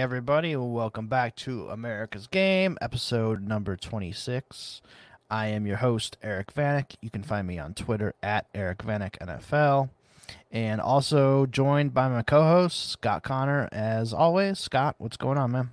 [0.00, 4.80] Everybody, welcome back to America's Game, episode number 26.
[5.30, 6.94] I am your host, Eric Vanek.
[7.02, 9.90] You can find me on Twitter at Eric Vanek NFL.
[10.50, 14.58] And also joined by my co-host, Scott Connor, as always.
[14.58, 15.70] Scott, what's going on, man?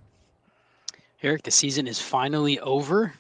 [1.23, 3.13] Eric, the season is finally over.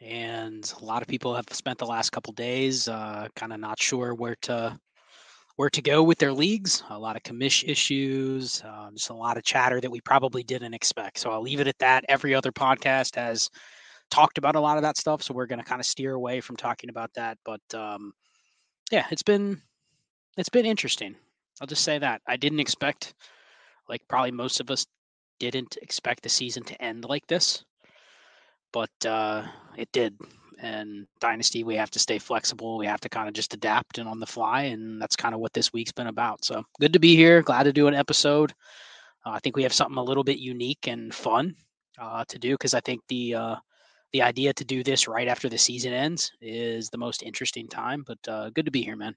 [0.00, 3.82] And a lot of people have spent the last couple days uh, kind of not
[3.82, 4.78] sure where to
[5.60, 6.82] where to go with their leagues.
[6.88, 10.72] A lot of commish issues, um, just a lot of chatter that we probably didn't
[10.72, 11.18] expect.
[11.18, 12.02] So I'll leave it at that.
[12.08, 13.50] Every other podcast has
[14.10, 16.40] talked about a lot of that stuff, so we're going to kind of steer away
[16.40, 17.36] from talking about that.
[17.44, 18.14] But um,
[18.90, 19.60] yeah, it's been
[20.38, 21.14] it's been interesting.
[21.60, 23.12] I'll just say that I didn't expect,
[23.86, 24.86] like probably most of us
[25.40, 27.66] didn't expect the season to end like this,
[28.72, 29.44] but uh,
[29.76, 30.16] it did
[30.62, 32.78] and dynasty we have to stay flexible.
[32.78, 35.40] We have to kind of just adapt and on the fly and that's kind of
[35.40, 36.44] what this week's been about.
[36.44, 37.42] So good to be here.
[37.42, 38.52] Glad to do an episode.
[39.24, 41.54] Uh, i think we have something a little bit unique and fun
[41.98, 43.56] uh, to do because i think the uh,
[44.12, 48.02] the idea to do this right after the season ends is the most interesting time
[48.06, 49.14] but uh, good to be here man.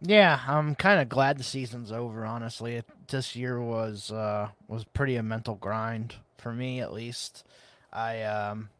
[0.00, 2.74] Yeah i'm kind of glad the season's over honestly.
[2.76, 7.44] It, this year was uh was pretty a mental grind for me at least.
[7.92, 8.70] I um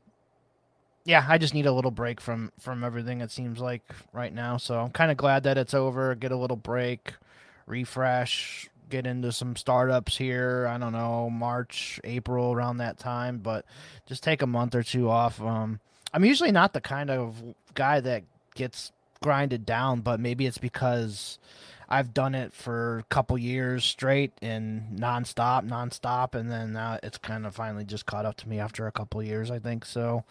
[1.04, 3.20] yeah, I just need a little break from from everything.
[3.20, 3.82] It seems like
[4.12, 6.14] right now, so I'm kind of glad that it's over.
[6.14, 7.14] Get a little break,
[7.66, 10.66] refresh, get into some startups here.
[10.66, 13.66] I don't know March, April, around that time, but
[14.06, 15.40] just take a month or two off.
[15.42, 15.80] Um,
[16.12, 17.42] I'm usually not the kind of
[17.74, 18.22] guy that
[18.54, 18.90] gets
[19.22, 21.38] grinded down, but maybe it's because
[21.86, 27.18] I've done it for a couple years straight and nonstop, nonstop, and then now it's
[27.18, 29.50] kind of finally just caught up to me after a couple years.
[29.50, 30.24] I think so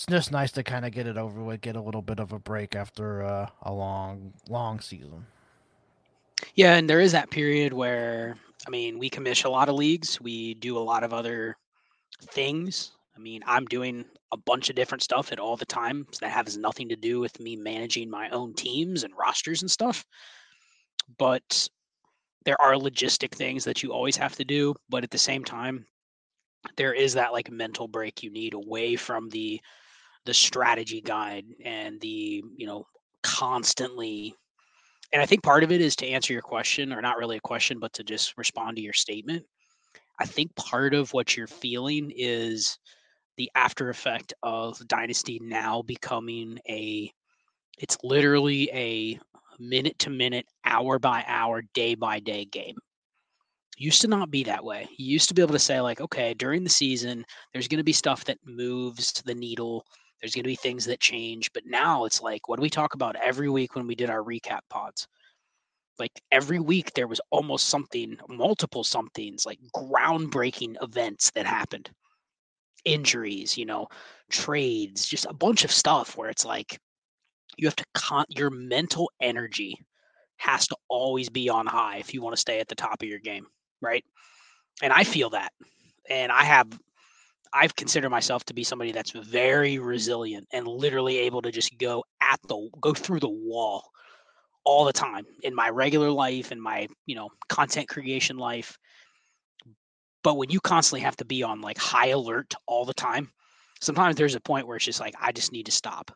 [0.00, 2.32] it's just nice to kind of get it over with, get a little bit of
[2.32, 5.26] a break after uh, a long, long season.
[6.54, 10.18] Yeah, and there is that period where I mean, we commission a lot of leagues,
[10.18, 11.54] we do a lot of other
[12.32, 12.92] things.
[13.14, 16.32] I mean, I'm doing a bunch of different stuff at all the time so that
[16.32, 20.06] has nothing to do with me managing my own teams and rosters and stuff.
[21.18, 21.68] But
[22.46, 25.84] there are logistic things that you always have to do, but at the same time,
[26.76, 29.60] there is that like mental break you need away from the
[30.26, 32.86] the strategy guide and the you know
[33.22, 34.34] constantly
[35.12, 37.40] and i think part of it is to answer your question or not really a
[37.40, 39.44] question but to just respond to your statement
[40.18, 42.78] i think part of what you're feeling is
[43.36, 47.10] the after effect of dynasty now becoming a
[47.78, 49.18] it's literally a
[49.58, 52.76] minute to minute hour by hour day by day game
[53.80, 54.86] used to not be that way.
[54.98, 57.84] You used to be able to say, like, okay, during the season, there's going to
[57.84, 59.84] be stuff that moves the needle.
[60.20, 61.52] There's going to be things that change.
[61.52, 64.22] But now it's like, what do we talk about every week when we did our
[64.22, 65.06] recap pods?
[65.98, 71.90] Like every week, there was almost something, multiple somethings, like groundbreaking events that happened.
[72.84, 73.88] Injuries, you know,
[74.30, 76.78] trades, just a bunch of stuff where it's like
[77.58, 79.76] you have to, con- your mental energy
[80.38, 83.08] has to always be on high if you want to stay at the top of
[83.08, 83.46] your game
[83.80, 84.04] right?
[84.82, 85.52] And I feel that.
[86.08, 86.66] And I have
[87.52, 92.04] I've considered myself to be somebody that's very resilient and literally able to just go
[92.20, 93.90] at the go through the wall
[94.64, 98.76] all the time in my regular life and my, you know, content creation life.
[100.22, 103.30] But when you constantly have to be on like high alert all the time,
[103.80, 106.10] sometimes there's a point where it's just like I just need to stop.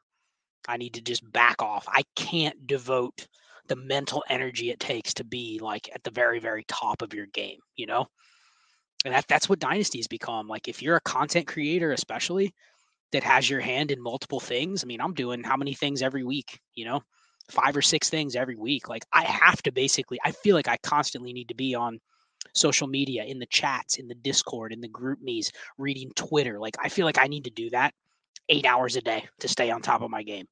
[0.69, 1.87] I need to just back off.
[1.89, 3.27] I can't devote
[3.67, 7.27] the mental energy it takes to be like at the very very top of your
[7.27, 8.07] game you know
[9.05, 12.53] and that that's what dynasties become like if you're a content creator especially
[13.13, 16.25] that has your hand in multiple things i mean i'm doing how many things every
[16.25, 17.01] week you know
[17.51, 20.77] five or six things every week like i have to basically i feel like i
[20.83, 21.99] constantly need to be on
[22.55, 26.75] social media in the chats in the discord in the group me's, reading twitter like
[26.83, 27.93] i feel like i need to do that
[28.49, 30.47] eight hours a day to stay on top of my game.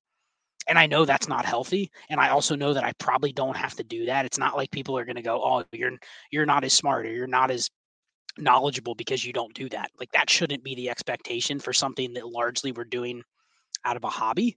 [0.69, 1.91] And I know that's not healthy.
[2.09, 4.25] And I also know that I probably don't have to do that.
[4.25, 5.93] It's not like people are going to go, "Oh, you're
[6.31, 7.69] you're not as smart or you're not as
[8.39, 12.29] knowledgeable because you don't do that." Like that shouldn't be the expectation for something that
[12.29, 13.23] largely we're doing
[13.85, 14.57] out of a hobby.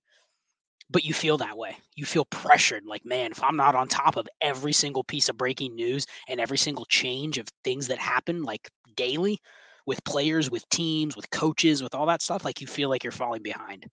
[0.90, 1.78] But you feel that way.
[1.96, 2.86] You feel pressured.
[2.86, 6.40] Like, man, if I'm not on top of every single piece of breaking news and
[6.40, 9.40] every single change of things that happen, like daily,
[9.86, 13.12] with players, with teams, with coaches, with all that stuff, like you feel like you're
[13.12, 13.86] falling behind.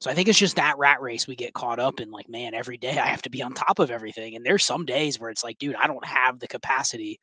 [0.00, 2.52] So I think it's just that rat race we get caught up in like, man,
[2.52, 4.36] every day I have to be on top of everything.
[4.36, 7.18] And there's some days where it's like, dude, I don't have the capacity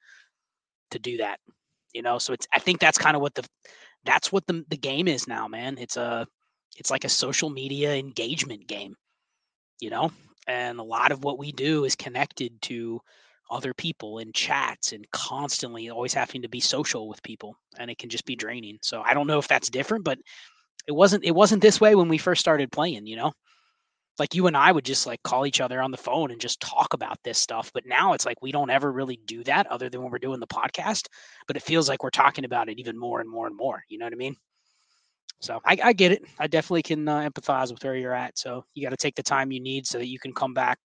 [0.89, 1.39] to do that.
[1.93, 3.45] You know, so it's I think that's kind of what the
[4.05, 5.77] that's what the the game is now, man.
[5.77, 6.27] It's a
[6.77, 8.95] it's like a social media engagement game.
[9.79, 10.11] You know?
[10.47, 12.99] And a lot of what we do is connected to
[13.51, 17.97] other people in chats and constantly always having to be social with people and it
[17.97, 18.77] can just be draining.
[18.81, 20.17] So I don't know if that's different, but
[20.87, 23.33] it wasn't it wasn't this way when we first started playing, you know?
[24.19, 26.61] Like you and I would just like call each other on the phone and just
[26.61, 29.89] talk about this stuff, but now it's like we don't ever really do that other
[29.89, 31.07] than when we're doing the podcast,
[31.47, 33.97] but it feels like we're talking about it even more and more and more, you
[33.97, 34.35] know what I mean?
[35.41, 36.23] So I, I get it.
[36.39, 38.37] I definitely can uh, empathize with where you're at.
[38.37, 40.79] So you got to take the time you need so that you can come back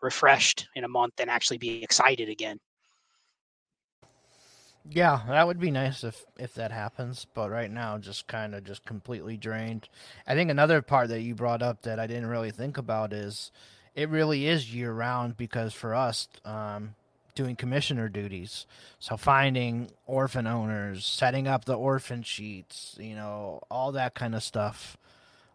[0.00, 2.58] refreshed in a month and actually be excited again.
[4.88, 8.64] Yeah, that would be nice if if that happens, but right now just kind of
[8.64, 9.88] just completely drained.
[10.26, 13.52] I think another part that you brought up that I didn't really think about is
[13.94, 16.94] it really is year round because for us um,
[17.34, 18.66] doing commissioner duties,
[18.98, 24.42] so finding orphan owners, setting up the orphan sheets, you know, all that kind of
[24.42, 24.96] stuff.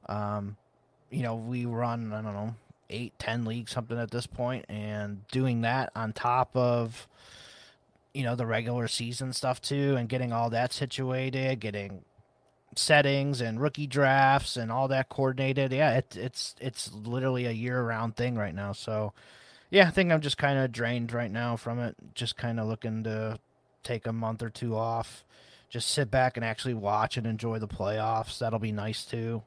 [0.07, 0.55] Um,
[1.09, 2.55] you know, we run I don't know
[2.91, 7.07] eight, ten leagues, something at this point, and doing that on top of
[8.15, 12.03] you know the regular season stuff too, and getting all that situated, getting
[12.75, 15.71] settings and rookie drafts and all that coordinated.
[15.71, 18.71] Yeah, it, it's it's literally a year round thing right now.
[18.71, 19.13] So
[19.69, 21.95] yeah, I think I'm just kind of drained right now from it.
[22.13, 23.39] Just kind of looking to
[23.83, 25.23] take a month or two off,
[25.69, 28.39] just sit back and actually watch and enjoy the playoffs.
[28.39, 29.43] That'll be nice too.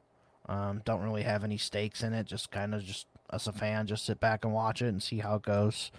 [0.47, 2.25] Um, don't really have any stakes in it.
[2.25, 5.19] Just kind of just as a fan, just sit back and watch it and see
[5.19, 5.91] how it goes.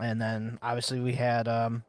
[0.00, 1.82] And then obviously we had um,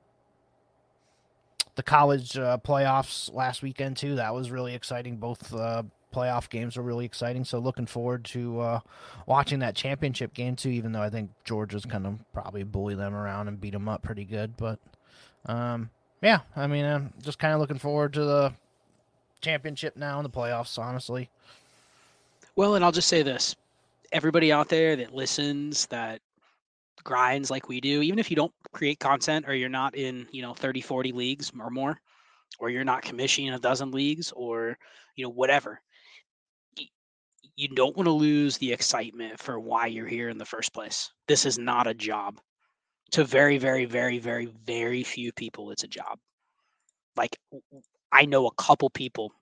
[1.76, 4.16] the college uh, playoffs last weekend too.
[4.16, 5.18] That was really exciting.
[5.18, 7.46] Both uh, playoff games were really exciting.
[7.46, 8.80] So looking forward to uh,
[9.26, 10.70] watching that championship game too.
[10.70, 14.02] Even though I think Georgia's kind of probably bully them around and beat them up
[14.02, 14.80] pretty good, but
[15.46, 15.90] um,
[16.22, 18.54] yeah, I mean, I'm just kind of looking forward to the
[19.42, 20.78] championship now in the playoffs.
[20.78, 21.30] Honestly.
[22.56, 23.56] Well, and I'll just say this:
[24.12, 26.22] everybody out there that listens that
[27.04, 30.42] grinds like we do even if you don't create content or you're not in you
[30.42, 32.00] know 30 40 leagues or more
[32.60, 34.78] or you're not commissioning a dozen leagues or
[35.16, 35.82] you know whatever
[37.60, 41.12] you don't want to lose the excitement for why you're here in the first place.
[41.28, 42.40] This is not a job.
[43.12, 46.20] To very very very very very few people it's a job.
[47.18, 47.36] Like
[48.12, 49.34] i know a couple people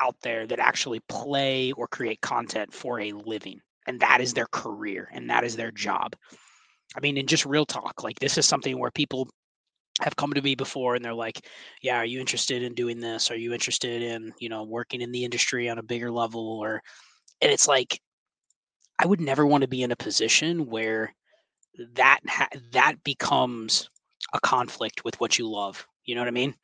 [0.00, 4.46] out there that actually play or create content for a living and that is their
[4.46, 6.14] career and that is their job.
[6.96, 9.28] I mean, in just real talk, like this is something where people
[10.00, 11.46] have come to me before and they're like,
[11.82, 13.30] "Yeah, are you interested in doing this?
[13.30, 16.82] Are you interested in, you know, working in the industry on a bigger level or
[17.40, 18.00] and it's like
[18.98, 21.14] I would never want to be in a position where
[21.94, 23.88] that ha- that becomes
[24.34, 25.86] a conflict with what you love.
[26.04, 26.54] You know what I mean?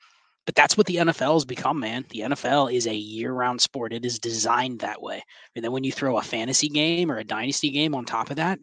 [0.44, 2.04] But that's what the NFL has become, man.
[2.10, 3.92] The NFL is a year-round sport.
[3.92, 5.22] It is designed that way.
[5.54, 8.36] And then when you throw a fantasy game or a dynasty game on top of
[8.36, 8.60] that,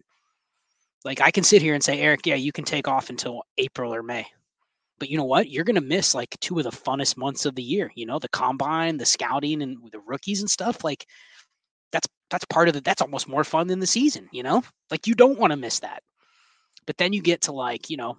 [1.06, 3.94] like I can sit here and say, Eric, yeah, you can take off until April
[3.94, 4.26] or May.
[5.00, 5.50] But you know what?
[5.50, 7.92] You're going to miss like two of the funnest months of the year.
[7.96, 10.84] You know, the combine, the scouting, and the rookies and stuff.
[10.84, 11.06] Like
[11.92, 14.30] that's that's part of the That's almost more fun than the season.
[14.32, 16.04] You know, like you don't want to miss that.
[16.86, 18.18] But then you get to like you know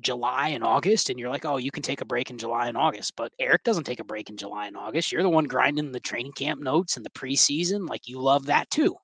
[0.00, 2.76] July and August, and you're like, oh, you can take a break in July and
[2.76, 3.16] August.
[3.16, 5.10] But Eric doesn't take a break in July and August.
[5.10, 7.88] You're the one grinding the training camp notes and the preseason.
[7.88, 8.96] Like you love that too.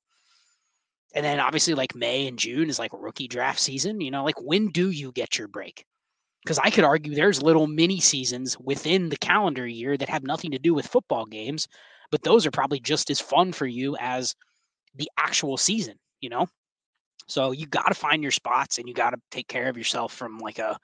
[1.14, 4.00] And then obviously, like May and June is like rookie draft season.
[4.00, 5.86] You know, like when do you get your break?
[6.42, 10.50] Because I could argue there's little mini seasons within the calendar year that have nothing
[10.50, 11.66] to do with football games,
[12.10, 14.34] but those are probably just as fun for you as
[14.94, 16.46] the actual season, you know?
[17.28, 20.12] So you got to find your spots and you got to take care of yourself
[20.12, 20.76] from like a,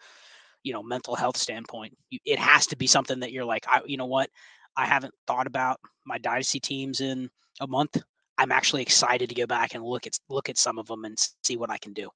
[0.62, 1.94] you know, mental health standpoint.
[2.08, 4.30] You, it has to be something that you're like, I, you know what,
[4.76, 7.28] I haven't thought about my dynasty teams in
[7.60, 7.98] a month.
[8.40, 11.16] I'm actually excited to go back and look at look at some of them and
[11.44, 12.08] see what I can do.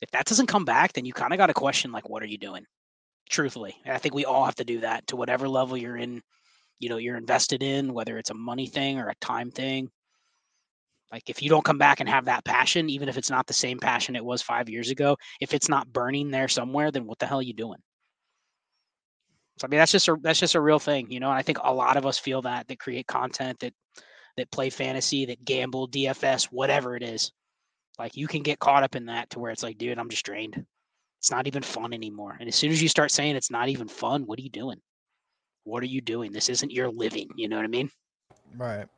[0.00, 2.26] If that doesn't come back, then you kind of got to question like, what are
[2.26, 2.64] you doing?
[3.28, 6.22] Truthfully, I think we all have to do that to whatever level you're in
[6.78, 9.90] you know you're invested in, whether it's a money thing or a time thing.
[11.12, 13.52] Like if you don't come back and have that passion, even if it's not the
[13.52, 17.18] same passion it was five years ago, if it's not burning there somewhere, then what
[17.18, 17.78] the hell are you doing?
[19.58, 21.28] So I mean that's just a that's just a real thing, you know.
[21.28, 23.74] And I think a lot of us feel that that create content that
[24.36, 27.32] that play fantasy, that gamble, DFS, whatever it is.
[27.98, 30.24] Like you can get caught up in that to where it's like, dude, I'm just
[30.24, 30.64] drained.
[31.18, 32.36] It's not even fun anymore.
[32.40, 34.80] And as soon as you start saying it's not even fun, what are you doing?
[35.64, 36.32] What are you doing?
[36.32, 37.28] This isn't your living.
[37.36, 37.90] You know what I mean?
[38.56, 38.88] Right.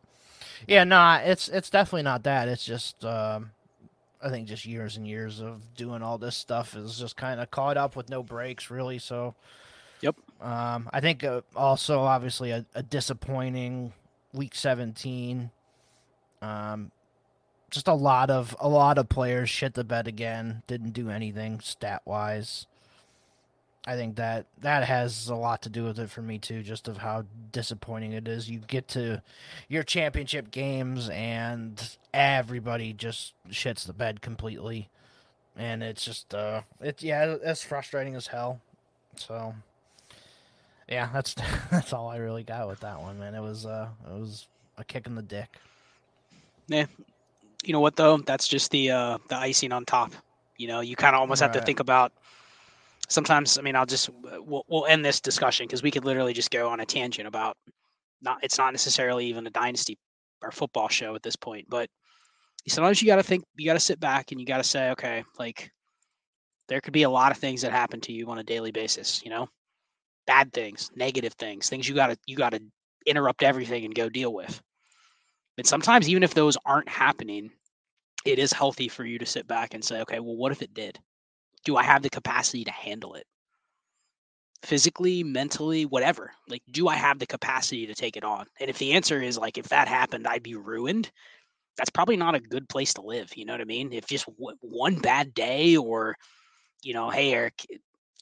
[0.66, 2.48] Yeah, no, it's it's definitely not that.
[2.48, 3.50] It's just um
[4.24, 7.50] I think just years and years of doing all this stuff is just kind of
[7.50, 8.98] caught up with no breaks, really.
[8.98, 9.34] So,
[10.00, 10.16] yep.
[10.40, 13.92] Um, I think uh, also obviously a, a, disappointing
[14.34, 15.50] week 17.
[16.42, 16.90] Um,
[17.70, 20.62] just a lot of a lot of players shit the bed again.
[20.66, 22.66] Didn't do anything stat wise.
[23.86, 26.88] I think that that has a lot to do with it for me too, just
[26.88, 28.48] of how disappointing it is.
[28.48, 29.22] You get to
[29.68, 34.88] your championship games and everybody just shits the bed completely,
[35.56, 38.60] and it's just uh, it's yeah, it's frustrating as hell.
[39.16, 39.54] So
[40.88, 41.34] yeah, that's
[41.70, 43.34] that's all I really got with that one, man.
[43.34, 44.48] It was uh, it was
[44.78, 45.58] a kick in the dick.
[46.68, 46.86] Yeah,
[47.64, 48.18] you know what though?
[48.18, 50.12] That's just the uh, the icing on top.
[50.56, 51.52] You know, you kind of almost right.
[51.52, 52.12] have to think about.
[53.06, 56.50] Sometimes, I mean, I'll just we'll, we'll end this discussion because we could literally just
[56.50, 57.56] go on a tangent about
[58.22, 58.38] not.
[58.42, 59.98] It's not necessarily even a dynasty
[60.42, 61.90] or football show at this point, but
[62.66, 63.44] sometimes you got to think.
[63.56, 65.70] You got to sit back and you got to say, okay, like
[66.68, 69.22] there could be a lot of things that happen to you on a daily basis.
[69.22, 69.48] You know,
[70.26, 72.60] bad things, negative things, things you got to you got to
[73.06, 74.60] interrupt everything and go deal with.
[75.58, 77.50] And sometimes, even if those aren't happening,
[78.24, 80.74] it is healthy for you to sit back and say, okay, well, what if it
[80.74, 80.98] did?
[81.64, 83.26] Do I have the capacity to handle it?
[84.62, 86.32] Physically, mentally, whatever.
[86.48, 88.46] Like, do I have the capacity to take it on?
[88.58, 91.10] And if the answer is like, if that happened, I'd be ruined,
[91.76, 93.36] that's probably not a good place to live.
[93.36, 93.92] You know what I mean?
[93.92, 96.16] If just w- one bad day or,
[96.82, 97.66] you know, hey, Eric,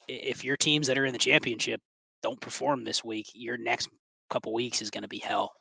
[0.07, 1.81] if your teams that are in the championship
[2.23, 3.89] don't perform this week, your next
[4.29, 5.51] couple weeks is going to be hell.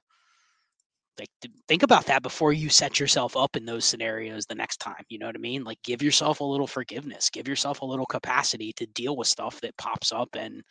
[1.19, 1.29] Like
[1.69, 5.05] think about that before you set yourself up in those scenarios the next time.
[5.11, 5.63] You know what I mean?
[5.63, 9.61] Like give yourself a little forgiveness, give yourself a little capacity to deal with stuff
[9.61, 10.63] that pops up and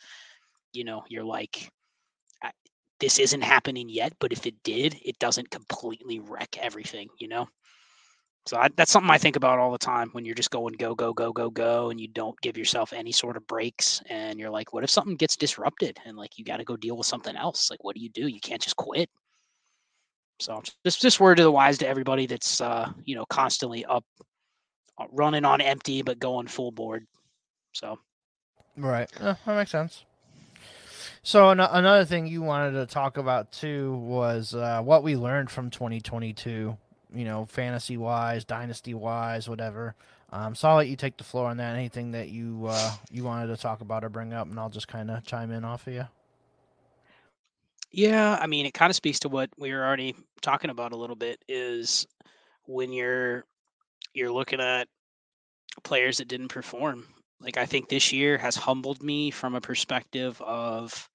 [0.72, 1.70] you know, you're like
[3.02, 7.48] this isn't happening yet, but if it did, it doesn't completely wreck everything, you know?
[8.44, 10.94] So I, that's something I think about all the time when you're just going go
[10.94, 14.50] go go go go and you don't give yourself any sort of breaks and you're
[14.50, 17.36] like what if something gets disrupted and like you got to go deal with something
[17.36, 17.70] else?
[17.70, 18.26] Like what do you do?
[18.26, 19.08] You can't just quit.
[20.40, 24.04] So just just word to the wise to everybody that's uh you know constantly up
[24.98, 27.06] uh, running on empty but going full board.
[27.72, 27.98] So.
[28.76, 29.10] Right.
[29.20, 30.04] That makes sense.
[31.22, 35.50] So an- another thing you wanted to talk about too was uh, what we learned
[35.50, 36.76] from 2022
[37.14, 39.94] you know, fantasy wise, dynasty wise, whatever.
[40.32, 41.76] Um, so I'll let you take the floor on that.
[41.76, 44.88] Anything that you uh, you wanted to talk about or bring up, and I'll just
[44.88, 46.06] kind of chime in off of you.
[47.90, 50.96] Yeah, I mean, it kind of speaks to what we were already talking about a
[50.96, 51.42] little bit.
[51.48, 52.06] Is
[52.64, 53.44] when you're
[54.14, 54.88] you're looking at
[55.84, 57.06] players that didn't perform.
[57.40, 61.08] Like I think this year has humbled me from a perspective of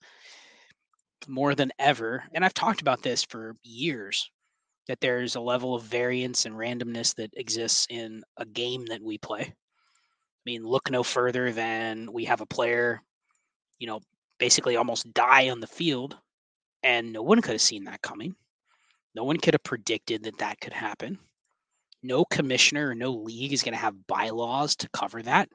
[1.28, 4.30] more than ever, and I've talked about this for years
[4.88, 9.18] that there's a level of variance and randomness that exists in a game that we
[9.18, 9.42] play.
[9.42, 9.54] I
[10.46, 13.02] mean, look no further than we have a player,
[13.80, 14.00] you know,
[14.40, 16.18] basically almost die on the field,
[16.84, 18.36] and no one could have seen that coming.
[19.14, 21.20] No one could have predicted that that could happen.
[22.04, 25.50] No commissioner or no league is going to have bylaws to cover that.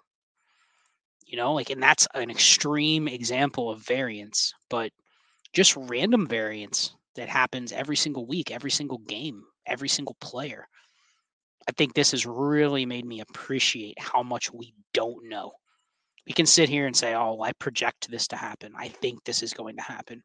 [1.27, 4.91] You know, like, and that's an extreme example of variance, but
[5.55, 10.67] just random variance that happens every single week, every single game, every single player.
[11.69, 15.53] I think this has really made me appreciate how much we don't know.
[16.27, 18.73] We can sit here and say, oh, I project this to happen.
[18.77, 20.23] I think this is going to happen.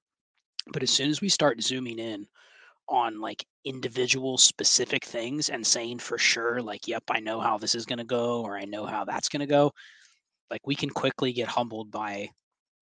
[0.71, 2.27] But as soon as we start zooming in
[2.89, 7.75] on like individual specific things and saying for sure, like, yep, I know how this
[7.75, 9.71] is going to go, or I know how that's going to go,
[10.49, 12.29] like we can quickly get humbled by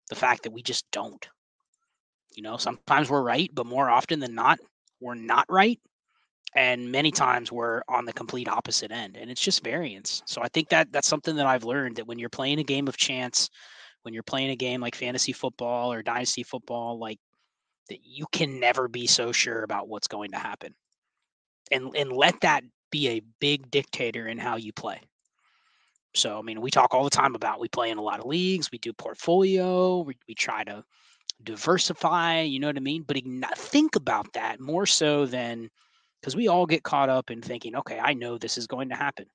[0.09, 1.27] the fact that we just don't.
[2.35, 4.59] You know, sometimes we're right, but more often than not,
[5.01, 5.79] we're not right.
[6.55, 9.17] And many times we're on the complete opposite end.
[9.17, 10.23] And it's just variance.
[10.27, 12.89] So I think that that's something that I've learned that when you're playing a game
[12.89, 13.49] of chance,
[14.03, 17.19] when you're playing a game like fantasy football or dynasty football, like
[17.89, 20.75] that you can never be so sure about what's going to happen.
[21.71, 25.01] And and let that be a big dictator in how you play.
[26.15, 28.27] So I mean, we talk all the time about we play in a lot of
[28.27, 30.85] leagues, we do portfolio, we, we try to
[31.45, 33.05] diversify, you know what I mean?
[33.07, 33.19] But
[33.57, 35.69] think about that more so than
[36.21, 38.95] because we all get caught up in thinking, okay, I know this is going to
[38.95, 39.27] happen.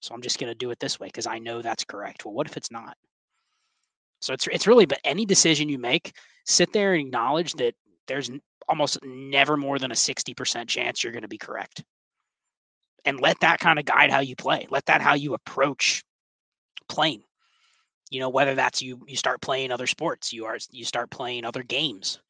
[0.00, 2.24] So I'm just going to do it this way because I know that's correct.
[2.24, 2.96] Well, what if it's not?
[4.20, 6.12] So it's it's really but any decision you make,
[6.46, 7.74] sit there and acknowledge that
[8.06, 8.30] there's
[8.68, 11.82] almost never more than a 60% chance you're going to be correct.
[13.04, 14.66] And let that kind of guide how you play.
[14.70, 16.02] Let that how you approach
[16.88, 17.22] playing.
[18.10, 21.44] You know, whether that's you you start playing other sports, you are you start playing
[21.44, 22.20] other games,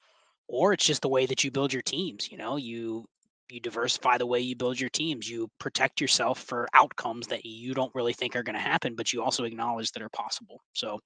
[0.46, 3.06] or it's just the way that you build your teams, you know, you
[3.50, 5.28] you diversify the way you build your teams.
[5.28, 9.12] You protect yourself for outcomes that you don't really think are going to happen, but
[9.12, 10.60] you also acknowledge that are possible.
[10.72, 11.00] So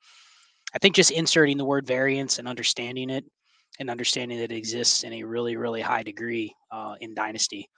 [0.74, 3.24] I think just inserting the word variance and understanding it
[3.80, 7.68] and understanding that it exists in a really, really high degree uh, in Dynasty.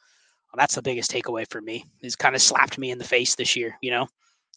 [0.52, 1.84] Well, that's the biggest takeaway for me.
[2.02, 3.76] is kind of slapped me in the face this year.
[3.82, 4.06] You know,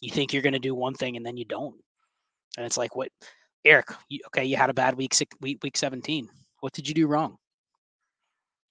[0.00, 1.74] you think you're going to do one thing and then you don't.
[2.56, 3.10] And it's like, what,
[3.64, 6.28] Eric, you, okay, you had a bad week, week, week 17.
[6.60, 7.36] What did you do wrong?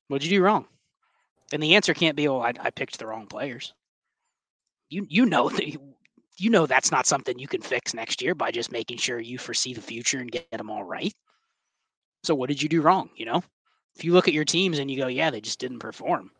[0.07, 0.65] What did you do wrong?
[1.51, 3.73] And the answer can't be, "Oh, I, I picked the wrong players."
[4.89, 5.79] You you know that you,
[6.37, 9.37] you know that's not something you can fix next year by just making sure you
[9.37, 11.13] foresee the future and get them all right.
[12.23, 13.09] So what did you do wrong?
[13.15, 13.43] You know,
[13.95, 16.31] if you look at your teams and you go, "Yeah, they just didn't perform."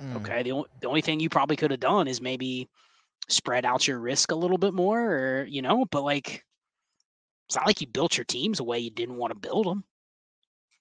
[0.00, 0.16] Mm.
[0.16, 2.68] Okay, the only, the only thing you probably could have done is maybe
[3.28, 6.44] spread out your risk a little bit more, or you know, but like
[7.48, 9.82] it's not like you built your teams the way you didn't want to build them.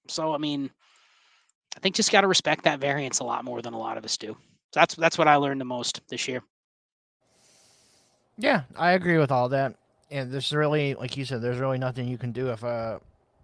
[0.10, 0.70] So I mean,
[1.78, 4.04] I think just got to respect that variance a lot more than a lot of
[4.04, 4.36] us do.
[4.74, 6.44] So that's that's what I learned the most this year.
[8.38, 9.76] Yeah, I agree with all that.
[10.12, 13.00] And there's really, like you said, there's really nothing you can do if a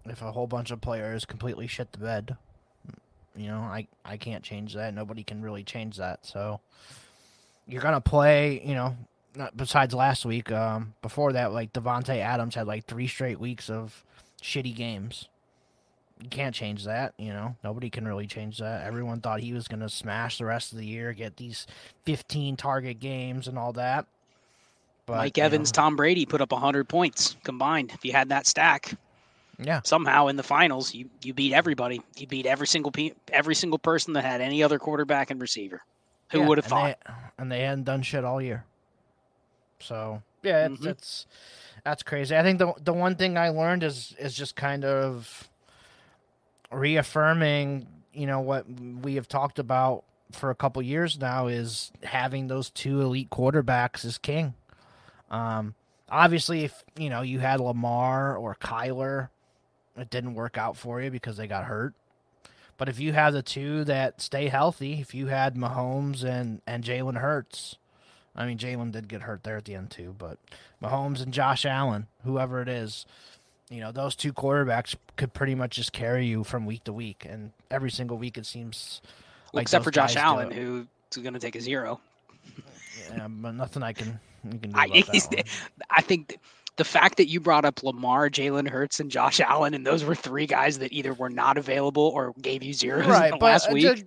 [0.06, 2.36] if a whole bunch of players completely shit the bed.
[3.38, 4.94] You know, I I can't change that.
[4.94, 6.26] Nobody can really change that.
[6.26, 6.60] So
[7.68, 8.62] you're gonna play.
[8.66, 8.98] You know,
[9.36, 10.52] not besides last week.
[10.52, 14.04] Um, before that, like Davante Adams had like three straight weeks of
[14.42, 15.30] shitty games
[16.24, 17.14] you can't change that.
[17.18, 18.86] You know, nobody can really change that.
[18.86, 21.68] Everyone thought he was going to smash the rest of the year, get these
[22.06, 24.06] 15 target games and all that.
[25.06, 27.92] But, Mike Evans, know, Tom Brady put up 100 points combined.
[27.94, 28.94] If you had that stack,
[29.60, 29.82] yeah.
[29.84, 32.02] Somehow in the finals, you you beat everybody.
[32.18, 35.84] You beat every single pe- every single person that had any other quarterback and receiver.
[36.32, 36.98] Who yeah, would have thought?
[37.06, 38.66] They, and they hadn't done shit all year.
[39.84, 40.90] So yeah, it's, mm-hmm.
[40.90, 41.28] it's
[41.84, 42.36] that's crazy.
[42.36, 45.50] I think the the one thing I learned is is just kind of
[46.72, 52.48] reaffirming, you know, what we have talked about for a couple years now is having
[52.48, 54.54] those two elite quarterbacks is king.
[55.30, 55.76] Um,
[56.10, 59.30] obviously, if you know you had Lamar or Kyler,
[59.98, 61.94] it didn't work out for you because they got hurt.
[62.78, 66.84] But if you have the two that stay healthy, if you had Mahomes and and
[66.84, 67.78] Jalen Hurts,
[68.36, 70.38] I mean Jalen did get hurt there at the end too, but
[70.82, 73.06] Mahomes and Josh Allen, whoever it is,
[73.70, 77.26] you know, those two quarterbacks could pretty much just carry you from week to week,
[77.28, 81.40] and every single week it seems well, like except for Josh Allen, who's going to
[81.40, 82.00] take a zero.
[83.10, 85.48] Yeah, but nothing I can you can do about I, that
[85.90, 86.38] I think
[86.76, 90.16] the fact that you brought up Lamar, Jalen Hurts, and Josh Allen, and those were
[90.16, 94.06] three guys that either were not available or gave you zeros right, last uh, week.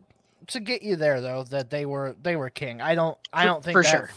[0.48, 2.80] To, get you there though, that they were they were king.
[2.80, 4.10] I don't I don't think for that, sure.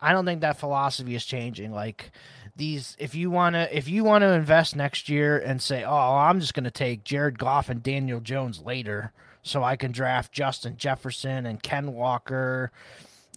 [0.00, 1.72] I don't think that philosophy is changing.
[1.72, 2.10] Like
[2.56, 6.16] these if you want to if you want to invest next year and say, "Oh,
[6.16, 9.12] I'm just going to take Jared Goff and Daniel Jones later
[9.42, 12.70] so I can draft Justin Jefferson and Ken Walker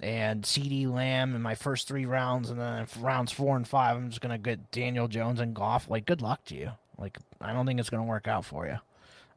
[0.02, 4.10] and CeeDee Lamb in my first 3 rounds and then rounds 4 and 5 I'm
[4.10, 6.72] just going to get Daniel Jones and Goff." Like good luck to you.
[6.98, 8.78] Like I don't think it's going to work out for you.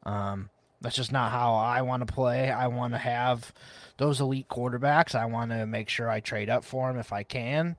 [0.09, 0.49] Um
[0.81, 2.49] that's just not how I want to play.
[2.49, 3.53] I want to have
[3.97, 5.15] those elite quarterbacks.
[5.15, 7.75] I want to make sure I trade up for them if I can.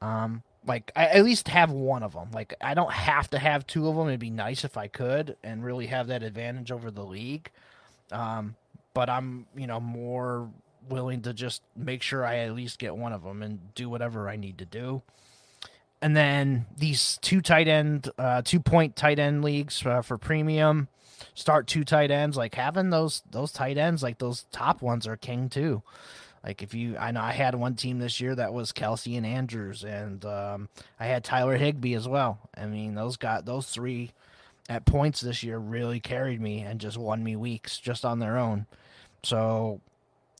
[0.00, 2.30] Um, like I at least have one of them.
[2.32, 4.08] Like I don't have to have two of them.
[4.08, 7.50] It'd be nice if I could and really have that advantage over the league.
[8.12, 8.56] Um,
[8.94, 10.48] but I'm you know more
[10.88, 14.28] willing to just make sure I at least get one of them and do whatever
[14.28, 15.02] I need to do.
[16.00, 20.88] And then these two tight end, uh, two point tight end leagues uh, for premium,
[21.34, 22.36] start two tight ends.
[22.36, 25.82] Like having those those tight ends, like those top ones, are king too.
[26.44, 29.26] Like if you, I know I had one team this year that was Kelce and
[29.26, 32.38] Andrews, and um, I had Tyler Higbee as well.
[32.56, 34.12] I mean, those got those three
[34.68, 38.38] at points this year really carried me and just won me weeks just on their
[38.38, 38.66] own.
[39.22, 39.80] So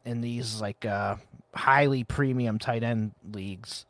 [0.04, 1.16] in these like uh,
[1.54, 3.84] highly premium tight end leagues,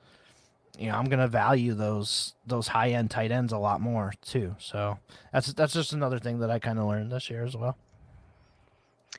[0.79, 4.55] you know, I'm gonna value those those high end tight ends a lot more too.
[4.59, 4.99] So
[5.33, 7.77] that's that's just another thing that I kind of learned this year as well.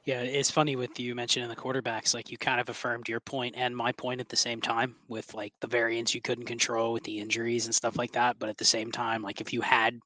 [0.06, 2.14] Yeah, it's funny with you mentioning the quarterbacks.
[2.14, 5.34] Like you kind of affirmed your point and my point at the same time with
[5.34, 8.40] like the variance you couldn't control with the injuries and stuff like that.
[8.40, 10.00] But at the same time, like if you had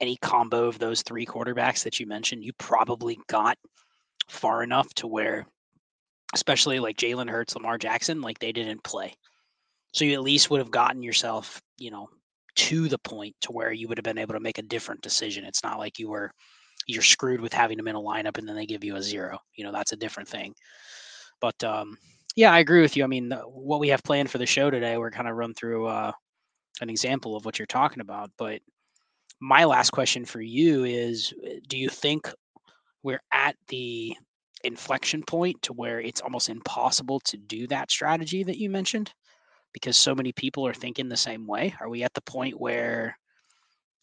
[0.00, 3.58] any combo of those three quarterbacks that you mentioned, you probably got
[4.28, 5.46] far enough to where,
[6.34, 9.14] especially like Jalen Hurts, Lamar Jackson, like they didn't play.
[9.96, 12.10] So you at least would have gotten yourself, you know,
[12.56, 15.42] to the point to where you would have been able to make a different decision.
[15.42, 16.30] It's not like you were
[16.86, 19.38] you're screwed with having them in a lineup and then they give you a zero.
[19.54, 20.54] You know, that's a different thing.
[21.40, 21.96] But um,
[22.36, 23.04] yeah, I agree with you.
[23.04, 25.86] I mean, what we have planned for the show today, we're kind of run through
[25.86, 26.12] uh,
[26.82, 28.30] an example of what you're talking about.
[28.36, 28.60] But
[29.40, 32.30] my last question for you is uh, do you think
[33.02, 34.14] we're at the
[34.62, 39.10] inflection point to where it's almost impossible to do that strategy that you mentioned
[39.76, 41.74] because so many people are thinking the same way?
[41.82, 43.18] Are we at the point where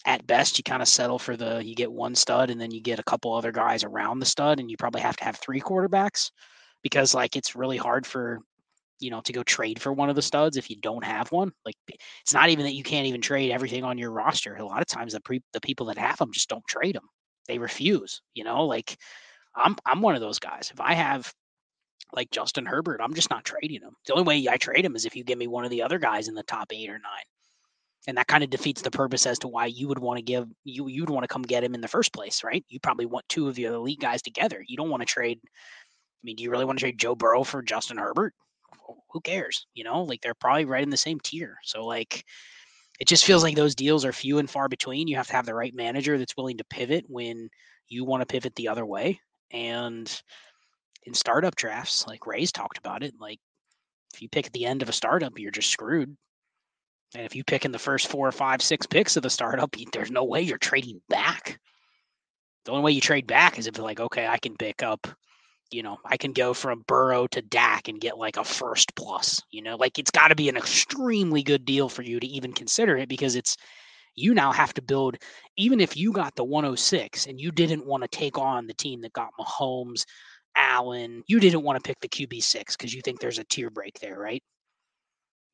[0.05, 2.79] at best you kind of settle for the you get one stud and then you
[2.79, 5.59] get a couple other guys around the stud and you probably have to have three
[5.59, 6.29] quarterbacks?
[6.83, 8.41] Because like it's really hard for
[8.99, 11.51] you know to go trade for one of the studs if you don't have one.
[11.65, 14.55] Like it's not even that you can't even trade everything on your roster.
[14.55, 17.09] A lot of times the pre- the people that have them just don't trade them
[17.47, 18.65] they refuse you know?
[18.67, 18.95] Like
[19.55, 20.69] i'm i'm one of those guys.
[20.71, 21.33] If i have
[22.13, 23.95] like Justin Herbert i'm just not trading him.
[24.05, 25.99] The only way i trade him is if you give me one of the other
[25.99, 27.01] guys in the top 8 or 9
[28.07, 30.47] and that kind of defeats the purpose as to why you would want to give
[30.63, 32.65] you you'd want to come get him in the first place right?
[32.69, 34.63] You probably want two of the elite guys together.
[34.67, 37.43] You don't want to trade i mean do you really want to trade joe burrow
[37.43, 38.33] for justin herbert?
[39.11, 40.03] Who cares you know?
[40.03, 41.57] Like they're probably right in the same tier.
[41.63, 42.25] So like
[42.99, 45.07] it just feels like those deals are few and far between.
[45.07, 47.49] You have to have the right manager that's willing to pivot when
[47.89, 49.19] you want to pivot the other way.
[49.51, 50.09] And
[51.05, 53.39] in startup drafts like ray's talked about it like
[54.13, 56.15] if you pick at the end of a startup you're just screwed
[57.15, 59.75] and if you pick in the first four or five, six picks of the startup,
[59.93, 61.59] there's no way you're trading back.
[62.65, 65.07] The only way you trade back is if like, okay, I can pick up,
[65.69, 69.41] you know, I can go from Burrow to Dak and get like a first plus.
[69.51, 72.53] You know, like it's got to be an extremely good deal for you to even
[72.53, 73.57] consider it because it's
[74.15, 75.17] you now have to build,
[75.57, 79.01] even if you got the 106 and you didn't want to take on the team
[79.01, 80.05] that got Mahomes,
[80.55, 83.99] Allen, you didn't want to pick the QB6 because you think there's a tier break
[83.99, 84.43] there, right?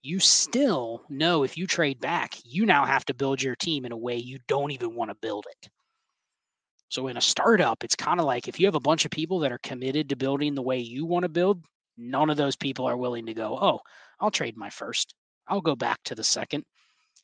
[0.02, 3.92] you still know if you trade back, you now have to build your team in
[3.92, 5.70] a way you don't even want to build it.
[6.88, 9.40] So in a startup, it's kind of like if you have a bunch of people
[9.40, 11.64] that are committed to building the way you want to build,
[11.98, 13.80] none of those people are willing to go, oh,
[14.20, 15.14] I'll trade my first.
[15.48, 16.64] I'll go back to the second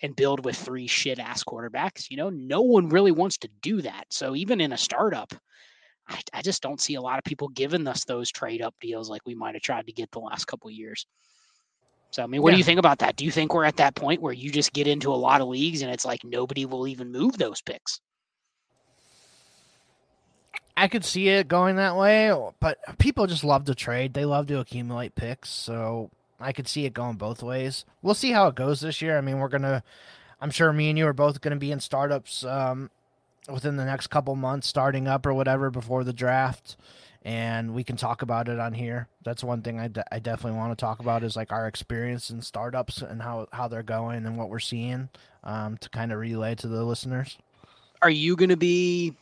[0.01, 2.11] and build with three shit ass quarterbacks.
[2.11, 4.05] You know, no one really wants to do that.
[4.11, 5.33] So even in a startup,
[6.07, 9.09] I, I just don't see a lot of people giving us those trade up deals
[9.09, 11.05] like we might have tried to get the last couple years.
[12.11, 12.55] So, I mean, what yeah.
[12.55, 13.15] do you think about that?
[13.15, 15.47] Do you think we're at that point where you just get into a lot of
[15.47, 17.99] leagues and it's like nobody will even move those picks?
[20.77, 24.13] I could see it going that way, but people just love to trade.
[24.13, 25.49] They love to accumulate picks.
[25.49, 27.85] So I could see it going both ways.
[28.01, 29.17] We'll see how it goes this year.
[29.17, 29.83] I mean, we're going to,
[30.39, 32.91] I'm sure me and you are both going to be in startups um,
[33.49, 36.77] within the next couple months, starting up or whatever before the draft
[37.25, 39.07] and we can talk about it on here.
[39.23, 42.29] That's one thing I, de- I definitely want to talk about is like our experience
[42.29, 45.09] in startups and how, how they're going and what we're seeing
[45.43, 47.35] um, to kind of relay to the listeners.
[48.03, 49.15] Are you going to be?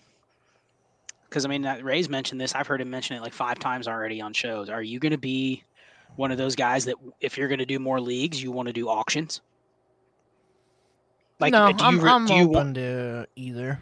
[1.30, 2.54] Because I mean, Ray's mentioned this.
[2.54, 4.70] I've heard him mention it like five times already on shows.
[4.70, 5.64] Are you going to be
[6.18, 8.74] one of those guys that if you're going to do more leagues, you want to
[8.74, 9.40] do auctions?
[11.40, 12.76] Like, no, do you, I'm, I'm do you open want...
[12.76, 13.82] to either.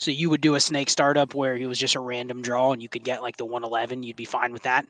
[0.00, 2.82] So you would do a snake startup where it was just a random draw and
[2.82, 4.02] you could get like the 111.
[4.02, 4.86] You'd be fine with that.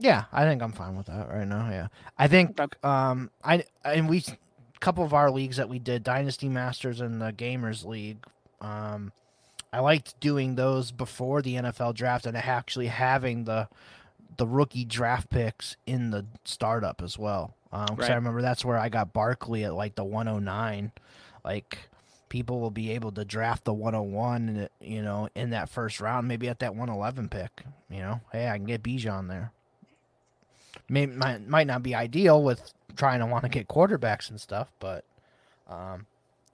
[0.00, 1.70] Yeah, I think I'm fine with that right now.
[1.70, 1.86] Yeah,
[2.18, 6.48] I think um I and we a couple of our leagues that we did Dynasty
[6.48, 8.18] Masters and the Gamers League.
[8.60, 9.12] Um,
[9.72, 13.68] I liked doing those before the NFL draft and actually having the
[14.36, 17.54] the rookie draft picks in the startup as well.
[17.72, 18.10] Um, right.
[18.10, 20.90] I remember that's where I got Barkley at like the 109.
[21.44, 21.78] Like
[22.34, 26.48] people will be able to draft the 101, you know, in that first round, maybe
[26.48, 27.62] at that 111 pick.
[27.88, 29.52] You know, hey, I can get Bijan there.
[30.88, 34.72] May, might, might not be ideal with trying to want to get quarterbacks and stuff,
[34.80, 35.04] but
[35.70, 36.06] um,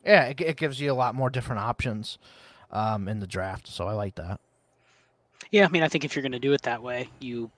[0.05, 2.19] yeah, it, it gives you a lot more different options
[2.71, 3.67] um, in the draft.
[3.67, 4.39] So I like that.
[5.51, 7.51] Yeah, I mean, I think if you're going to do it that way, you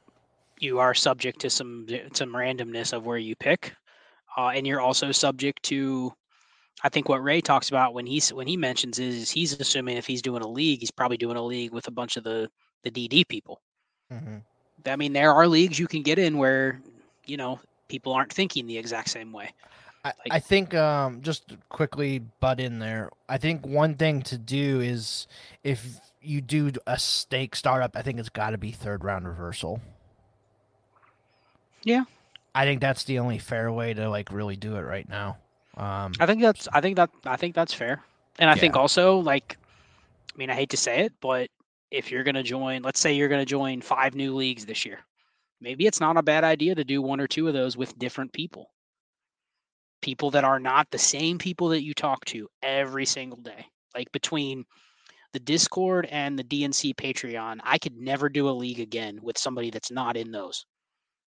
[0.60, 3.74] you are subject to some some randomness of where you pick,
[4.36, 6.14] uh, and you're also subject to
[6.82, 10.06] I think what Ray talks about when he's when he mentions is he's assuming if
[10.06, 12.50] he's doing a league, he's probably doing a league with a bunch of the
[12.82, 13.60] the DD people.
[14.12, 14.38] Mm-hmm.
[14.86, 16.80] I mean, there are leagues you can get in where
[17.24, 19.52] you know people aren't thinking the exact same way.
[20.04, 23.10] I, I think um, just quickly butt in there.
[23.28, 25.28] I think one thing to do is
[25.62, 29.80] if you do a snake startup, I think it's got to be third round reversal.
[31.84, 32.04] Yeah,
[32.54, 35.38] I think that's the only fair way to like really do it right now.
[35.76, 38.02] Um, I think that's I think that I think that's fair.
[38.38, 38.60] And I yeah.
[38.60, 39.56] think also, like,
[40.34, 41.50] I mean, I hate to say it, but
[41.90, 44.86] if you're going to join, let's say you're going to join five new leagues this
[44.86, 45.00] year,
[45.60, 48.32] maybe it's not a bad idea to do one or two of those with different
[48.32, 48.70] people.
[50.00, 53.66] People that are not the same people that you talk to every single day.
[53.94, 54.64] Like between
[55.32, 59.70] the Discord and the DNC Patreon, I could never do a league again with somebody
[59.70, 60.64] that's not in those.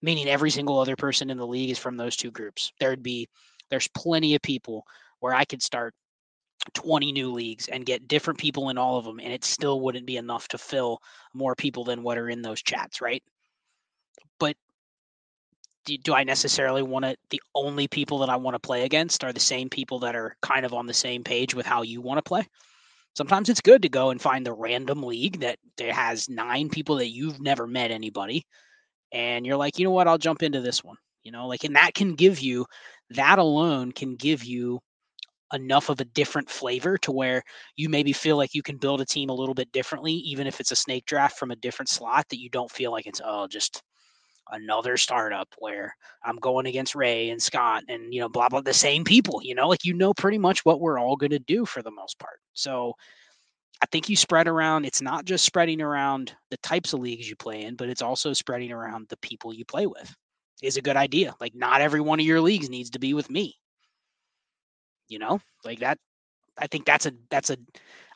[0.01, 2.71] Meaning every single other person in the league is from those two groups.
[2.79, 3.29] There'd be
[3.69, 4.85] there's plenty of people
[5.19, 5.93] where I could start
[6.73, 10.05] 20 new leagues and get different people in all of them and it still wouldn't
[10.05, 10.99] be enough to fill
[11.33, 13.23] more people than what are in those chats, right?
[14.39, 14.55] But
[15.85, 19.33] do, I necessarily want to the only people that I want to play against are
[19.33, 22.17] the same people that are kind of on the same page with how you want
[22.17, 22.47] to play?
[23.15, 27.09] sometimes it's good to go and find the random league that has nine people that
[27.09, 28.45] you've never met anybody
[29.11, 31.75] and you're like you know what i'll jump into this one you know like and
[31.75, 32.65] that can give you
[33.11, 34.79] that alone can give you
[35.53, 37.43] enough of a different flavor to where
[37.75, 40.59] you maybe feel like you can build a team a little bit differently even if
[40.59, 43.47] it's a snake draft from a different slot that you don't feel like it's oh
[43.47, 43.83] just
[44.51, 48.73] another startup where I'm going against Ray and Scott and you know blah blah the
[48.73, 51.65] same people, you know, like you know pretty much what we're all going to do
[51.65, 52.39] for the most part.
[52.53, 52.93] So
[53.81, 57.35] I think you spread around it's not just spreading around the types of leagues you
[57.35, 60.13] play in, but it's also spreading around the people you play with.
[60.61, 61.35] Is a good idea.
[61.39, 63.55] Like not every one of your leagues needs to be with me.
[65.09, 65.41] You know?
[65.63, 65.97] Like that
[66.57, 67.57] I think that's a that's a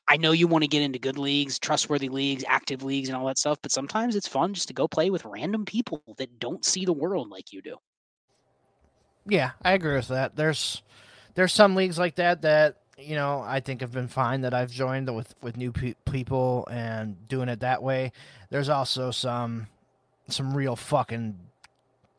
[0.08, 3.28] I know you want to get into good leagues, trustworthy leagues, active leagues, and all
[3.28, 6.66] that stuff, but sometimes it's fun just to go play with random people that don't
[6.66, 7.78] see the world like you do.
[9.28, 10.36] Yeah, I agree with that.
[10.36, 10.82] There's
[11.36, 14.72] there's some leagues like that that you know I think have been fine that I've
[14.72, 18.12] joined with with new pe- people and doing it that way.
[18.50, 19.68] There's also some
[20.28, 21.38] some real fucking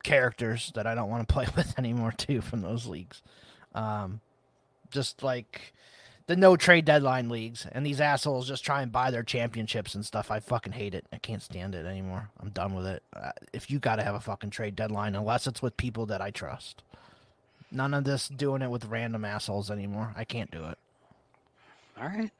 [0.02, 3.22] characters that I don't want to play with anymore too from those leagues.
[3.74, 4.20] Um,
[4.90, 5.72] just like
[6.26, 10.04] the no trade deadline leagues, and these assholes just try and buy their championships and
[10.04, 10.30] stuff.
[10.30, 11.06] I fucking hate it.
[11.12, 12.30] I can't stand it anymore.
[12.40, 13.02] I'm done with it.
[13.14, 16.20] Uh, if you got to have a fucking trade deadline, unless it's with people that
[16.20, 16.82] I trust.
[17.72, 20.12] None of this doing it with random assholes anymore.
[20.16, 20.78] I can't do it.
[22.00, 22.30] All right.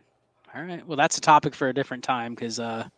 [0.55, 0.87] All right.
[0.87, 2.89] Well, that's a topic for a different time because uh,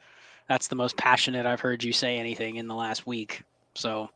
[0.49, 3.43] that's the most passionate I've heard you say anything in the last week.
[3.75, 4.11] So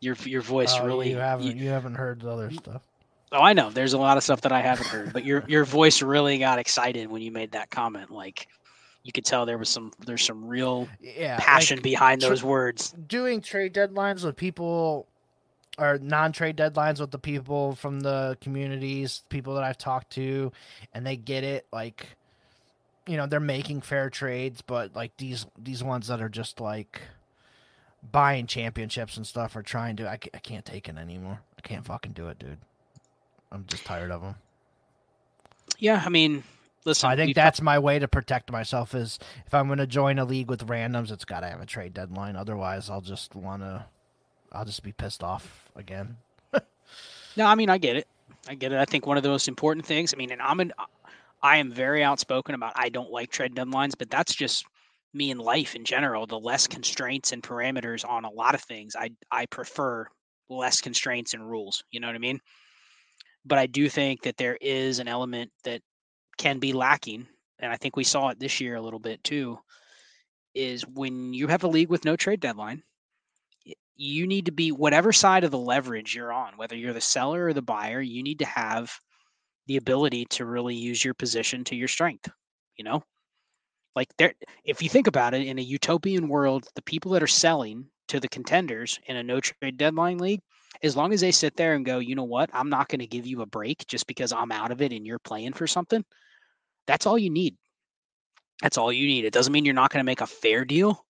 [0.00, 2.82] your your voice oh, really you haven't you, you haven't heard the other stuff.
[3.30, 3.68] Oh, I know.
[3.68, 6.58] There's a lot of stuff that I haven't heard, but your your voice really got
[6.58, 8.10] excited when you made that comment.
[8.10, 8.48] Like
[9.02, 12.94] you could tell there was some there's some real yeah, passion like, behind those words.
[13.06, 15.06] Doing trade deadlines with people
[15.78, 20.50] or non-trade deadlines with the people from the communities, people that I've talked to,
[20.92, 21.66] and they get it.
[21.72, 22.16] Like,
[23.06, 27.00] you know, they're making fair trades, but like these these ones that are just like
[28.02, 30.08] buying championships and stuff or trying to.
[30.08, 31.40] I, I can't take it anymore.
[31.56, 32.58] I can't fucking do it, dude.
[33.50, 34.34] I'm just tired of them.
[35.78, 36.44] Yeah, I mean,
[36.84, 37.10] listen.
[37.10, 38.94] I think that's my way to protect myself.
[38.94, 41.66] Is if I'm going to join a league with randoms, it's got to have a
[41.66, 42.36] trade deadline.
[42.36, 43.86] Otherwise, I'll just want to.
[44.52, 46.16] I'll just be pissed off again.
[47.36, 48.08] no, I mean, I get it.
[48.48, 48.78] I get it.
[48.78, 50.14] I think one of the most important things.
[50.14, 50.72] I mean, and I'm an.
[51.42, 54.64] I am very outspoken about I don't like trade deadlines, but that's just
[55.14, 56.26] me in life in general.
[56.26, 60.06] The less constraints and parameters on a lot of things, I I prefer
[60.48, 61.82] less constraints and rules.
[61.90, 62.40] You know what I mean?
[63.48, 65.80] but I do think that there is an element that
[66.36, 67.26] can be lacking,
[67.58, 69.58] and I think we saw it this year a little bit too.
[70.54, 72.82] Is when you have a league with no trade deadline,
[73.96, 77.46] you need to be whatever side of the leverage you're on, whether you're the seller
[77.46, 78.92] or the buyer, you need to have
[79.66, 82.28] the ability to really use your position to your strength.
[82.76, 83.02] You know,
[83.96, 87.26] like there, if you think about it, in a utopian world, the people that are
[87.26, 90.40] selling to the contenders in a no trade deadline league
[90.82, 93.06] as long as they sit there and go, you know what, I'm not going to
[93.06, 96.04] give you a break just because I'm out of it and you're playing for something.
[96.86, 97.56] That's all you need.
[98.62, 99.24] That's all you need.
[99.24, 101.04] It doesn't mean you're not going to make a fair deal,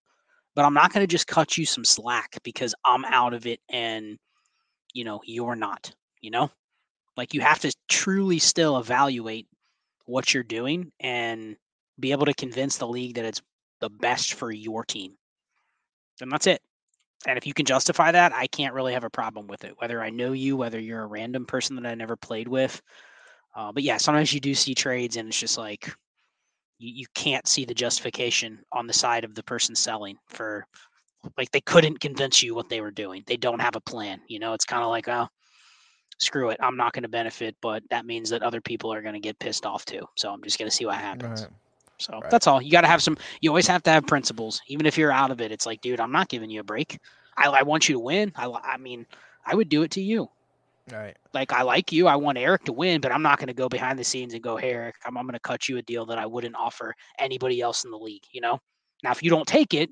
[0.54, 3.60] but I'm not going to just cut you some slack because I'm out of it
[3.68, 4.18] and
[4.94, 6.50] you know, you're not, you know?
[7.16, 9.48] Like you have to truly still evaluate
[10.06, 11.56] what you're doing and
[11.98, 13.42] be able to convince the league that it's
[13.80, 15.12] the best for your team.
[16.20, 16.60] And that's it
[17.26, 19.74] and if you can justify that, I can't really have a problem with it.
[19.78, 22.80] Whether I know you, whether you're a random person that I never played with.
[23.56, 25.92] Uh, but yeah, sometimes you do see trades, and it's just like
[26.78, 30.64] you, you can't see the justification on the side of the person selling for
[31.36, 33.24] like they couldn't convince you what they were doing.
[33.26, 34.20] They don't have a plan.
[34.28, 35.26] You know, it's kind of like, oh,
[36.20, 36.58] screw it.
[36.60, 39.40] I'm not going to benefit, but that means that other people are going to get
[39.40, 40.06] pissed off too.
[40.16, 41.42] So I'm just going to see what happens.
[41.42, 41.50] Right.
[41.98, 42.30] So right.
[42.30, 42.62] that's all.
[42.62, 43.16] You got to have some.
[43.40, 45.52] You always have to have principles, even if you're out of it.
[45.52, 46.98] It's like, dude, I'm not giving you a break.
[47.36, 48.32] I, I want you to win.
[48.36, 49.06] I, I mean,
[49.44, 50.28] I would do it to you.
[50.92, 51.16] Right.
[51.34, 53.68] Like I like you, I want Eric to win, but I'm not going to go
[53.68, 56.06] behind the scenes and go, "Hey, Eric, I'm, I'm going to cut you a deal
[56.06, 58.58] that I wouldn't offer anybody else in the league." You know.
[59.04, 59.90] Now, if you don't take it,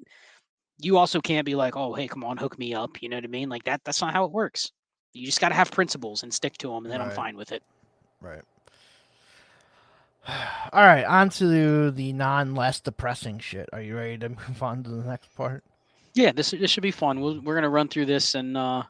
[0.81, 3.25] you also can't be like, "Oh, hey, come on, hook me up." You know what
[3.25, 3.49] I mean?
[3.49, 3.83] Like that.
[3.85, 4.71] That's not how it works.
[5.13, 7.11] You just got to have principles and stick to them, and then right.
[7.11, 7.63] I'm fine with it.
[8.21, 8.43] Right.
[10.73, 13.69] All right, on to the non less depressing shit.
[13.73, 15.65] Are you ready to move on to the next part?
[16.15, 17.21] Yeah, this this should be fun.
[17.21, 18.83] we we are gonna run through this, and uh,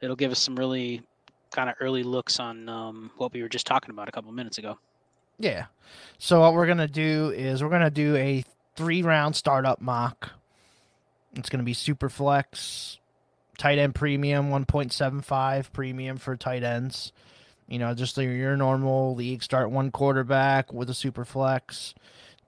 [0.00, 1.02] it'll give us some really
[1.50, 4.58] kind of early looks on um, what we were just talking about a couple minutes
[4.58, 4.78] ago.
[5.38, 5.66] Yeah.
[6.18, 8.44] So what we're gonna do is we're gonna do a
[8.76, 10.30] three round startup mock.
[11.34, 12.98] It's gonna be super flex,
[13.58, 17.12] tight end premium, one point seven five premium for tight ends.
[17.68, 21.94] You know, just your normal league start one quarterback with a super flex,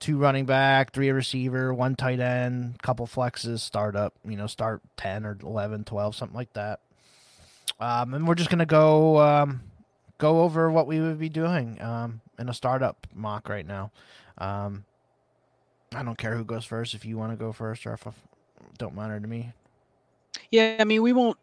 [0.00, 4.82] two running back, three receiver, one tight end, couple flexes, start up, you know, start
[4.96, 6.80] 10 or 11, 12, something like that.
[7.80, 9.62] Um, and we're just going to go um,
[10.18, 13.90] go over what we would be doing um, in a startup mock right now.
[14.38, 14.84] Um,
[15.94, 18.06] I don't care who goes first if you want to go first or if
[18.78, 19.52] don't matter to me.
[20.50, 21.38] Yeah, I mean, we won't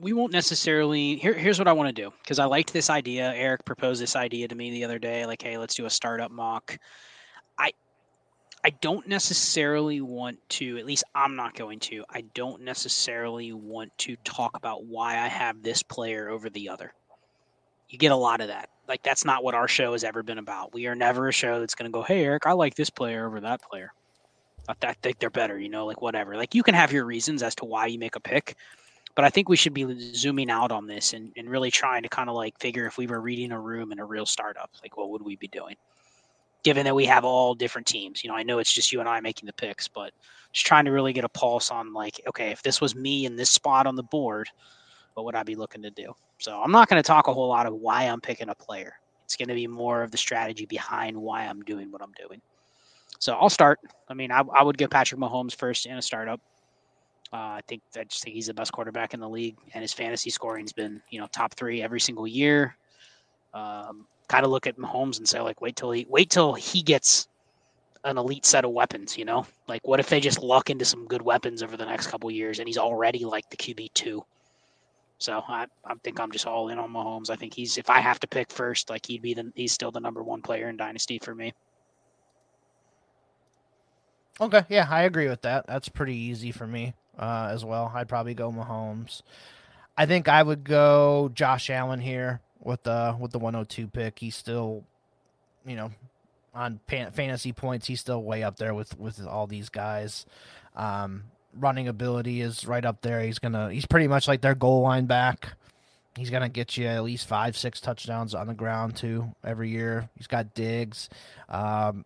[0.00, 3.32] we won't necessarily here, here's what i want to do because i liked this idea.
[3.34, 6.30] Eric proposed this idea to me the other day like hey let's do a startup
[6.30, 6.78] mock.
[7.58, 7.72] I
[8.64, 13.96] i don't necessarily want to at least i'm not going to i don't necessarily want
[13.98, 16.92] to talk about why i have this player over the other.
[17.88, 18.70] You get a lot of that.
[18.88, 20.72] Like that's not what our show has ever been about.
[20.72, 23.26] We are never a show that's going to go hey eric i like this player
[23.26, 23.92] over that player.
[24.68, 26.36] I think they're better, you know, like whatever.
[26.36, 28.56] Like you can have your reasons as to why you make a pick,
[29.14, 32.08] but I think we should be zooming out on this and, and really trying to
[32.08, 34.96] kind of like figure if we were reading a room in a real startup, like
[34.96, 35.76] what would we be doing?
[36.62, 39.08] Given that we have all different teams, you know, I know it's just you and
[39.08, 40.12] I making the picks, but
[40.52, 43.36] just trying to really get a pulse on like, okay, if this was me in
[43.36, 44.48] this spot on the board,
[45.14, 46.14] what would I be looking to do?
[46.38, 48.94] So I'm not going to talk a whole lot of why I'm picking a player.
[49.24, 52.40] It's going to be more of the strategy behind why I'm doing what I'm doing.
[53.18, 53.78] So I'll start.
[54.08, 56.40] I mean, I, I would give Patrick Mahomes first in a startup.
[57.32, 59.92] Uh, I think I just think he's the best quarterback in the league, and his
[59.92, 62.76] fantasy scoring's been you know top three every single year.
[63.54, 66.82] Um, kind of look at Mahomes and say like, wait till he wait till he
[66.82, 67.28] gets
[68.04, 69.16] an elite set of weapons.
[69.16, 72.08] You know, like what if they just luck into some good weapons over the next
[72.08, 74.22] couple years, and he's already like the QB two.
[75.16, 77.30] So I, I think I'm just all in on Mahomes.
[77.30, 79.90] I think he's if I have to pick first, like he'd be the he's still
[79.90, 81.54] the number one player in Dynasty for me.
[84.38, 85.66] Okay, yeah, I agree with that.
[85.66, 87.90] That's pretty easy for me uh, as well.
[87.94, 89.22] I'd probably go Mahomes.
[89.96, 94.18] I think I would go Josh Allen here with the with the 102 pick.
[94.18, 94.84] He's still,
[95.66, 95.90] you know,
[96.54, 100.26] on pan- fantasy points, he's still way up there with with all these guys.
[100.76, 103.22] Um, running ability is right up there.
[103.22, 105.52] He's gonna he's pretty much like their goal line back.
[106.16, 110.08] He's gonna get you at least five, six touchdowns on the ground too every year.
[110.16, 111.08] He's got Diggs.
[111.48, 112.04] Um,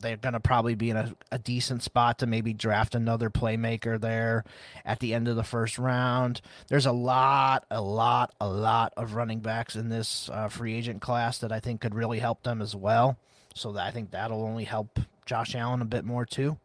[0.00, 4.00] they're going to probably be in a, a, decent spot to maybe draft another playmaker
[4.00, 4.44] there
[4.84, 6.40] at the end of the first round.
[6.68, 11.00] There's a lot, a lot, a lot of running backs in this uh, free agent
[11.00, 13.18] class that I think could really help them as well.
[13.54, 16.58] So that, I think that'll only help Josh Allen a bit more too.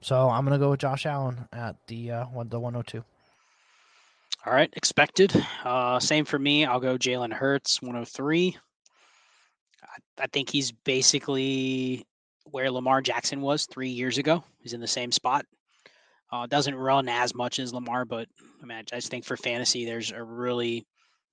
[0.00, 3.04] So I'm going to go with Josh Allen at the uh, one, the 102.
[4.44, 5.34] All right, expected.
[5.64, 6.64] Uh, same for me.
[6.64, 8.56] I'll go Jalen Hurts, 103.
[10.18, 12.06] I think he's basically
[12.50, 14.44] where Lamar Jackson was three years ago.
[14.60, 15.44] He's in the same spot.
[16.32, 18.28] Uh, doesn't run as much as Lamar, but
[18.62, 20.86] I mean, I just think for fantasy, there's a really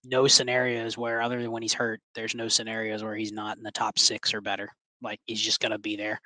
[0.04, 3.64] no scenarios where, other than when he's hurt, there's no scenarios where he's not in
[3.64, 4.70] the top six or better.
[5.02, 6.22] Like he's just going to be there,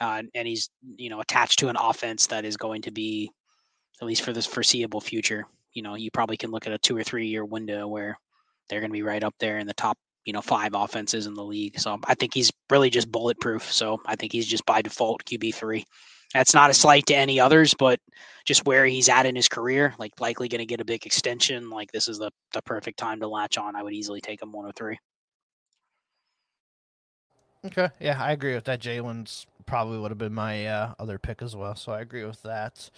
[0.00, 3.30] uh, and he's you know attached to an offense that is going to be,
[4.00, 5.44] at least for this foreseeable future.
[5.72, 8.18] You know, you probably can look at a two or three year window where
[8.68, 9.98] they're going to be right up there in the top
[10.30, 11.80] you know five offenses in the league.
[11.80, 13.72] So I think he's really just bulletproof.
[13.72, 15.84] So I think he's just by default QB three.
[16.32, 17.98] That's not a slight to any others, but
[18.46, 21.68] just where he's at in his career, like likely going to get a big extension.
[21.68, 23.74] Like this is the the perfect time to latch on.
[23.74, 25.00] I would easily take him 103.
[27.66, 28.80] Okay, yeah, I agree with that.
[28.80, 32.40] Jalen's probably would have been my uh, other pick as well, so I agree with
[32.42, 32.88] that.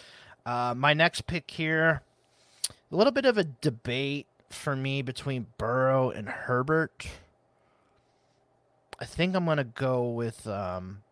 [0.44, 2.02] Uh, my next pick here,
[2.68, 7.08] a little bit of a debate for me between Burrow and Herbert.
[9.02, 11.02] I think I'm gonna go with um,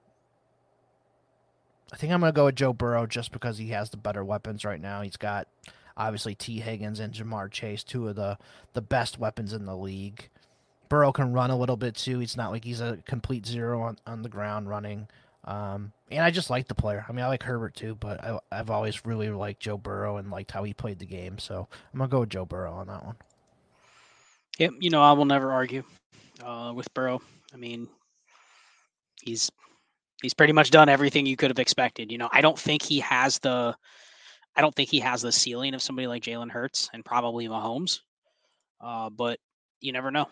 [1.92, 4.64] I think I'm gonna go with Joe Burrow just because he has the better weapons
[4.64, 5.02] right now.
[5.02, 5.48] He's got
[5.96, 8.38] obviously Tee Higgins and Ja'Marr Chase, two of the
[8.74, 10.28] the best weapons in the league.
[10.88, 12.20] Burrow can run a little bit too.
[12.20, 15.08] He's not like he's a complete zero on, on the ground running.
[15.44, 17.04] Um, and I just like the player.
[17.08, 20.30] I mean, I like Herbert too, but I, have always really liked Joe Burrow and
[20.30, 21.40] liked how he played the game.
[21.40, 23.16] So I'm gonna go with Joe Burrow on that one.
[24.58, 25.82] Yep, you know I will never argue
[26.44, 27.20] uh, with Burrow.
[27.52, 27.88] I mean,
[29.22, 29.50] he's
[30.22, 32.12] he's pretty much done everything you could have expected.
[32.12, 33.76] You know, I don't think he has the
[34.56, 38.00] I don't think he has the ceiling of somebody like Jalen Hurts and probably Mahomes.
[38.80, 39.38] Uh, but
[39.80, 40.26] you never know.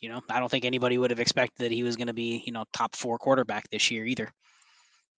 [0.00, 2.42] You know, I don't think anybody would have expected that he was going to be,
[2.46, 4.32] you know, top four quarterback this year either.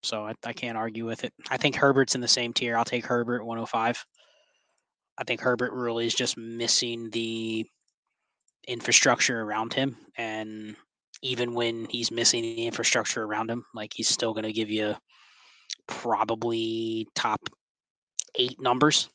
[0.02, 1.32] So I, I can't argue with it.
[1.50, 2.76] I think Herbert's in the same tier.
[2.76, 4.04] I'll take Herbert 105.
[5.18, 7.64] I think Herbert really is just missing the
[8.66, 9.96] infrastructure around him.
[10.16, 10.74] And
[11.22, 14.94] even when he's missing the infrastructure around him, like he's still going to give you
[15.86, 17.40] probably top
[18.36, 19.08] eight numbers.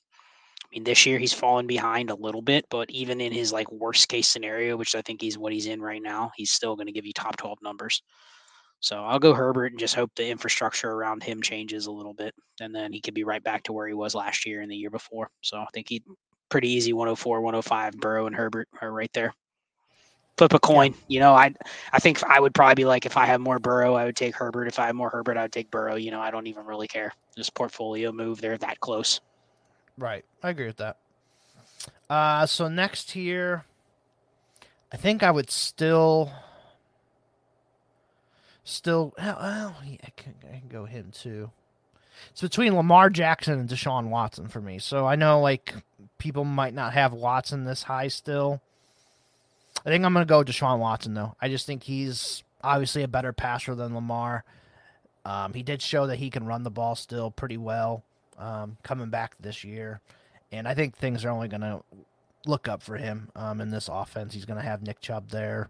[0.63, 3.71] I mean, this year he's fallen behind a little bit, but even in his like
[3.71, 6.87] worst case scenario, which I think he's what he's in right now, he's still going
[6.87, 8.01] to give you top 12 numbers.
[8.79, 12.35] So I'll go Herbert and just hope the infrastructure around him changes a little bit,
[12.59, 14.75] and then he could be right back to where he was last year and the
[14.75, 15.29] year before.
[15.41, 16.03] So I think he
[16.49, 17.97] pretty easy 104, 105.
[17.97, 19.33] Burrow and Herbert are right there.
[20.37, 20.91] Flip a coin.
[20.91, 20.99] Yeah.
[21.07, 21.53] You know, I
[21.91, 24.35] I think I would probably be like if I have more Burrow, I would take
[24.35, 24.67] Herbert.
[24.67, 25.95] If I have more Herbert, I would take Burrow.
[25.95, 27.11] You know, I don't even really care.
[27.35, 28.39] Just portfolio move.
[28.39, 29.19] They're that close.
[29.97, 30.23] Right.
[30.43, 30.97] I agree with that.
[32.09, 33.65] Uh so next here
[34.91, 36.31] I think I would still
[38.63, 41.51] still well, I can, I can go him too.
[42.31, 44.79] It's between Lamar Jackson and Deshaun Watson for me.
[44.79, 45.73] So I know like
[46.17, 48.61] people might not have Watson this high still.
[49.85, 51.35] I think I'm going to go Deshaun Watson though.
[51.41, 54.43] I just think he's obviously a better passer than Lamar.
[55.25, 58.03] Um, he did show that he can run the ball still pretty well
[58.37, 59.99] um, coming back this year,
[60.51, 61.81] and I think things are only going to
[62.45, 64.33] look up for him um, in this offense.
[64.33, 65.69] He's going to have Nick Chubb there.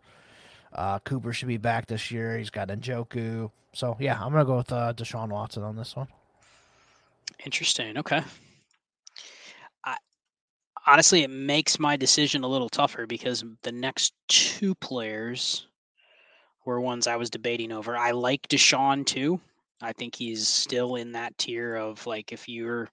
[0.74, 2.38] Uh, Cooper should be back this year.
[2.38, 3.49] He's got Njoku.
[3.74, 6.08] So yeah, I'm gonna go with uh, Deshaun Watson on this one.
[7.45, 7.97] Interesting.
[7.97, 8.22] Okay.
[10.88, 15.68] Honestly, it makes my decision a little tougher because the next two players
[16.66, 17.98] were ones I was debating over.
[17.98, 19.42] I like Deshaun too.
[19.82, 22.88] I think he's still in that tier of like if you're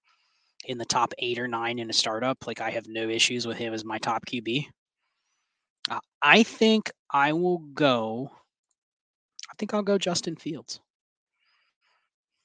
[0.66, 3.56] in the top eight or nine in a startup, like I have no issues with
[3.56, 4.66] him as my top QB.
[5.88, 8.30] Uh, I think I will go.
[9.50, 10.80] I think I'll go Justin Fields.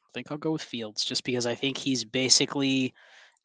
[0.04, 2.94] I think I'll go with Fields just because I think he's basically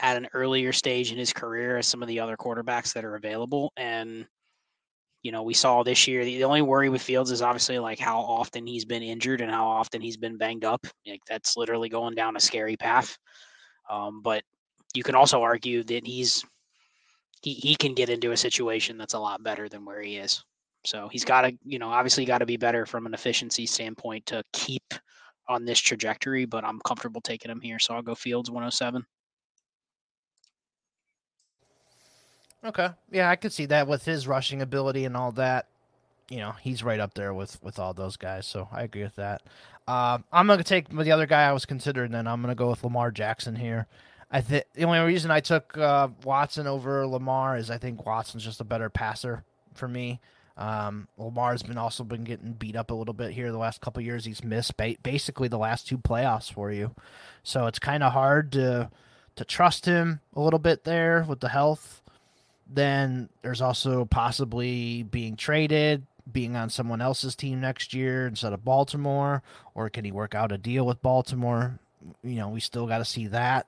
[0.01, 3.17] at an earlier stage in his career as some of the other quarterbacks that are
[3.17, 3.73] available.
[3.77, 4.27] And,
[5.23, 7.99] you know, we saw this year, the, the only worry with Fields is obviously like
[7.99, 10.87] how often he's been injured and how often he's been banged up.
[11.07, 13.17] Like that's literally going down a scary path.
[13.89, 14.43] Um, but
[14.95, 16.45] you can also argue that he's
[17.43, 20.43] he, he can get into a situation that's a lot better than where he is.
[20.87, 24.25] So he's got to, you know, obviously got to be better from an efficiency standpoint
[24.27, 24.83] to keep
[25.49, 27.79] on this trajectory, but I'm comfortable taking him here.
[27.79, 29.05] So I'll go Fields 107.
[32.65, 32.89] Okay.
[33.11, 35.67] Yeah, I could see that with his rushing ability and all that.
[36.31, 38.47] You know, he's right up there with with all those guys.
[38.47, 39.43] So I agree with that.
[39.87, 42.13] Uh, I'm gonna take the other guy I was considering.
[42.13, 43.87] Then I'm gonna go with Lamar Jackson here.
[44.31, 48.45] I think the only reason I took uh, Watson over Lamar is I think Watson's
[48.45, 49.45] just a better passer
[49.75, 50.21] for me.
[50.57, 54.03] Um, Lamar's been also been getting beat up a little bit here the last couple
[54.03, 54.25] years.
[54.25, 56.95] He's missed ba- basically the last two playoffs for you,
[57.43, 58.91] so it's kind of hard to
[59.37, 62.01] to trust him a little bit there with the health.
[62.75, 68.65] Then there's also possibly being traded, being on someone else's team next year instead of
[68.65, 69.43] Baltimore,
[69.75, 71.79] or can he work out a deal with Baltimore?
[72.23, 73.67] You know, we still got to see that.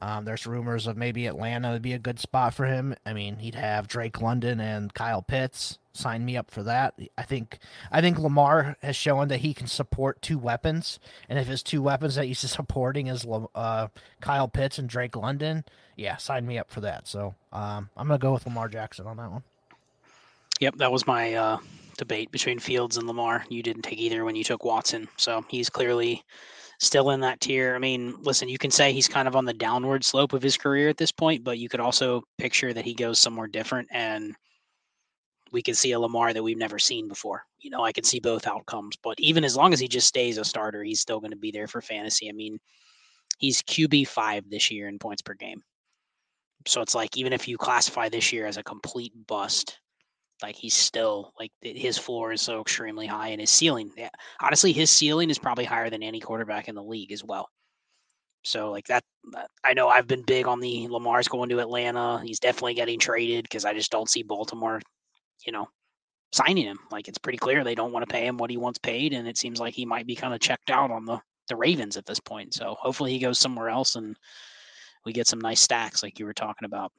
[0.00, 2.94] Um, there's rumors of maybe Atlanta would be a good spot for him.
[3.04, 5.78] I mean, he'd have Drake London and Kyle Pitts.
[5.98, 6.94] Sign me up for that.
[7.16, 7.58] I think
[7.90, 11.82] I think Lamar has shown that he can support two weapons, and if his two
[11.82, 13.88] weapons that he's supporting is uh,
[14.20, 15.64] Kyle Pitts and Drake London,
[15.96, 17.08] yeah, sign me up for that.
[17.08, 19.42] So um, I'm gonna go with Lamar Jackson on that one.
[20.60, 21.58] Yep, that was my uh,
[21.96, 23.44] debate between Fields and Lamar.
[23.48, 26.22] You didn't take either when you took Watson, so he's clearly
[26.78, 27.74] still in that tier.
[27.74, 30.56] I mean, listen, you can say he's kind of on the downward slope of his
[30.56, 34.36] career at this point, but you could also picture that he goes somewhere different and
[35.52, 37.44] we can see a Lamar that we've never seen before.
[37.60, 40.38] You know, I can see both outcomes, but even as long as he just stays
[40.38, 42.28] a starter, he's still going to be there for fantasy.
[42.28, 42.58] I mean,
[43.38, 45.62] he's QB five this year in points per game.
[46.66, 49.78] So it's like even if you classify this year as a complete bust,
[50.42, 54.08] like he's still like his floor is so extremely high and his ceiling yeah,
[54.40, 57.48] honestly his ceiling is probably higher than any quarterback in the league as well
[58.44, 59.02] so like that
[59.36, 62.98] uh, i know i've been big on the lamar's going to atlanta he's definitely getting
[62.98, 64.80] traded because i just don't see baltimore
[65.46, 65.68] you know
[66.32, 68.78] signing him like it's pretty clear they don't want to pay him what he wants
[68.78, 71.18] paid and it seems like he might be kind of checked out on the
[71.48, 74.16] the ravens at this point so hopefully he goes somewhere else and
[75.06, 76.92] we get some nice stacks like you were talking about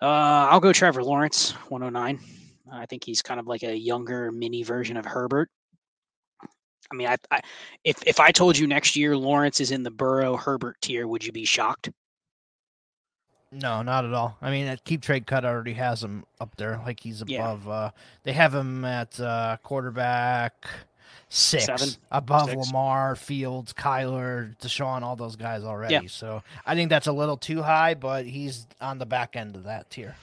[0.00, 2.20] Uh, I'll go Trevor Lawrence, 109.
[2.72, 5.50] I think he's kind of like a younger mini version of Herbert.
[6.90, 7.40] I mean, I, I,
[7.84, 11.24] if if I told you next year Lawrence is in the Burrow Herbert tier, would
[11.24, 11.90] you be shocked?
[13.50, 14.36] No, not at all.
[14.42, 17.66] I mean, that KeepTradeCut already has him up there, like he's above.
[17.66, 17.72] Yeah.
[17.72, 17.90] Uh,
[18.24, 20.68] they have him at uh, quarterback
[21.28, 22.66] six, Seven, above six.
[22.66, 25.94] Lamar, Fields, Kyler, Deshaun, all those guys already.
[25.94, 26.00] Yeah.
[26.06, 29.64] So I think that's a little too high, but he's on the back end of
[29.64, 30.14] that tier.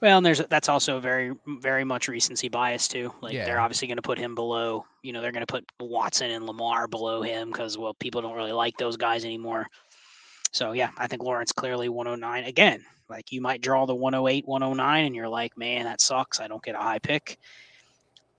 [0.00, 3.12] Well, and there's that's also very very much recency bias too.
[3.20, 3.44] Like yeah.
[3.44, 4.86] they're obviously going to put him below.
[5.02, 8.36] You know, they're going to put Watson and Lamar below him because well, people don't
[8.36, 9.66] really like those guys anymore.
[10.52, 12.84] So yeah, I think Lawrence clearly 109 again.
[13.08, 16.40] Like you might draw the 108, 109, and you're like, man, that sucks.
[16.40, 17.38] I don't get a high pick.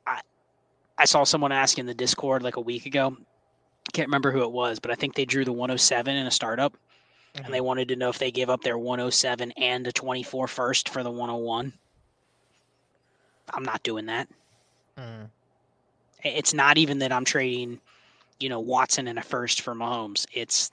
[0.05, 0.22] I
[0.97, 3.16] I saw someone ask in the Discord like a week ago.
[3.93, 6.74] Can't remember who it was, but I think they drew the 107 in a startup
[7.34, 7.45] mm-hmm.
[7.45, 10.89] and they wanted to know if they gave up their 107 and a 24 first
[10.89, 11.74] for the 101.
[13.53, 14.28] I'm not doing that.
[14.97, 15.30] Mm.
[16.24, 17.80] It's not even that I'm trading,
[18.39, 20.28] you know, Watson and a first for Mahomes.
[20.34, 20.72] It's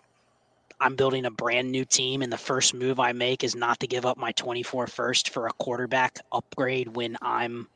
[0.80, 3.86] I'm building a brand new team, and the first move I make is not to
[3.86, 7.68] give up my 24 first for a quarterback upgrade when I'm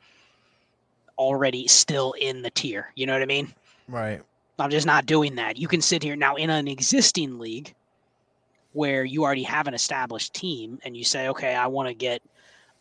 [1.17, 2.91] already still in the tier.
[2.95, 3.53] You know what I mean?
[3.87, 4.21] Right.
[4.59, 5.57] I'm just not doing that.
[5.57, 7.73] You can sit here now in an existing league
[8.73, 12.21] where you already have an established team and you say, okay, I want to get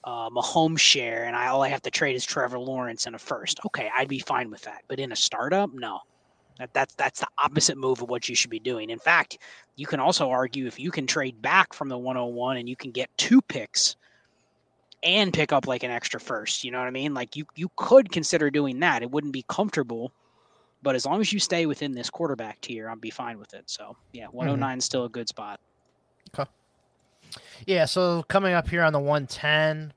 [0.05, 3.17] um, a home share and I all I have to trade is Trevor Lawrence and
[3.17, 3.61] a first.
[3.67, 4.83] Okay, I'd be fine with that.
[4.89, 6.01] But in a startup, no.
[6.61, 8.91] That, that's that's the opposite move of what you should be doing.
[8.91, 9.39] In fact,
[9.77, 12.91] you can also argue if you can trade back from the 101 and you can
[12.91, 13.97] get two picks
[15.03, 17.15] and pick up like an extra first, you know what I mean?
[17.15, 19.03] Like you you could consider doing that.
[19.03, 20.13] It wouldn't be comfortable,
[20.83, 23.65] but as long as you stay within this quarterback tier, I'd be fine with it.
[23.71, 24.79] So yeah, 109 mm-hmm.
[24.79, 25.61] is still a good spot.
[26.35, 26.49] Okay.
[27.67, 29.95] Yeah, so coming up here on the 110,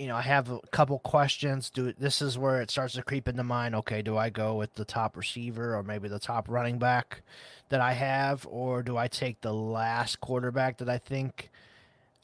[0.00, 1.68] you know, I have a couple questions.
[1.68, 3.74] Do this is where it starts to creep into mind.
[3.74, 7.20] Okay, do I go with the top receiver or maybe the top running back
[7.68, 11.50] that I have, or do I take the last quarterback that I think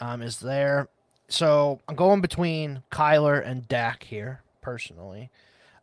[0.00, 0.88] um, is there?
[1.28, 5.28] So I'm going between Kyler and Dak here, personally.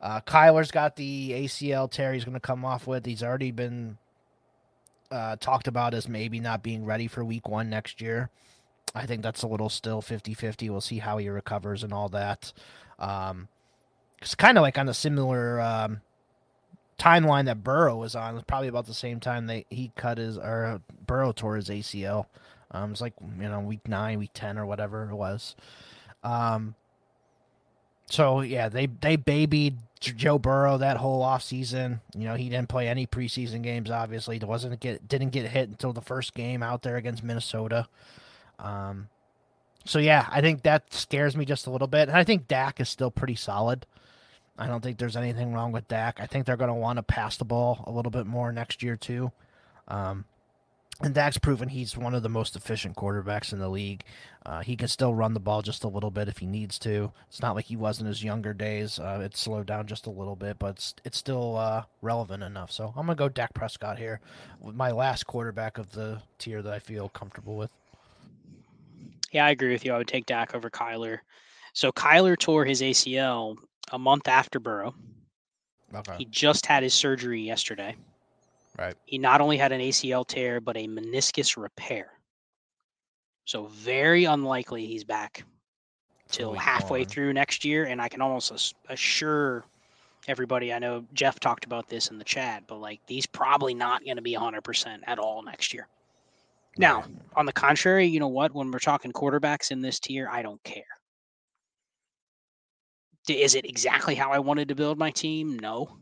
[0.02, 3.06] Uh, Kyler's got the ACL tear he's going to come off with.
[3.06, 4.00] He's already been
[5.12, 8.32] uh, talked about as maybe not being ready for week one next year.
[8.96, 10.70] I think that's a little still 50 50.
[10.70, 12.54] We'll see how he recovers and all that.
[13.00, 13.48] Um,
[14.22, 16.02] it's kind of like on a similar um,
[17.00, 18.36] timeline that Burrow was on.
[18.36, 22.28] It's probably about the same time that he cut his, or Burrow tore his ACL.
[22.72, 25.56] Um, it's like, you know, week nine, week 10, or whatever it was.
[26.24, 26.76] Um,
[28.10, 32.02] so yeah, they they babied Joe Burrow that whole offseason.
[32.16, 33.90] You know, he didn't play any preseason games.
[33.90, 37.88] Obviously, wasn't get didn't get hit until the first game out there against Minnesota.
[38.60, 39.10] Um,
[39.86, 42.08] so yeah, I think that scares me just a little bit.
[42.10, 43.86] And I think Dak is still pretty solid.
[44.58, 46.20] I don't think there's anything wrong with Dak.
[46.20, 48.84] I think they're going to want to pass the ball a little bit more next
[48.84, 49.32] year too.
[49.88, 50.26] Um,
[51.02, 54.04] and Dak's proven he's one of the most efficient quarterbacks in the league.
[54.46, 57.12] Uh, he can still run the ball just a little bit if he needs to.
[57.28, 59.00] It's not like he was in his younger days.
[59.00, 62.72] Uh, it's slowed down just a little bit, but it's, it's still uh, relevant enough.
[62.72, 64.22] So I'm going to go Dak Prescott here,
[64.62, 67.72] with my last quarterback of the tier that I feel comfortable with.
[69.34, 69.94] Yeah, I agree with you.
[69.94, 71.18] I would take Dak over Kyler.
[71.74, 73.58] So Kyler tore his ACL
[73.92, 74.94] a month after Burrow.
[75.94, 76.16] Okay.
[76.20, 77.96] He just had his surgery yesterday.
[78.78, 78.96] Right.
[79.06, 82.12] He not only had an ACL tear, but a meniscus repair.
[83.46, 85.44] So very unlikely he's back
[86.30, 87.86] till halfway through next year.
[87.86, 89.66] And I can almost assure
[90.28, 94.04] everybody, I know Jeff talked about this in the chat, but like he's probably not
[94.06, 95.88] going to be 100% at all next year.
[96.78, 97.04] Now,
[97.36, 98.54] on the contrary, you know what?
[98.54, 100.84] When we're talking quarterbacks in this tier, I don't care.
[103.30, 105.58] Is it exactly how I wanted to build my team?
[105.58, 106.00] No.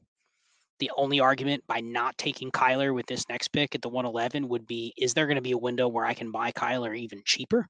[0.80, 4.66] The only argument by not taking Kyler with this next pick at the 111 would
[4.66, 7.68] be is there going to be a window where I can buy Kyler even cheaper?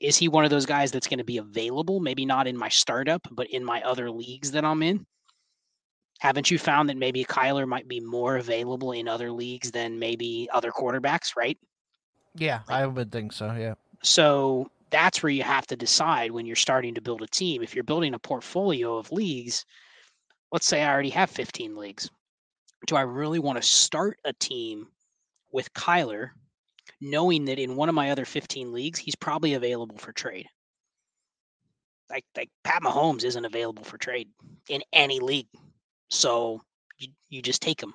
[0.00, 2.00] Is he one of those guys that's going to be available?
[2.00, 5.06] Maybe not in my startup, but in my other leagues that I'm in?
[6.18, 10.48] Haven't you found that maybe Kyler might be more available in other leagues than maybe
[10.52, 11.58] other quarterbacks, right?
[12.34, 13.52] Yeah, I would think so.
[13.52, 13.74] Yeah.
[14.02, 17.62] So that's where you have to decide when you're starting to build a team.
[17.62, 19.64] If you're building a portfolio of leagues,
[20.50, 22.10] let's say I already have 15 leagues
[22.86, 24.88] do I really want to start a team
[25.52, 26.30] with Kyler,
[27.00, 30.46] knowing that in one of my other 15 leagues, he's probably available for trade?
[32.10, 34.28] Like, like Pat Mahomes isn't available for trade
[34.68, 35.48] in any league.
[36.10, 36.60] So
[36.98, 37.94] you, you just take him.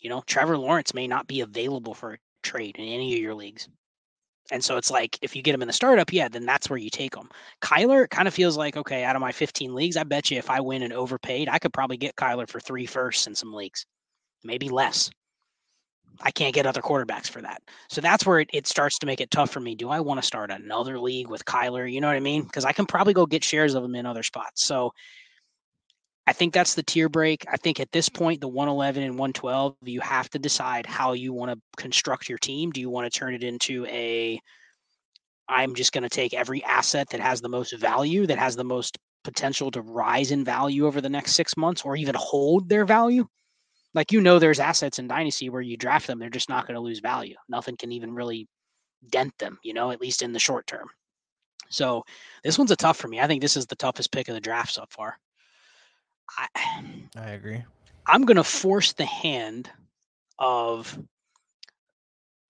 [0.00, 3.34] You know, Trevor Lawrence may not be available for a trade in any of your
[3.34, 3.68] leagues.
[4.52, 6.78] And so it's like if you get him in the startup, yeah, then that's where
[6.78, 7.28] you take him.
[7.60, 10.50] Kyler kind of feels like okay, out of my 15 leagues, I bet you if
[10.50, 13.84] I win and overpaid, I could probably get Kyler for three firsts in some leagues,
[14.44, 15.10] maybe less.
[16.22, 17.60] I can't get other quarterbacks for that.
[17.90, 19.74] So that's where it, it starts to make it tough for me.
[19.74, 21.90] Do I want to start another league with Kyler?
[21.92, 22.42] You know what I mean?
[22.42, 24.64] Because I can probably go get shares of him in other spots.
[24.64, 24.92] So
[26.26, 27.44] I think that's the tier break.
[27.48, 31.32] I think at this point, the 111 and 112, you have to decide how you
[31.32, 32.72] want to construct your team.
[32.72, 34.40] Do you want to turn it into a
[35.48, 38.64] I'm just going to take every asset that has the most value, that has the
[38.64, 42.84] most potential to rise in value over the next six months or even hold their
[42.84, 43.26] value?
[43.94, 46.74] Like, you know, there's assets in Dynasty where you draft them, they're just not going
[46.74, 47.36] to lose value.
[47.48, 48.48] Nothing can even really
[49.08, 50.88] dent them, you know, at least in the short term.
[51.70, 52.04] So
[52.42, 53.20] this one's a tough for me.
[53.20, 55.18] I think this is the toughest pick of the draft so far.
[56.38, 56.48] I,
[57.16, 57.62] I agree.
[58.06, 59.70] I'm going to force the hand
[60.38, 60.98] of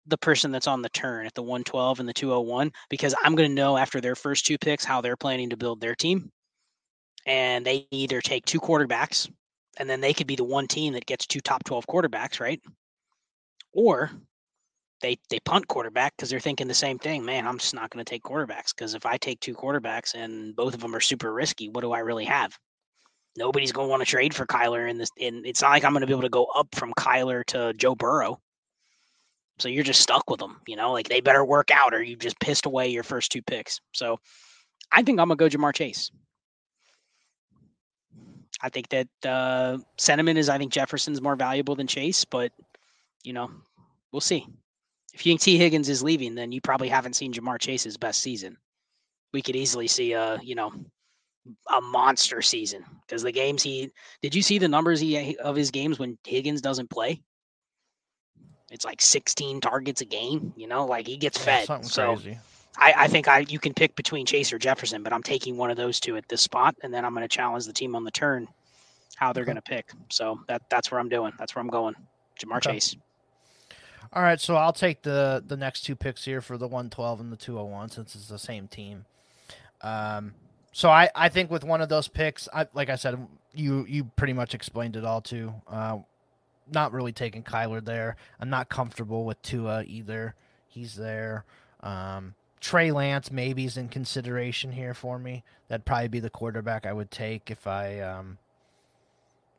[0.07, 3.49] the person that's on the turn at the 112 and the 201 because I'm going
[3.49, 6.31] to know after their first two picks how they're planning to build their team.
[7.27, 9.29] And they either take two quarterbacks
[9.79, 12.61] and then they could be the one team that gets two top 12 quarterbacks, right?
[13.73, 14.11] Or
[15.01, 17.25] they they punt quarterback because they're thinking the same thing.
[17.25, 20.55] Man, I'm just not going to take quarterbacks because if I take two quarterbacks and
[20.55, 22.57] both of them are super risky, what do I really have?
[23.37, 25.11] Nobody's going to want to trade for Kyler in this.
[25.21, 27.73] And it's not like I'm going to be able to go up from Kyler to
[27.75, 28.41] Joe Burrow.
[29.59, 32.17] So you're just stuck with them, you know, like they better work out or you
[32.17, 33.81] just pissed away your first two picks.
[33.93, 34.19] So
[34.93, 36.11] I think I'm going to go Ja'Marr Chase.
[38.61, 42.53] I think that uh, sentiment is I think Jefferson's more valuable than Chase, but
[43.23, 43.51] you know,
[44.13, 44.47] we'll see.
[45.15, 48.21] If you think Tee Higgins is leaving, then you probably haven't seen Ja'Marr Chase's best
[48.21, 48.57] season.
[49.33, 50.73] We could easily see a, you know,
[51.75, 53.91] a monster season because the games he
[54.23, 57.21] did you see the numbers he of his games when Higgins doesn't play?
[58.71, 61.67] It's like 16 targets a game, you know, like he gets fed.
[61.69, 62.39] Yeah, so crazy.
[62.79, 65.71] I, I think I you can pick between Chase or Jefferson, but I'm taking one
[65.71, 68.05] of those two at this spot, and then I'm going to challenge the team on
[68.05, 68.49] the turn
[69.17, 69.53] how they're okay.
[69.53, 69.93] going to pick.
[70.11, 71.33] So that that's where I'm doing.
[71.39, 71.95] That's where I'm going.
[72.39, 72.73] Ja'Marr okay.
[72.73, 72.97] Chase.
[74.13, 77.33] All right, so I'll take the the next two picks here for the 112 and
[77.33, 79.05] the 201 since it's the same team.
[79.83, 80.35] Um,
[80.77, 84.05] so I, I think with one of those picks, I, like I said, you you
[84.15, 85.55] pretty much explained it all too.
[85.67, 86.01] Uh,
[86.71, 88.17] not really taking Kyler there.
[88.39, 90.35] I'm not comfortable with Tua either.
[90.69, 91.47] He's there.
[91.81, 95.45] Um, Trey Lance maybe is in consideration here for me.
[95.69, 98.37] That'd probably be the quarterback I would take if I um,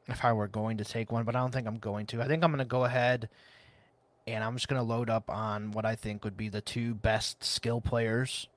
[0.07, 2.21] if I were going to take one, but I don't think I'm going to.
[2.21, 3.27] I think I'm going to go ahead
[4.27, 6.93] and I'm just going to load up on what I think would be the two
[6.93, 8.47] best skill players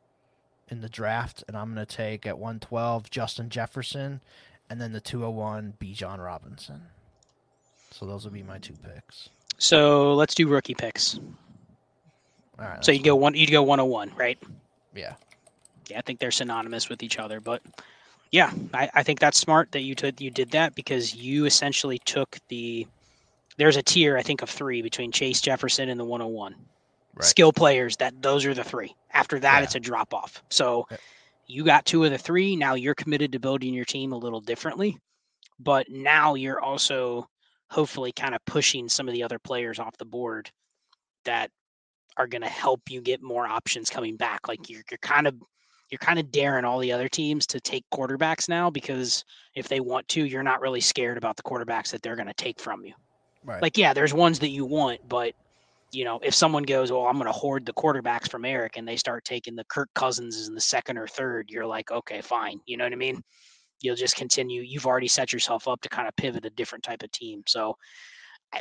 [0.71, 4.21] in the draft, and I'm going to take at 112 Justin Jefferson,
[4.69, 6.83] and then the 201 Bijan Robinson.
[7.91, 9.29] So those will be my two picks.
[9.59, 11.19] So let's do rookie picks.
[12.59, 12.85] All right.
[12.85, 13.35] So you go one.
[13.35, 14.39] You go 101, right?
[14.95, 15.15] Yeah.
[15.89, 17.63] Yeah, I think they're synonymous with each other, but
[18.31, 21.99] yeah, I, I think that's smart that you took you did that because you essentially
[22.05, 22.87] took the.
[23.57, 26.55] There's a tier I think of three between Chase Jefferson and the 101
[27.15, 27.25] right.
[27.25, 28.95] skill players that those are the three.
[29.13, 29.65] After that, yeah.
[29.65, 30.43] it's a drop off.
[30.49, 30.97] So yeah.
[31.47, 32.57] you got two of the three.
[32.57, 34.99] Now you're committed to building your team a little differently,
[35.59, 37.29] but now you're also
[37.69, 40.51] hopefully kind of pushing some of the other players off the board
[41.25, 41.51] that
[42.17, 44.49] are going to help you get more options coming back.
[44.49, 45.35] Like you're, you're kind of
[45.91, 49.81] you're kind of daring all the other teams to take quarterbacks now because if they
[49.81, 52.85] want to, you're not really scared about the quarterbacks that they're going to take from
[52.85, 52.93] you.
[53.45, 53.61] Right.
[53.61, 55.35] Like, yeah, there's ones that you want, but
[55.93, 58.87] you know, if someone goes, "Well, I'm going to hoard the quarterbacks from Eric," and
[58.87, 62.61] they start taking the Kirk Cousins in the second or third, you're like, "Okay, fine."
[62.67, 63.23] You know what I mean?
[63.81, 64.63] You'll just continue.
[64.63, 67.43] You've already set yourself up to kind of pivot a different type of team.
[67.47, 67.77] So
[68.53, 68.61] I,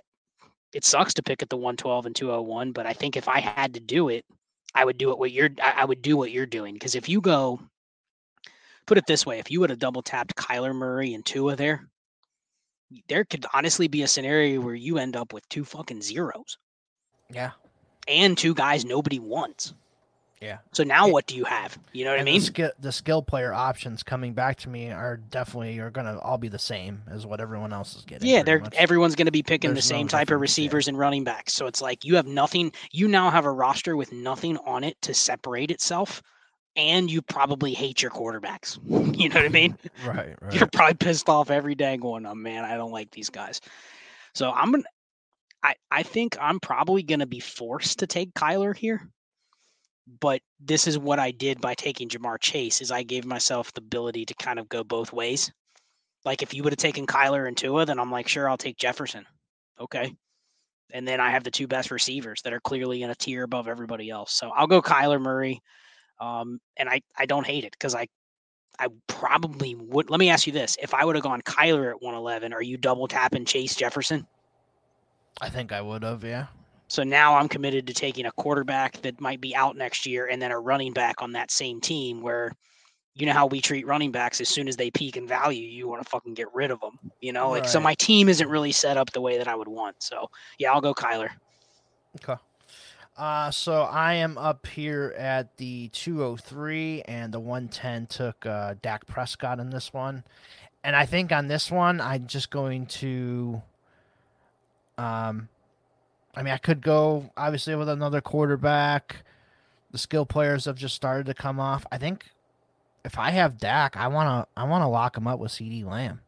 [0.73, 3.73] it sucks to pick at the 112 and 201, but I think if I had
[3.73, 4.25] to do it,
[4.73, 5.49] I would do it what you're.
[5.61, 7.59] I would do what you're doing because if you go,
[8.87, 11.89] put it this way, if you would have double tapped Kyler Murray and Tua there,
[13.07, 16.57] there could honestly be a scenario where you end up with two fucking zeros.
[17.31, 17.51] Yeah.
[18.07, 19.73] And two guys nobody wants.
[20.41, 20.59] Yeah.
[20.71, 21.77] So now what do you have?
[21.91, 22.39] You know what I mean?
[22.39, 26.17] The skill, the skill player options coming back to me are definitely are going to
[26.19, 28.29] all be the same as what everyone else is getting.
[28.29, 28.73] Yeah, they're much.
[28.75, 31.53] everyone's going to be picking There's the same no type of receivers and running backs.
[31.53, 32.71] So it's like you have nothing.
[32.91, 36.23] You now have a roster with nothing on it to separate itself,
[36.77, 38.79] and you probably hate your quarterbacks.
[39.19, 39.77] you know what I mean?
[40.05, 40.53] right, right.
[40.53, 43.59] You're probably pissed off every day, going, "Oh man, I don't like these guys."
[44.33, 44.83] So I'm gonna.
[45.63, 49.09] I, I think I'm probably going to be forced to take Kyler here.
[50.19, 53.81] But this is what I did by taking Ja'Marr Chase is I gave myself the
[53.81, 55.51] ability to kind of go both ways.
[56.25, 58.77] Like if you would have taken Kyler and Tua, then I'm like, sure, I'll take
[58.77, 59.25] Jefferson.
[59.79, 60.13] Okay.
[60.91, 63.67] And then I have the two best receivers that are clearly in a tier above
[63.67, 64.33] everybody else.
[64.33, 65.61] So I'll go Kyler Murray.
[66.19, 68.07] Um, and I, I don't hate it because I
[68.79, 70.09] I probably would.
[70.09, 72.77] Let me ask you this: If I would have gone Kyler at 111, are you
[72.77, 74.25] double tapping Chase Jefferson?
[75.41, 76.47] I think I would have, yeah.
[76.87, 80.41] So now I'm committed to taking a quarterback that might be out next year and
[80.41, 82.51] then a running back on that same team where
[83.15, 85.87] you know how we treat running backs as soon as they peak in value, you
[85.87, 86.97] want to fucking get rid of them.
[87.21, 87.69] You know, like right.
[87.69, 90.01] so my team isn't really set up the way that I would want.
[90.01, 91.29] So yeah, I'll go Kyler.
[92.23, 92.41] Okay.
[93.17, 99.05] Uh, so I am up here at the 203 and the 110 took uh, Dak
[99.05, 100.23] Prescott in this one.
[100.85, 103.61] And I think on this one, I'm just going to.
[104.99, 105.47] Um,
[106.35, 109.23] I mean, I could go obviously with another quarterback.
[109.91, 111.85] The skill players have just started to come off.
[111.91, 112.25] I think
[113.05, 116.19] if I have Dak, I wanna I wanna lock him up with CeeDee Lamb.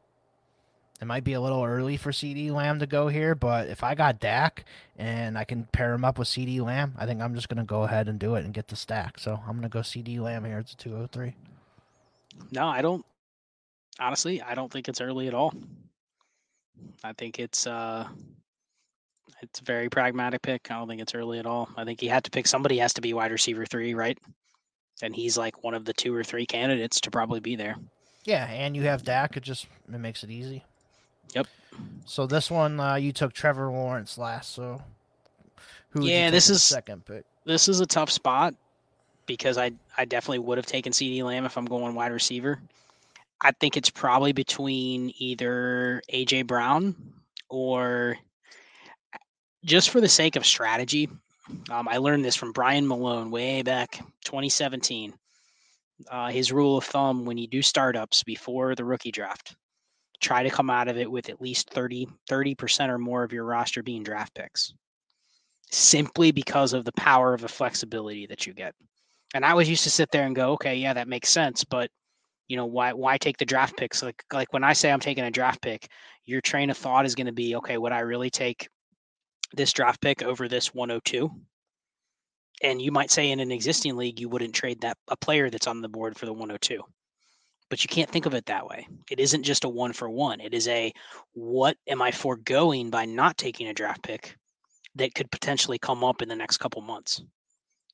[1.01, 3.93] It might be a little early for CeeDee Lamb to go here, but if I
[3.93, 4.65] got Dak
[4.97, 7.63] and I can pair him up with CeeDee Lamb, I think I'm just going to
[7.63, 9.17] go ahead and do it and get the stack.
[9.17, 10.59] So I'm going to go CeeDee Lamb here.
[10.59, 11.33] It's a 203.
[12.51, 13.03] No, I don't.
[13.99, 15.55] Honestly, I don't think it's early at all.
[17.03, 18.07] I think it's uh
[19.41, 20.69] it's a very pragmatic pick.
[20.69, 21.69] I don't think it's early at all.
[21.75, 24.17] I think he had to pick somebody has to be wide receiver three, right?
[25.01, 27.75] And he's like one of the two or three candidates to probably be there.
[28.23, 29.35] Yeah, and you have Dak.
[29.35, 30.63] It just it makes it easy.
[31.33, 31.47] Yep.
[32.05, 34.53] So this one, uh, you took Trevor Lawrence last.
[34.53, 34.81] So
[35.89, 36.05] who?
[36.05, 37.25] Yeah, this is second pick.
[37.45, 38.53] This is a tough spot
[39.25, 42.61] because I I definitely would have taken CeeDee Lamb if I'm going wide receiver.
[43.41, 46.95] I think it's probably between either AJ Brown
[47.49, 48.17] or
[49.65, 51.09] just for the sake of strategy.
[51.69, 55.13] Um, I learned this from Brian Malone way back 2017.
[56.09, 59.55] Uh, his rule of thumb when you do startups before the rookie draft
[60.21, 63.43] try to come out of it with at least 30 30% or more of your
[63.43, 64.73] roster being draft picks
[65.71, 68.73] simply because of the power of the flexibility that you get
[69.33, 71.89] and i always used to sit there and go okay yeah that makes sense but
[72.47, 75.23] you know why why take the draft picks like like when i say i'm taking
[75.23, 75.87] a draft pick
[76.25, 78.67] your train of thought is going to be okay would i really take
[79.53, 81.29] this draft pick over this 102
[82.63, 85.67] and you might say in an existing league you wouldn't trade that a player that's
[85.67, 86.83] on the board for the 102
[87.71, 88.85] but you can't think of it that way.
[89.09, 90.41] It isn't just a one for one.
[90.41, 90.91] It is a
[91.31, 94.37] what am I foregoing by not taking a draft pick
[94.95, 97.23] that could potentially come up in the next couple months.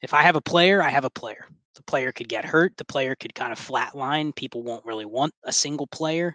[0.01, 1.45] If I have a player, I have a player.
[1.75, 2.75] The player could get hurt.
[2.77, 4.35] The player could kind of flatline.
[4.35, 6.33] People won't really want a single player.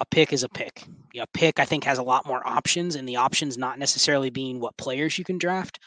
[0.00, 0.86] A pick is a pick.
[1.18, 4.58] A pick, I think, has a lot more options, and the options not necessarily being
[4.58, 5.78] what players you can draft,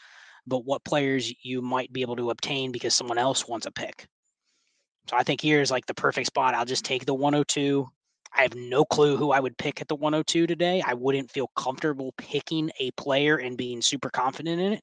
[0.46, 4.06] but what players you might be able to obtain because someone else wants a pick.
[5.10, 6.54] So I think here's like the perfect spot.
[6.54, 7.86] I'll just take the 102.
[8.36, 10.82] I have no clue who I would pick at the 102 today.
[10.86, 14.82] I wouldn't feel comfortable picking a player and being super confident in it.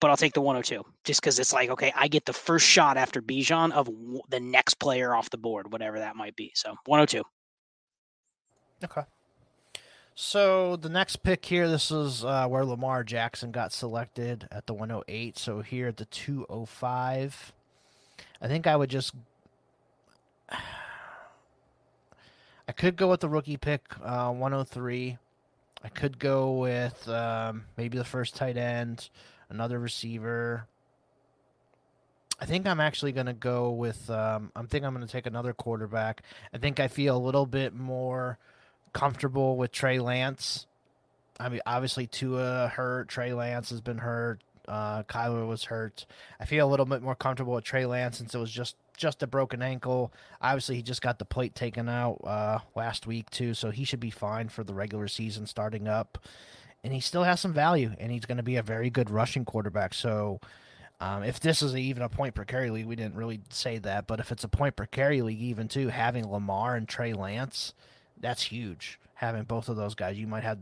[0.00, 2.96] But I'll take the 102 just because it's like, okay, I get the first shot
[2.96, 3.88] after Bijan of
[4.28, 6.52] the next player off the board, whatever that might be.
[6.54, 7.24] So 102.
[8.84, 9.02] Okay.
[10.14, 14.74] So the next pick here, this is uh, where Lamar Jackson got selected at the
[14.74, 15.38] 108.
[15.38, 17.52] So here at the 205.
[18.40, 19.14] I think I would just.
[22.68, 25.18] I could go with the rookie pick, uh, 103.
[25.82, 29.08] I could go with um, maybe the first tight end,
[29.48, 30.66] another receiver.
[32.40, 34.10] I think I'm actually going to go with.
[34.10, 36.22] Um, I think I'm going to take another quarterback.
[36.52, 38.38] I think I feel a little bit more
[38.92, 40.66] comfortable with Trey Lance.
[41.40, 43.08] I mean, obviously Tua hurt.
[43.08, 44.40] Trey Lance has been hurt.
[44.66, 46.04] Uh, Kyler was hurt.
[46.38, 49.22] I feel a little bit more comfortable with Trey Lance since it was just just
[49.22, 50.12] a broken ankle.
[50.42, 54.00] Obviously, he just got the plate taken out uh, last week too, so he should
[54.00, 56.18] be fine for the regular season starting up.
[56.84, 59.44] And he still has some value, and he's going to be a very good rushing
[59.44, 59.94] quarterback.
[59.94, 60.40] So,
[61.00, 64.06] um, if this is even a point per carry league, we didn't really say that,
[64.06, 67.72] but if it's a point per carry league, even too, having Lamar and Trey Lance,
[68.20, 68.98] that's huge.
[69.14, 70.58] Having both of those guys, you might have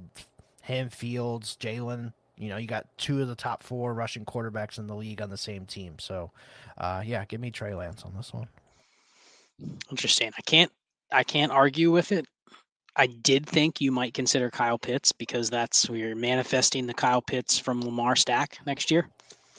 [0.63, 4.87] him, Fields, Jalen, you know, you got two of the top four rushing quarterbacks in
[4.87, 5.95] the league on the same team.
[5.99, 6.31] So,
[6.79, 8.49] uh, yeah, give me Trey Lance on this one.
[9.91, 10.33] Interesting.
[10.37, 10.71] I can't
[11.13, 12.27] I can't argue with it.
[12.97, 17.59] I did think you might consider Kyle Pitts because that's we're manifesting the Kyle Pitts
[17.59, 19.09] from Lamar stack next year.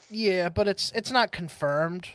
[0.10, 2.08] Yeah, but it's it's not confirmed.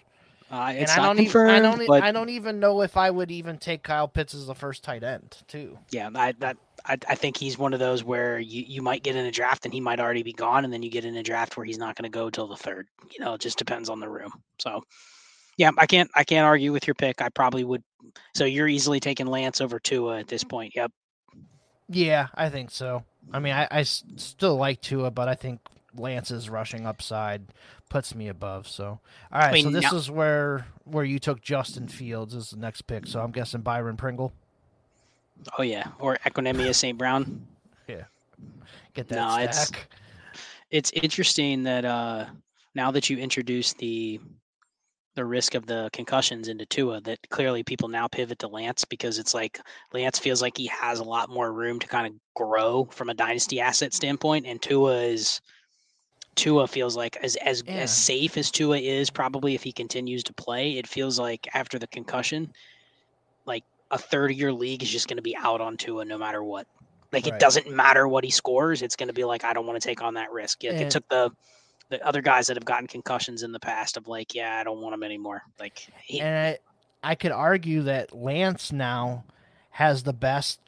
[0.53, 1.50] Uh, it's and not I don't confirmed.
[1.50, 1.86] Even, I don't.
[1.86, 2.03] But...
[2.03, 5.03] I don't even know if I would even take Kyle Pitts as the first tight
[5.03, 5.78] end too.
[5.90, 9.16] Yeah, I, that I, I think he's one of those where you, you might get
[9.16, 11.22] in a draft and he might already be gone, and then you get in a
[11.22, 12.86] draft where he's not going to go till the third.
[13.11, 14.30] You know, it just depends on the room.
[14.59, 14.84] So,
[15.57, 17.22] yeah, I can't I can't argue with your pick.
[17.22, 17.82] I probably would.
[18.34, 20.74] So you're easily taking Lance over Tua at this point.
[20.76, 20.92] Yep.
[21.88, 23.05] Yeah, I think so.
[23.32, 25.61] I mean, I, I still like Tua, but I think
[25.97, 27.47] Lance's rushing upside
[27.88, 28.66] puts me above.
[28.68, 29.01] So, all
[29.32, 29.49] right.
[29.49, 33.07] I mean, so this is where where you took Justin Fields as the next pick.
[33.07, 34.32] So I'm guessing Byron Pringle.
[35.59, 36.97] Oh yeah, or Equanimeous St.
[36.99, 37.47] Brown.
[37.88, 38.05] Yeah,
[38.95, 39.88] get that no, stack.
[40.70, 42.26] It's, it's interesting that uh,
[42.74, 44.20] now that you introduce the
[45.14, 49.18] the risk of the concussions into Tua that clearly people now pivot to Lance because
[49.18, 49.61] it's like
[49.93, 53.14] Lance feels like he has a lot more room to kind of grow from a
[53.14, 55.40] dynasty asset standpoint, and Tua is
[56.34, 57.74] Tua feels like as as yeah.
[57.74, 61.78] as safe as Tua is probably if he continues to play, it feels like after
[61.78, 62.52] the concussion,
[63.44, 66.16] like a third of your league is just going to be out on Tua no
[66.16, 66.66] matter what.
[67.12, 67.34] Like right.
[67.34, 69.86] it doesn't matter what he scores, it's going to be like I don't want to
[69.86, 70.62] take on that risk.
[70.62, 71.30] Like and, it took the
[71.90, 74.80] the other guys that have gotten concussions in the past of like, yeah, I don't
[74.80, 75.42] want him anymore.
[75.60, 76.58] Like, he, and
[77.04, 79.24] I, I could argue that Lance now
[79.72, 80.58] has the best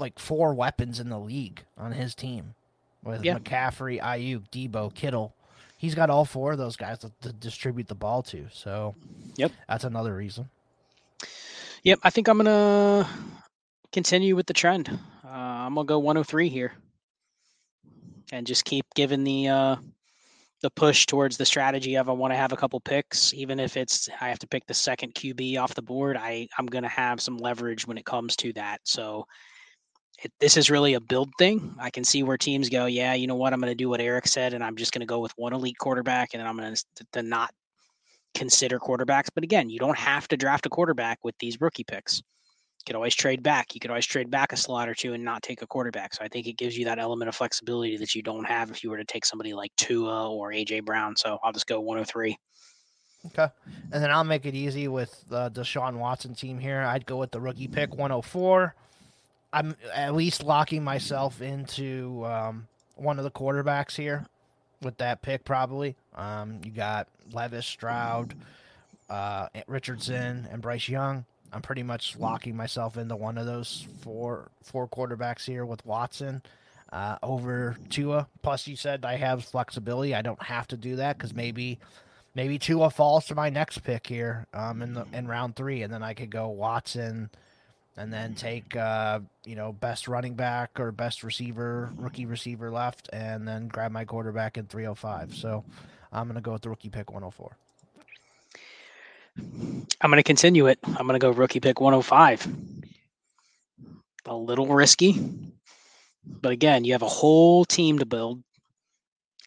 [0.00, 2.54] like four weapons in the league on his team
[3.06, 3.38] with yeah.
[3.38, 5.34] McCaffrey, Aiyuk, Deebo, Kittle.
[5.78, 8.46] He's got all four of those guys to, to, distribute the ball to.
[8.50, 8.94] So,
[9.36, 10.48] yep, that's another reason.
[11.82, 13.08] Yep, I think I'm gonna
[13.92, 14.88] continue with the trend.
[15.24, 16.72] Uh, I'm gonna go 103 here,
[18.32, 19.76] and just keep giving the uh,
[20.62, 23.76] the push towards the strategy of I want to have a couple picks, even if
[23.76, 26.16] it's I have to pick the second QB off the board.
[26.16, 28.80] I I'm going to have some leverage when it comes to that.
[28.84, 29.26] So
[30.22, 31.74] it, this is really a build thing.
[31.78, 34.00] I can see where teams go, yeah, you know what, I'm going to do what
[34.00, 36.56] Eric said, and I'm just going to go with one elite quarterback, and then I'm
[36.56, 36.74] going
[37.12, 37.52] to, not
[38.34, 39.28] consider quarterbacks.
[39.34, 42.22] But again, you don't have to draft a quarterback with these rookie picks You
[42.86, 43.74] could always trade back.
[43.74, 46.14] You could always trade back a slot or two and not take a quarterback.
[46.14, 48.84] So I think it gives you that element of flexibility that you don't have if
[48.84, 51.16] you were to take somebody like Tua or AJ Brown.
[51.16, 52.38] So I'll just go 103.
[53.26, 53.48] Okay.
[53.92, 56.82] And then I'll make it easy with the Deshaun Watson team here.
[56.82, 58.74] I'd go with the rookie pick 104.
[59.56, 64.26] I'm at least locking myself into um, one of the quarterbacks here
[64.82, 65.96] with that pick, probably.
[66.14, 68.34] Um, you got Levis, Stroud,
[69.08, 71.24] uh, Richardson, and Bryce Young.
[71.54, 76.42] I'm pretty much locking myself into one of those four four quarterbacks here with Watson
[76.92, 78.28] uh, over Tua.
[78.42, 80.14] Plus, you said I have flexibility.
[80.14, 81.78] I don't have to do that because maybe
[82.34, 85.90] maybe Tua falls to my next pick here um, in the in round three, and
[85.90, 87.30] then I could go Watson,
[87.96, 93.08] and then take uh, you know best running back or best receiver, rookie receiver left,
[93.12, 95.34] and then grab my quarterback in 305.
[95.34, 95.64] So
[96.12, 97.56] I'm gonna go with the rookie pick 104.
[99.38, 100.78] I'm going to continue it.
[100.84, 102.48] I'm going to go rookie pick 105.
[104.26, 105.14] A little risky,
[106.26, 108.42] but again, you have a whole team to build,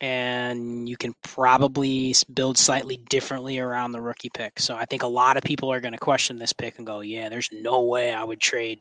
[0.01, 4.59] and you can probably build slightly differently around the rookie pick.
[4.59, 7.01] So I think a lot of people are going to question this pick and go,
[7.01, 8.79] "Yeah, there's no way I would trade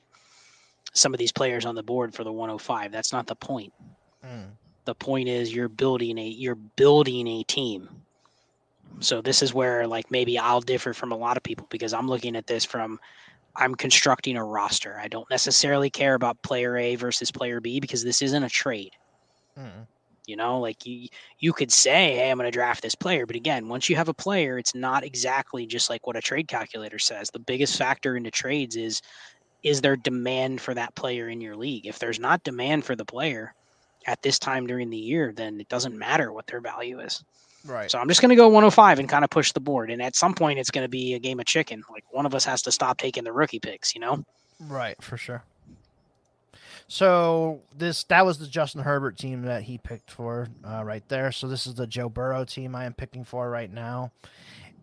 [0.92, 3.72] some of these players on the board for the 105." That's not the point.
[4.24, 4.50] Mm.
[4.84, 7.88] The point is you're building a you're building a team
[9.00, 12.08] so this is where like maybe I'll differ from a lot of people because I'm
[12.08, 12.98] looking at this from
[13.56, 14.98] I'm constructing a roster.
[15.00, 18.92] I don't necessarily care about player A versus player B because this isn't a trade.
[19.58, 19.86] Mm.
[20.28, 21.08] You know, like you
[21.38, 24.08] you could say, "Hey, I'm going to draft this player," but again, once you have
[24.08, 27.30] a player, it's not exactly just like what a trade calculator says.
[27.30, 29.00] The biggest factor into trades is
[29.62, 31.86] is there demand for that player in your league?
[31.86, 33.54] If there's not demand for the player
[34.06, 37.22] at this time during the year, then it doesn't matter what their value is.
[37.64, 37.90] Right.
[37.90, 39.90] So I'm just going to go 105 and kind of push the board.
[39.90, 41.82] And at some point, it's going to be a game of chicken.
[41.90, 44.24] Like one of us has to stop taking the rookie picks, you know?
[44.60, 45.42] Right, for sure.
[46.89, 51.30] So this that was the Justin Herbert team that he picked for uh, right there.
[51.32, 54.11] So this is the Joe Burrow team I am picking for right now,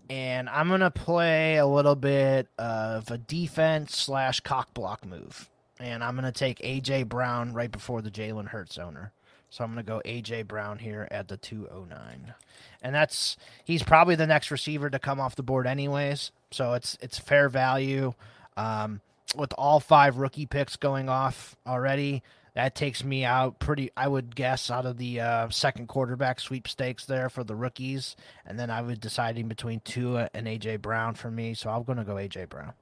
[0.10, 5.50] and I'm gonna play a little bit of a defense slash cock block move,
[5.80, 9.12] and I'm gonna take AJ Brown right before the Jalen Hurts owner.
[9.56, 12.34] So I'm to go AJ Brown here at the 209.
[12.82, 16.32] And that's he's probably the next receiver to come off the board anyways.
[16.52, 18.14] So it's it's fair value.
[18.58, 19.00] Um,
[19.36, 22.24] with all five rookie picks going off already,
[22.54, 27.06] that takes me out pretty I would guess out of the uh, second quarterback sweepstakes
[27.06, 28.16] there for the rookies.
[28.46, 31.54] And then I was deciding between Tua and AJ Brown for me.
[31.54, 32.74] So I'm going to go AJ Brown.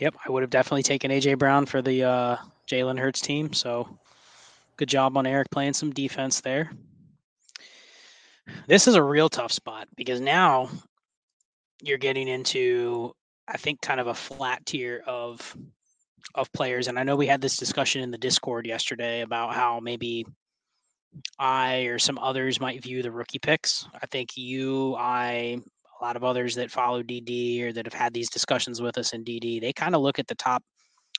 [0.00, 2.36] Yep, I would have definitely taken AJ Brown for the uh,
[2.66, 3.52] Jalen Hurts team.
[3.52, 3.98] So
[4.76, 6.70] Good job on Eric playing some defense there.
[8.66, 10.68] This is a real tough spot because now
[11.82, 13.14] you're getting into,
[13.48, 15.56] I think, kind of a flat tier of
[16.34, 16.88] of players.
[16.88, 20.26] And I know we had this discussion in the Discord yesterday about how maybe
[21.38, 23.86] I or some others might view the rookie picks.
[24.02, 25.60] I think you, I,
[26.00, 29.12] a lot of others that follow DD or that have had these discussions with us
[29.12, 30.62] in DD, they kind of look at the top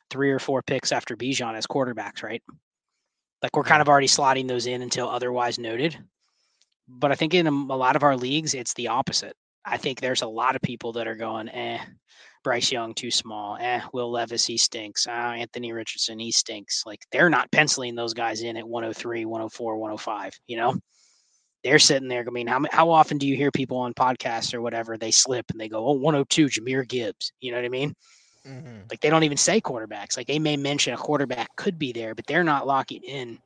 [0.09, 2.43] three or four picks after Bijan as quarterbacks, right?
[3.41, 5.97] Like we're kind of already slotting those in until otherwise noted.
[6.88, 9.36] But I think in a, a lot of our leagues, it's the opposite.
[9.68, 11.80] I think there's a lot of people that are going, eh,
[12.43, 13.57] Bryce Young too small.
[13.59, 15.05] Eh, Will Levis he stinks.
[15.09, 16.84] Ah, Anthony Richardson he stinks.
[16.86, 20.39] Like they're not penciling those guys in at 103, 104, 105.
[20.47, 20.76] You know,
[21.63, 22.24] they're sitting there.
[22.26, 25.51] I mean, how how often do you hear people on podcasts or whatever they slip
[25.51, 27.34] and they go, oh, 102, Jahmyr Gibbs.
[27.41, 27.93] You know what I mean?
[28.47, 28.82] Mm-hmm.
[28.89, 30.15] Like they don't even say quarterbacks.
[30.15, 33.39] Like they may mention a quarterback could be there, but they're not locking in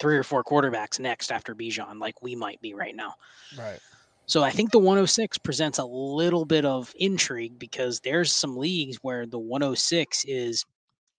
[0.00, 3.14] three or four quarterbacks next after Bijan, like we might be right now.
[3.56, 3.78] Right.
[4.26, 8.96] So I think the 106 presents a little bit of intrigue because there's some leagues
[9.02, 10.64] where the 106 is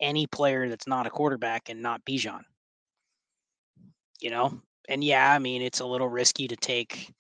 [0.02, 2.42] any player that's not a quarterback and not Bijan.
[4.20, 4.60] You know?
[4.90, 7.14] And yeah, I mean, it's a little risky to take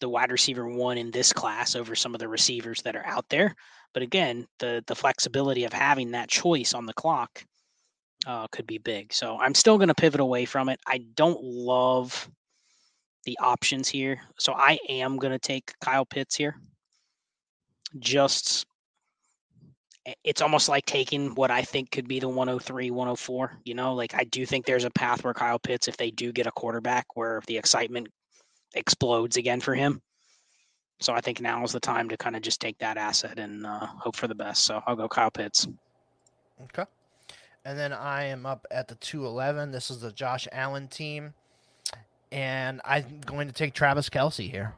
[0.00, 3.28] the wide receiver one in this class over some of the receivers that are out
[3.28, 3.54] there.
[3.92, 7.44] But again, the the flexibility of having that choice on the clock
[8.26, 9.12] uh, could be big.
[9.12, 10.80] So I'm still going to pivot away from it.
[10.86, 12.30] I don't love
[13.24, 14.20] the options here.
[14.38, 16.56] So I am going to take Kyle Pitts here.
[17.98, 18.66] Just
[20.24, 23.58] it's almost like taking what I think could be the 103, 104.
[23.64, 26.32] You know, like I do think there's a path where Kyle Pitts, if they do
[26.32, 28.08] get a quarterback where the excitement
[28.74, 30.00] explodes again for him.
[31.00, 33.66] So I think now is the time to kind of just take that asset and
[33.66, 34.64] uh, hope for the best.
[34.64, 35.66] So I'll go Kyle Pitts.
[36.64, 36.84] Okay.
[37.64, 39.70] And then I am up at the 211.
[39.70, 41.34] This is the Josh Allen team
[42.32, 44.74] and I'm going to take Travis Kelce here.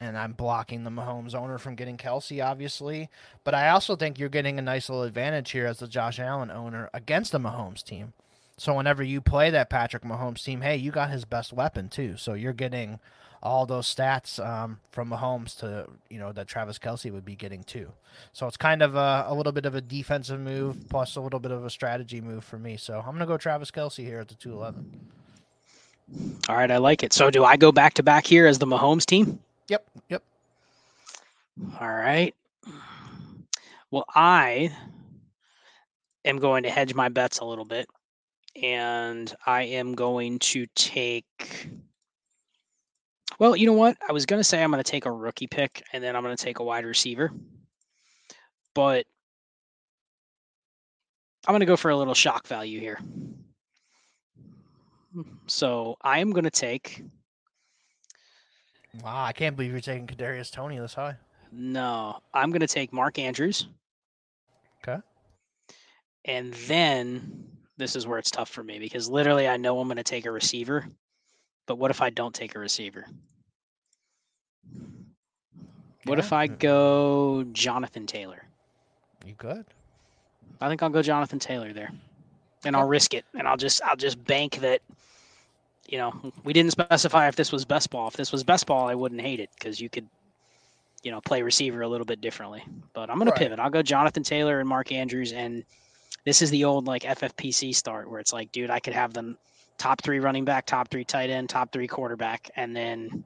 [0.00, 3.10] And I'm blocking the Mahomes owner from getting Kelce, obviously.
[3.42, 6.52] But I also think you're getting a nice little advantage here as the Josh Allen
[6.52, 8.12] owner against the Mahomes team.
[8.56, 12.16] So whenever you play that Patrick Mahomes team, hey, you got his best weapon too.
[12.16, 13.00] So you're getting
[13.42, 17.62] all those stats um, from Mahomes to you know that Travis Kelce would be getting
[17.62, 17.92] too.
[18.32, 21.38] So it's kind of a, a, little bit of a defensive move plus a little
[21.38, 22.76] bit of a strategy move for me.
[22.76, 25.08] So I'm gonna go Travis Kelce here at the 211.
[26.48, 27.12] All right, I like it.
[27.12, 29.38] So do I go back to back here as the Mahomes team?
[29.68, 29.86] Yep.
[30.08, 30.22] Yep.
[31.80, 32.34] All right.
[33.90, 34.74] Well, I
[36.24, 37.88] am going to hedge my bets a little bit
[38.62, 41.70] and I am going to take
[43.38, 43.96] well, you know what?
[44.06, 46.24] I was going to say I'm going to take a rookie pick and then I'm
[46.24, 47.30] going to take a wide receiver.
[48.74, 49.06] But
[51.46, 52.98] I'm going to go for a little shock value here.
[55.46, 57.02] So I am going to take.
[59.02, 61.16] Wow, I can't believe you're taking Kadarius Toney this high.
[61.52, 63.68] No, I'm going to take Mark Andrews.
[64.82, 65.00] Okay.
[66.24, 67.46] And then
[67.76, 70.26] this is where it's tough for me because literally I know I'm going to take
[70.26, 70.86] a receiver,
[71.66, 73.06] but what if I don't take a receiver?
[76.04, 76.24] What yeah.
[76.24, 76.54] if I hmm.
[76.54, 78.42] go Jonathan Taylor?
[79.26, 79.64] You could.
[80.60, 81.92] I think I'll go Jonathan Taylor there.
[82.64, 83.24] And I'll risk it.
[83.34, 84.80] And I'll just I'll just bank that
[85.88, 88.08] you know, we didn't specify if this was best ball.
[88.08, 90.06] If this was best ball, I wouldn't hate it because you could,
[91.02, 92.62] you know, play receiver a little bit differently.
[92.92, 93.36] But I'm going right.
[93.36, 93.58] to pivot.
[93.58, 95.32] I'll go Jonathan Taylor and Mark Andrews.
[95.32, 95.64] And
[96.24, 99.38] this is the old like FFPC start where it's like, dude, I could have them
[99.78, 103.24] top three running back, top three tight end, top three quarterback, and then,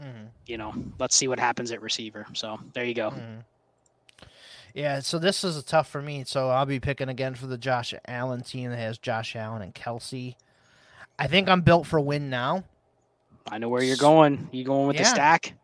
[0.00, 0.24] mm-hmm.
[0.46, 2.26] you know, let's see what happens at receiver.
[2.32, 3.10] So there you go.
[3.10, 3.40] Mm-hmm.
[4.74, 6.24] Yeah, so this is tough for me.
[6.26, 9.74] So I'll be picking again for the Josh Allen team that has Josh Allen and
[9.74, 10.34] Kelce.
[11.18, 12.64] I think I'm built for win now.
[13.50, 14.48] I know where you're going.
[14.52, 15.02] You going with yeah.
[15.02, 15.54] the stack?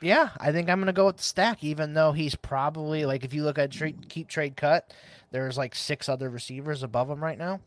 [0.00, 3.24] Yeah, I think I'm going to go with the stack, even though he's probably like
[3.24, 4.82] if you look at trade, KeepTradeCut,
[5.30, 7.60] there's like six other receivers above him right now.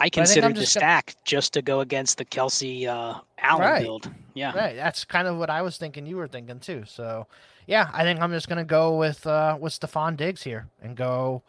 [0.00, 1.16] I consider the stack gonna...
[1.24, 3.82] just to go against the Kelce uh, Allen right.
[3.82, 4.10] build.
[4.34, 4.76] Yeah, right.
[4.76, 6.06] That's kind of what I was thinking.
[6.06, 6.84] You were thinking too.
[6.86, 7.26] So,
[7.68, 10.96] yeah, I think I'm just going to go with uh, with Stefon Diggs here and
[10.96, 11.42] go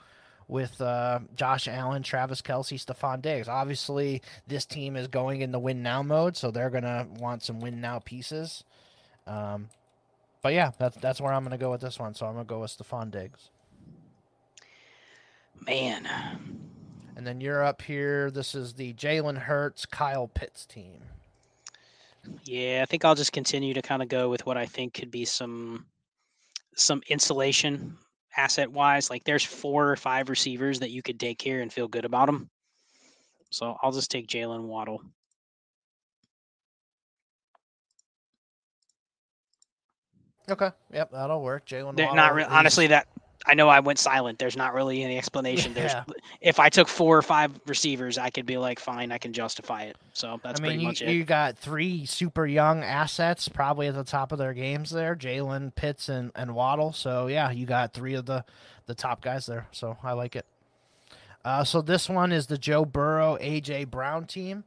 [0.50, 3.48] with uh, Josh Allen, Travis Kelce, Stefon Diggs.
[3.48, 7.62] Obviously, this team is going in the win now mode, so they're gonna want some
[7.62, 8.66] win now pieces.
[9.28, 9.70] Um,
[10.42, 12.14] but yeah, that's that's where I'm gonna go with this one.
[12.14, 13.50] So I'm gonna go with Stefon Diggs.
[15.66, 16.06] Man.
[17.16, 18.30] And then you're up here.
[18.30, 21.00] This is the Jalen Hurts, Kyle Pitts team.
[22.44, 25.12] Yeah, I think I'll just continue to kind of go with what I think could
[25.12, 25.86] be some
[26.80, 27.98] some insulation
[28.36, 29.10] asset wise.
[29.10, 32.28] Like there's four or five receivers that you could take here and feel good about
[32.28, 32.50] them.
[33.52, 35.02] So I'll just take Jaylen Waddle.
[40.50, 40.72] Okay.
[40.94, 41.68] Yep, that'll work.
[41.68, 41.96] Jalen.
[41.96, 43.08] Not re- honestly that
[43.50, 44.38] I know I went silent.
[44.38, 45.74] There's not really any explanation.
[45.74, 46.04] There's yeah.
[46.40, 49.84] if I took four or five receivers, I could be like, fine, I can justify
[49.84, 49.98] it.
[50.14, 51.12] So that's I mean, pretty you, much it.
[51.12, 55.74] You got three super young assets, probably at the top of their games there: Jalen,
[55.74, 56.94] Pitts, and and Waddle.
[56.94, 58.46] So yeah, you got three of the
[58.86, 59.68] the top guys there.
[59.72, 60.46] So I like it.
[61.44, 64.64] Uh, so this one is the Joe Burrow, AJ Brown team.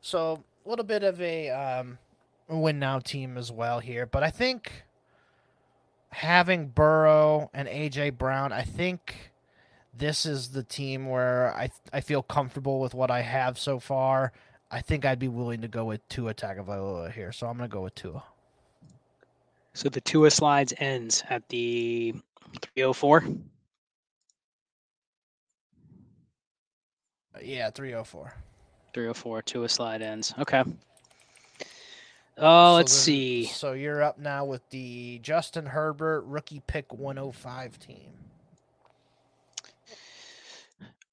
[0.00, 1.98] So a little bit of a um,
[2.48, 4.84] win now team as well here, but I think
[6.10, 9.32] having Burrow and AJ Brown, I think
[9.96, 14.32] this is the team where I I feel comfortable with what I have so far.
[14.70, 17.82] I think I'd be willing to go with Tua Tagovailoa here, so I'm gonna go
[17.82, 18.22] with Tua.
[19.74, 22.14] So the Tua slides ends at the
[22.74, 23.24] 304.
[27.34, 28.34] Uh, yeah, 304.
[28.92, 30.34] 304 Tua slide ends.
[30.38, 30.64] Okay.
[32.38, 33.44] Oh, So let's then- see.
[33.46, 38.12] So you're up now with the Justin Herbert rookie pick 105 team.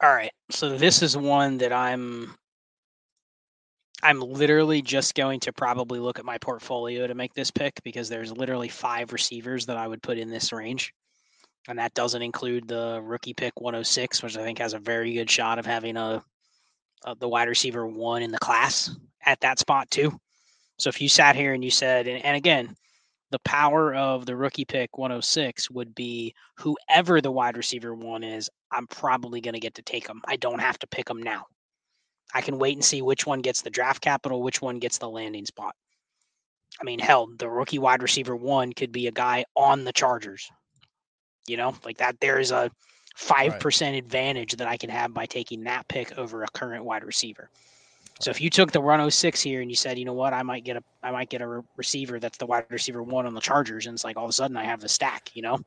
[0.02, 0.32] All right.
[0.52, 2.36] So this is one that I'm
[4.04, 8.08] I'm literally just going to probably look at my portfolio to make this pick because
[8.08, 10.94] there's literally five receivers that I would put in this range.
[11.68, 15.32] And that doesn't include the rookie pick 106, which I think has a very good
[15.32, 16.22] shot of having a,
[17.06, 18.92] a the wide receiver one in the class
[19.26, 20.20] at that spot too.
[20.78, 22.76] So if you sat here and you said, and, and again,
[23.32, 28.50] the power of the rookie pick 106 would be whoever the wide receiver one is,
[28.72, 30.22] I'm probably going to get to take them.
[30.28, 31.46] I don't have to pick them now.
[32.34, 35.10] I can wait and see which one gets the draft capital, which one gets the
[35.10, 35.76] landing spot.
[36.80, 40.50] I mean, hell, the rookie wide receiver one could be a guy on the Chargers.
[41.48, 42.70] You know, like that, there's a
[43.18, 47.50] 5% advantage that I can have by taking that pick over a current wide receiver.
[48.20, 50.64] So if you took the 106 here and you said, you know what, I might
[50.64, 53.42] get a, I might get a re- receiver that's the wide receiver one on the
[53.42, 55.60] Chargers, and it's like all of a sudden I have the stack, you know?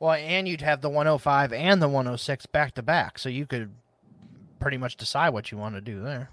[0.00, 3.70] Well, and you'd have the 105 and the 106 back to back, so you could
[4.58, 6.30] pretty much decide what you want to do there.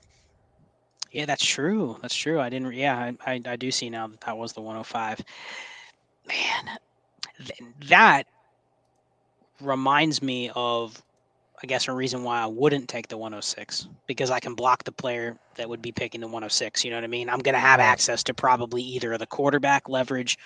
[1.12, 1.98] Yeah, that's true.
[2.02, 2.40] That's true.
[2.40, 2.74] I didn't.
[2.74, 5.22] Yeah, I, I, I do see now that that was the 105.
[6.28, 6.80] Man,
[7.38, 8.28] th- that
[9.62, 11.02] reminds me of,
[11.64, 14.92] I guess, a reason why I wouldn't take the 106 because I can block the
[14.92, 16.84] player that would be picking the 106.
[16.84, 17.30] You know what I mean?
[17.30, 20.38] I'm going to have access to probably either the quarterback leverage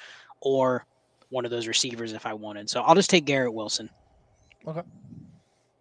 [0.41, 0.85] or
[1.29, 2.69] one of those receivers if I wanted.
[2.69, 3.89] So I'll just take Garrett Wilson.
[4.67, 4.83] Okay.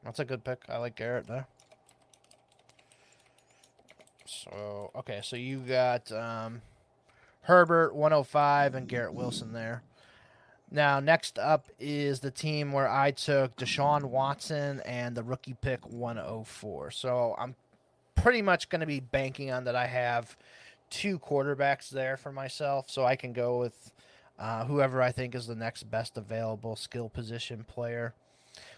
[0.05, 0.63] That's a good pick.
[0.71, 1.47] I like Garrett there.
[4.25, 6.63] So okay, so you got um,
[7.43, 9.83] Herbert 105 and Garrett Wilson there.
[10.71, 15.87] Now next up is the team where I took Deshaun Watson and the rookie pick
[15.87, 16.91] 104.
[16.91, 17.55] So I'm
[18.15, 20.37] pretty much going to be banking on that I have
[20.91, 23.93] two quarterbacks there for myself, so I can go with
[24.39, 28.15] uh, whoever I think is the next best available skill position player.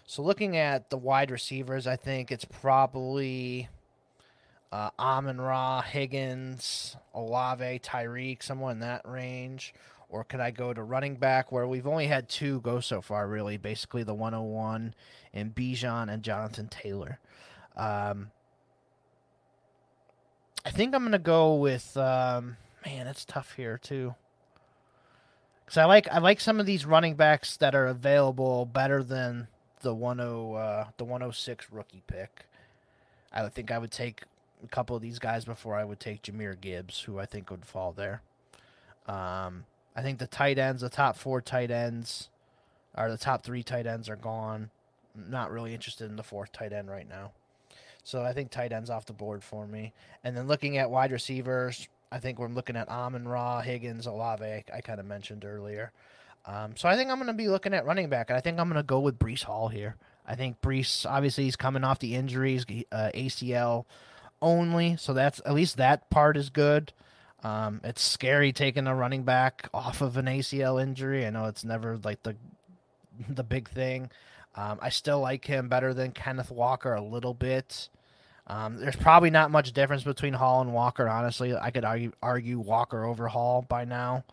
[0.05, 3.69] So looking at the wide receivers, I think it's probably
[4.71, 9.73] uh, Amon Ra, Higgins, Olave, Tyreek, someone in that range.
[10.09, 13.27] Or could I go to running back where we've only had two go so far,
[13.27, 13.57] really?
[13.57, 14.95] Basically, the 101
[15.33, 17.19] and Bijan and Jonathan Taylor.
[17.77, 18.31] Um,
[20.65, 24.15] I think I'm going to go with, um, man, it's tough here, too.
[25.63, 29.47] Because I like I like some of these running backs that are available better than
[29.81, 32.47] the 10 uh, the 106 rookie pick.
[33.31, 34.23] I would think I would take
[34.63, 37.65] a couple of these guys before I would take Jahmyr Gibbs, who I think would
[37.65, 38.23] fall there.
[39.05, 39.65] Um,
[39.99, 42.29] I think the tight ends, the top four tight ends,
[42.97, 44.69] or the top three tight ends are gone.
[45.13, 47.31] Not really interested in the fourth tight end right now.
[48.05, 49.91] So I think tight ends off the board for me.
[50.23, 54.45] And then looking at wide receivers, I think we're looking at Amon Ra, Higgins, Olave.
[54.45, 55.91] I, I kind of mentioned earlier.
[56.45, 58.57] Um, so I think I'm going to be looking at running back, and I think
[58.57, 59.97] I'm going to go with Breece Hall here.
[60.25, 63.83] I think Breece, obviously, he's coming off the injuries, uh, ACL
[64.41, 66.93] only, so that's at least that part is good.
[67.43, 71.25] Um, it's scary taking a running back off of an ACL injury.
[71.25, 72.35] I know it's never like the
[73.29, 74.09] the big thing.
[74.55, 77.89] Um, I still like him better than Kenneth Walker a little bit.
[78.47, 81.07] Um, there's probably not much difference between Hall and Walker.
[81.07, 84.23] Honestly, I could argue argue Walker over Hall by now.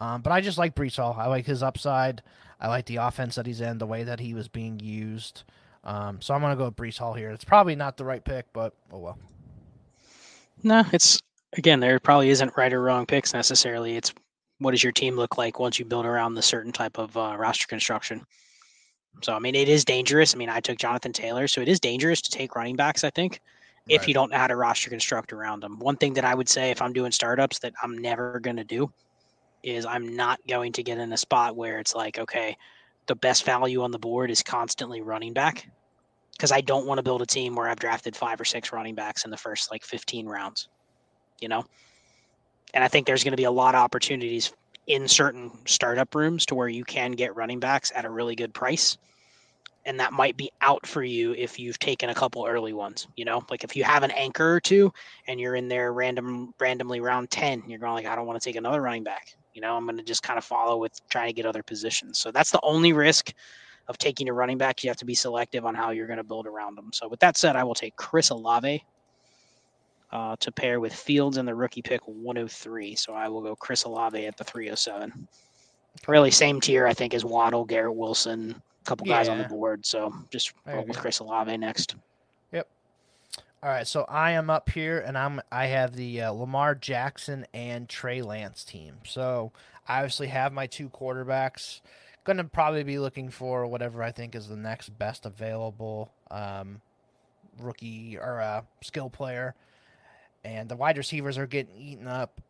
[0.00, 1.16] Um, but I just like Breece Hall.
[1.18, 2.22] I like his upside.
[2.60, 5.44] I like the offense that he's in, the way that he was being used.
[5.84, 7.30] Um, so I'm gonna go with Breece Hall here.
[7.30, 9.18] It's probably not the right pick, but oh well.
[10.62, 11.22] No, it's
[11.56, 13.96] again, there probably isn't right or wrong picks necessarily.
[13.96, 14.12] It's
[14.58, 17.34] what does your team look like once you build around the certain type of uh,
[17.38, 18.26] roster construction.
[19.22, 20.34] So I mean, it is dangerous.
[20.34, 23.04] I mean, I took Jonathan Taylor, so it is dangerous to take running backs.
[23.04, 23.40] I think
[23.88, 24.08] if Right.
[24.08, 25.78] you don't know how to roster construct around them.
[25.78, 28.64] One thing that I would say if I'm doing startups that I'm never going to
[28.64, 28.92] do
[29.62, 32.56] is I'm not going to get in a spot where it's like, okay,
[33.06, 35.68] the best value on the board is constantly running back
[36.32, 38.94] because I don't want to build a team where I've drafted five or six running
[38.94, 40.68] backs in the first like 15 rounds,
[41.40, 41.64] you know?
[42.74, 44.52] And I think there's going to be a lot of opportunities
[44.86, 48.52] in certain startup rooms to where you can get running backs at a really good
[48.54, 48.96] price.
[49.86, 53.06] and that might be out for you if you've taken a couple early ones.
[53.16, 54.92] You know, like if you have an anchor or two
[55.26, 58.44] and you're in there random randomly round ten, you're going like, I don't want to
[58.44, 59.34] take another running back.
[59.54, 62.18] You know, I'm going to just kind of follow with trying to get other positions.
[62.18, 63.32] So that's the only risk
[63.88, 64.84] of taking a running back.
[64.84, 66.92] You have to be selective on how you're going to build around them.
[66.92, 68.84] So with that said, I will take Chris Olave
[70.12, 72.94] uh, to pair with Fields in the rookie pick 103.
[72.94, 75.28] So I will go Chris Olave at the 307.
[76.06, 79.84] Really, same tier I think as Waddle, Garrett Wilson, a couple guys on the board.
[79.84, 80.98] So just roll with.
[80.98, 81.96] Chris Olave next.
[82.52, 82.68] Yep.
[83.62, 87.46] All right, so I am up here, and I'm I have the uh, Lamar Jackson
[87.52, 88.96] and Trey Lance team.
[89.04, 89.52] So
[89.86, 91.80] I obviously have my two quarterbacks.
[92.24, 96.80] Going to probably be looking for whatever I think is the next best available um,
[97.58, 99.54] rookie or uh, skill player,
[100.44, 102.40] and the wide receivers are getting eaten up.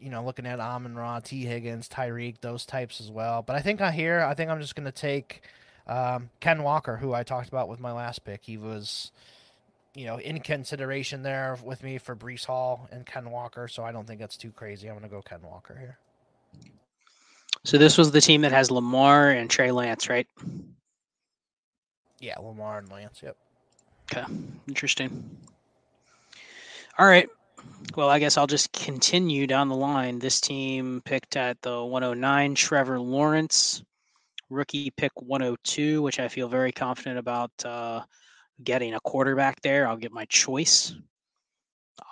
[0.00, 1.44] You know, looking at Amon Ra, T.
[1.44, 3.42] Higgins, Tyreek, those types as well.
[3.42, 5.42] But I think I here, I think I'm just going to take
[5.86, 8.40] um, Ken Walker, who I talked about with my last pick.
[8.44, 9.12] He was
[9.94, 13.92] you know, in consideration there with me for Breece Hall and Ken Walker, so I
[13.92, 14.88] don't think that's too crazy.
[14.88, 15.98] I'm going to go Ken Walker here.
[17.64, 20.26] So this was the team that has Lamar and Trey Lance, right?
[22.20, 23.20] Yeah, Lamar and Lance.
[23.22, 23.36] Yep.
[24.12, 24.24] Okay,
[24.68, 25.38] interesting.
[26.98, 27.28] All right.
[27.96, 30.18] Well, I guess I'll just continue down the line.
[30.18, 33.82] This team picked at the 109 Trevor Lawrence,
[34.50, 38.02] rookie pick 102, which I feel very confident about uh,
[38.62, 39.88] getting a quarterback there.
[39.88, 40.94] I'll get my choice.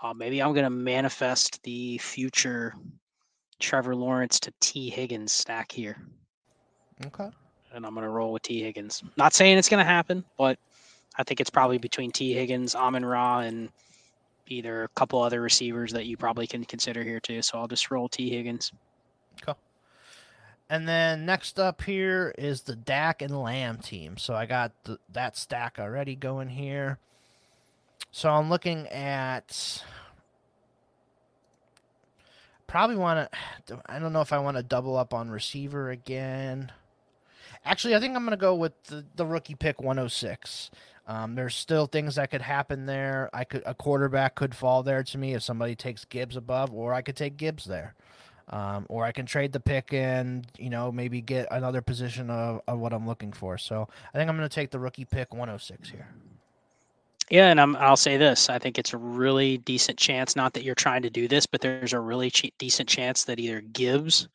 [0.03, 2.75] Uh, maybe I'm going to manifest the future
[3.61, 4.91] Trevor Lawrence to T.
[4.91, 5.97] Higgins stack here,
[7.07, 7.29] Okay.
[7.73, 8.61] and I'm going to roll with T.
[8.63, 9.03] Higgins.
[9.17, 10.59] Not saying it's going to happen, but
[11.17, 12.33] I think it's probably between T.
[12.33, 13.69] Higgins, Amon Ra, and
[14.47, 17.43] either a couple other receivers that you probably can consider here too.
[17.43, 18.31] So I'll just roll T.
[18.31, 18.73] Higgins.
[19.41, 19.57] Cool.
[20.69, 24.17] And then next up here is the Dak and Lamb team.
[24.17, 24.73] So I got
[25.13, 26.99] that stack already going here.
[28.11, 29.83] So I'm looking at
[32.67, 33.31] probably want
[33.67, 33.83] to.
[33.87, 36.73] I don't know if I want to double up on receiver again.
[37.65, 40.71] Actually, I think I'm going to go with the, the rookie pick 106.
[41.07, 43.29] Um, there's still things that could happen there.
[43.33, 46.95] I could a quarterback could fall there to me if somebody takes Gibbs above, or
[46.95, 47.95] I could take Gibbs there.
[48.49, 52.61] Um, or I can trade the pick and you know maybe get another position of,
[52.69, 53.59] of what I'm looking for.
[53.59, 56.09] So I think I'm going to take the rookie pick 106 here.
[57.31, 60.37] Yeah, and I'm, I'll say this: I think it's a really decent chance.
[60.37, 63.41] Not that you're trying to do this, but there's a really che- decent chance that
[63.41, 64.29] either Gibbs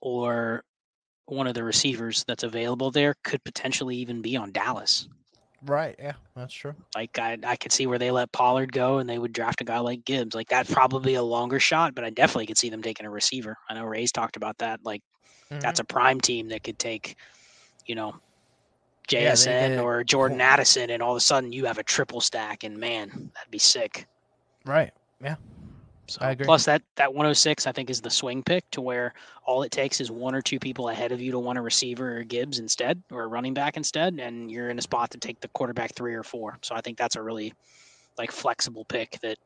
[0.00, 0.64] or
[1.26, 5.08] one of the receivers that's available there could potentially even be on Dallas.
[5.64, 5.96] Right?
[5.98, 6.74] Yeah, that's true.
[6.94, 9.64] Like I, I could see where they let Pollard go and they would draft a
[9.64, 10.34] guy like Gibbs.
[10.34, 13.56] Like that's probably a longer shot, but I definitely could see them taking a receiver.
[13.68, 14.80] I know Ray's talked about that.
[14.84, 15.02] Like
[15.50, 15.60] mm-hmm.
[15.60, 17.16] that's a prime team that could take,
[17.86, 18.14] you know,
[19.10, 20.40] Yeah, they JSN or Jordan.
[20.40, 23.58] Addison, and all of a sudden you have a triple stack, and man, that'd be
[23.58, 24.06] sick.
[24.64, 24.92] Right.
[25.20, 25.36] right.
[26.08, 26.46] So I agree.
[26.46, 29.12] plus that that 106 I think is the swing pick to where
[29.44, 32.18] all it takes is one or two people ahead of you to want a receiver
[32.18, 35.40] or Gibbs instead or a running back instead and you're in a spot to take
[35.40, 36.58] the quarterback 3 or 4.
[36.62, 37.52] So I think that's a really
[38.18, 39.38] like flexible pick that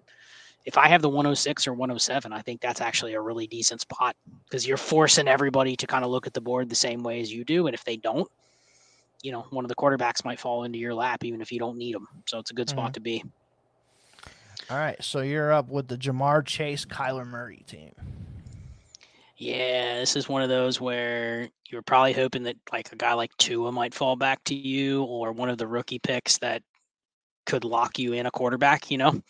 [0.65, 4.15] if I have the 106 or 107, I think that's actually a really decent spot
[4.49, 7.33] because you're forcing everybody to kind of look at the board the same way as
[7.33, 8.29] you do and if they don't
[9.23, 11.79] you know, one of the quarterbacks might fall into your lap even if you don't
[11.79, 12.09] need them.
[12.27, 12.95] So it's a good spot Mhm.
[12.95, 13.25] to be.
[14.71, 15.03] All right.
[15.03, 17.93] So you're up with the Ja'Marr Chase, Kyler Murray team.
[19.37, 23.37] Yeah, this is one of those where you're probably hoping that like a guy like
[23.39, 26.63] Tua might fall back to you or one of the rookie picks that
[27.45, 29.21] could lock you in a quarterback, you know?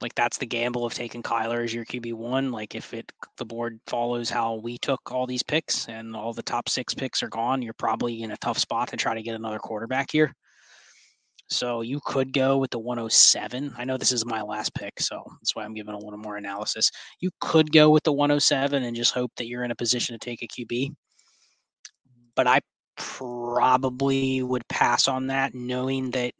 [0.00, 2.52] Like that's the gamble of taking Kyler as your QB one.
[2.52, 6.42] Like if it the board follows how we took all these picks and all the
[6.42, 9.34] top six picks are gone, you're probably in a tough spot to try to get
[9.34, 10.34] another quarterback here.
[11.54, 13.74] So you could go with the 107.
[13.78, 16.36] I know this is my last pick, so that's why I'm giving a little more
[16.36, 16.90] analysis.
[17.20, 20.18] You could go with the 107 and just hope that you're in a position to
[20.18, 20.90] take a QB.
[22.34, 22.60] But I
[22.96, 26.32] probably would pass on that, knowing that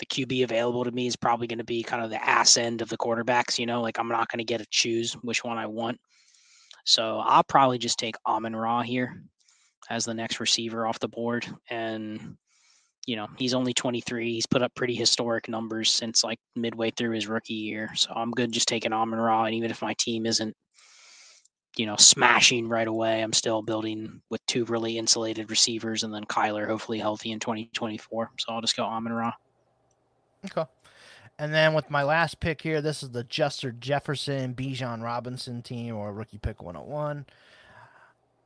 [0.00, 2.80] the QB available to me is probably going to be kind of the ass end
[2.80, 3.58] of the quarterbacks.
[3.58, 6.00] You know, like I'm not going to get to choose which one I want.
[6.86, 9.22] So I'll probably just take Amon Ra here
[9.90, 11.46] as the next receiver off the board.
[11.68, 12.38] And,
[13.06, 14.32] you know, he's only 23.
[14.32, 17.90] He's put up pretty historic numbers since like midway through his rookie year.
[17.96, 19.44] So I'm good just taking Amon Ra.
[19.44, 20.54] And even if my team isn't,
[21.76, 26.24] you know, smashing right away, I'm still building with two really insulated receivers and then
[26.24, 28.30] Kyler hopefully healthy in 2024.
[28.38, 29.32] So I'll just go Amon Ra.
[30.44, 30.70] Okay.
[31.38, 35.96] And then with my last pick here, this is the Justin Jefferson Bijan Robinson team
[35.96, 37.26] or rookie pick 101.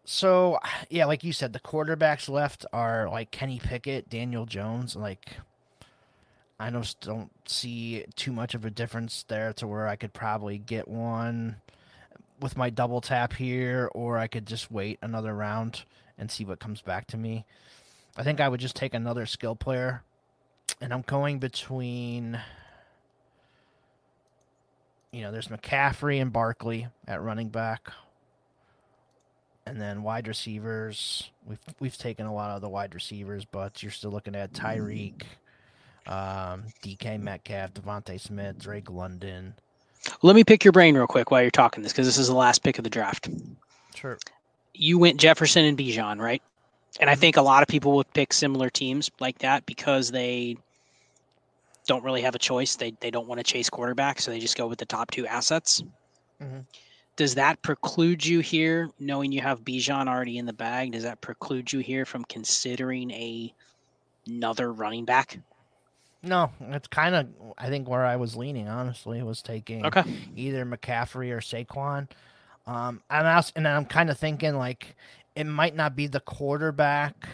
[0.06, 0.58] So
[0.88, 4.96] yeah, like you said, the quarterbacks left are like Kenny Pickett, Daniel Jones.
[4.96, 5.32] Like
[6.58, 10.56] I just don't see too much of a difference there to where I could probably
[10.56, 11.56] get one
[12.40, 15.84] with my double tap here, or I could just wait another round
[16.18, 17.44] and see what comes back to me.
[18.16, 20.02] I think I would just take another skill player,
[20.80, 22.40] and I'm going between.
[25.12, 27.90] You know, there's McCaffrey and Barkley at running back
[29.66, 31.30] and then wide receivers.
[31.44, 35.22] We've we've taken a lot of the wide receivers, but you're still looking at Tyreek,
[36.06, 39.54] um, DK Metcalf, DeVonta Smith, Drake London.
[40.22, 42.34] Let me pick your brain real quick while you're talking this, because this is the
[42.34, 43.28] last pick of the draft.
[43.94, 44.18] Sure.
[44.72, 46.42] You went Jefferson and Bijan, right?
[47.00, 47.18] And I Mhm.
[47.18, 50.56] think a lot of people would pick similar teams like that because they
[51.88, 52.76] don't really have a choice.
[52.76, 55.26] They they don't want to chase quarterback, so they just go with the top two
[55.26, 55.82] assets.
[56.40, 56.64] Mhm.
[57.16, 60.92] Does that preclude you here, knowing you have Bijan already in the bag?
[60.92, 63.52] Does that preclude you here from considering a
[64.26, 65.38] another running back?
[66.22, 68.68] No, it's kind of I think where I was leaning.
[68.68, 70.04] Honestly, was taking Okay.
[70.36, 72.08] either McCaffrey or Saquon.
[72.66, 74.96] Um, and I was, and I'm kind of thinking like
[75.36, 77.28] it might not be the quarterback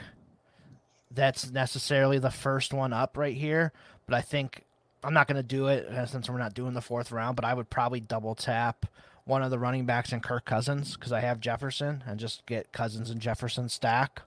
[1.10, 3.72] that's necessarily the first one up right here,
[4.06, 4.64] but I think
[5.02, 7.34] I'm not going to do it uh, since we're not doing the fourth round.
[7.36, 8.86] But I would probably double tap
[9.24, 12.72] one of the running backs and Kirk Cousins because I have Jefferson and just get
[12.72, 14.22] Cousins and Jefferson stack,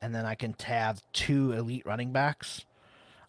[0.00, 2.64] and then I can have two elite running backs.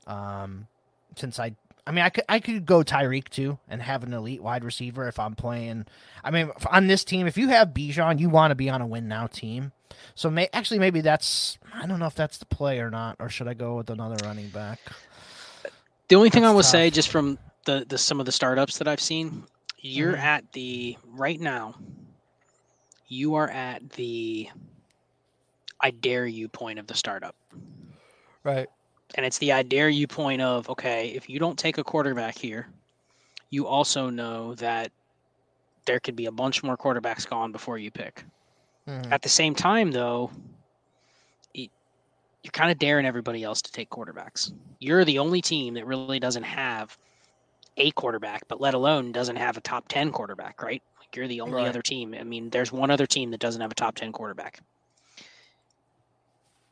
[0.06, 0.68] Um,
[1.15, 1.56] since I,
[1.86, 5.07] I mean, I could I could go Tyreek too and have an elite wide receiver
[5.07, 5.86] if I'm playing.
[6.23, 8.88] I mean, on this team, if you have Bijan, you want to be on a
[8.88, 9.72] win now team.
[10.15, 13.30] So may actually maybe that's I don't know if that's the play or not, or
[13.30, 14.80] should I go with another running back?
[16.10, 18.80] The only thing I That's will say, just from the, the some of the startups
[18.80, 19.44] that I've seen,
[19.81, 20.18] you're Mhm.
[20.18, 21.76] at the right now.
[23.07, 24.49] You are at the
[25.81, 27.35] I dare you point of the startup,
[28.43, 28.69] Right.
[29.15, 32.38] and it's the I dare you point of okay, if you don't take a quarterback
[32.38, 32.69] here,
[33.49, 34.91] you also know that
[35.85, 38.26] there could be a bunch more quarterbacks gone before you pick.
[38.88, 39.11] Mhm.
[39.11, 40.31] At the same time, though,
[41.56, 41.69] y-
[42.43, 44.53] you're kind of daring everybody else to take quarterbacks.
[44.80, 46.97] You're the only team that really doesn't have
[47.80, 50.81] a quarterback, but let alone doesn't have a top 10 quarterback, right?
[50.99, 51.68] Like you're the only Right.
[51.68, 52.14] other team.
[52.19, 54.60] I mean, there's one other team that doesn't have a top 10 quarterback.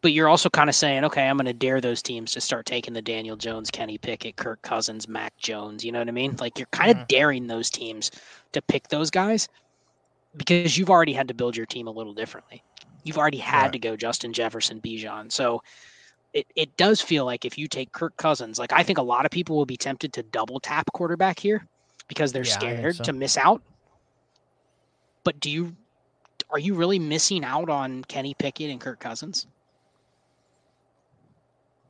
[0.03, 2.65] But you're also kind of saying, okay, I'm going to dare those teams to start
[2.65, 5.83] taking the Daniel Jones, Kenny Pickett, Kirk Cousins, Mac Jones.
[5.83, 6.35] You know what I mean?
[6.39, 7.07] Like you're kind of Mhm.
[7.07, 8.11] daring those teams
[8.53, 9.47] to pick those guys
[10.37, 12.63] because you've already had to build your team a little differently.
[13.03, 13.73] You've already had Right.
[13.73, 15.31] to go Justin Jefferson, Bijan.
[15.31, 15.61] So
[16.37, 19.25] it, it does feel like if you take Kirk Cousins, like I think a lot
[19.25, 21.67] of people will be tempted to double tap quarterback here
[22.07, 23.03] because they're Yeah, scared so.
[23.05, 23.63] to miss out.
[25.23, 25.75] But do you
[26.51, 29.47] are you really missing out on Kenny Pickett and Kirk Cousins?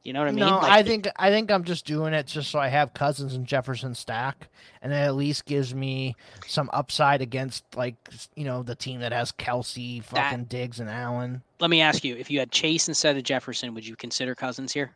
[0.08, 0.40] You know what I mean?
[0.46, 3.34] No, Like, I think I think I'm just doing it just so I have Cousins
[3.34, 4.48] and Jefferson stack,
[4.82, 6.16] and it at least gives me
[6.48, 7.96] some upside against like
[8.34, 11.42] you know the team that has Kelce, fucking Diggs, and Allen.
[11.60, 14.72] let me ask you: if you had Chase instead of Jefferson, would you consider Cousins
[14.72, 14.92] here?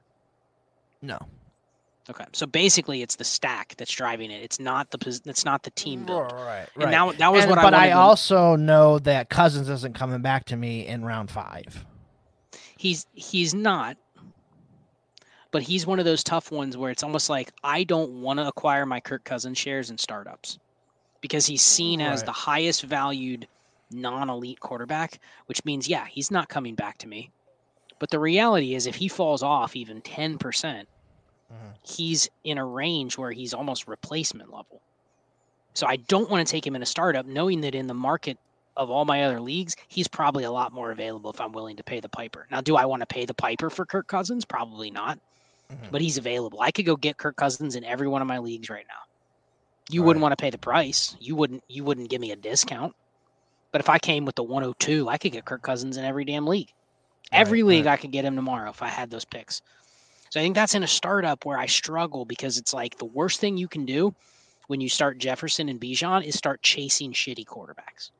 [1.01, 1.19] No,
[2.09, 4.41] Okay, so basically, it's the stack that's driving it.
[4.41, 6.31] It's not the it's not the team build.
[6.31, 6.85] right, right.
[6.85, 7.73] And that that was And- what I but.
[7.73, 11.85] I to- also know that Cousins isn't coming back to me in round five.
[12.77, 13.97] he's he's not,
[15.51, 18.47] but he's one of those tough ones where it's almost like I don't want to
[18.47, 20.57] acquire my Kirk Cousins shares in startups
[21.21, 23.47] because he's seen as the highest valued
[23.91, 27.29] non-elite quarterback, which means yeah, he's not coming back to me.
[27.99, 30.87] But the reality is, if he falls off even ten percent,
[31.51, 31.75] Mhm.
[31.85, 34.81] he's in a range where he's almost replacement level.
[35.75, 38.37] So I don't want to take him in a startup, knowing that in the market
[38.77, 41.83] of all my other leagues, he's probably a lot more available if I'm willing to
[41.83, 42.47] pay the piper.
[42.49, 44.45] Now, do I want to pay the piper for Kirk Cousins?
[44.45, 45.19] Probably not,
[45.71, 45.91] Mhm.
[45.91, 46.61] but he's available.
[46.61, 48.93] I could go get Kirk Cousins in every one of my leagues right now.
[49.89, 50.29] You wouldn't Right.
[50.29, 51.15] want to pay the price.
[51.19, 51.63] You wouldn't.
[51.67, 52.95] You wouldn't give me a discount.
[53.71, 56.45] But if I came with the 102, I could get Kirk Cousins in every damn
[56.45, 56.71] league.
[57.31, 57.93] Every Right, league right.
[57.93, 59.61] I could get him tomorrow if I had those picks.
[60.29, 63.39] So I think that's in a startup where I struggle because it's like the worst
[63.39, 64.13] thing you can do
[64.67, 68.11] when you start Jefferson and Bijan is start chasing shitty quarterbacks.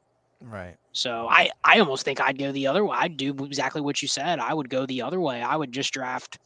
[0.41, 0.75] Right.
[0.93, 2.97] So I, I almost think I'd go the other way.
[2.99, 4.39] I'd do exactly what you said.
[4.39, 5.41] I would go the other way.
[5.41, 6.37] I would just draft.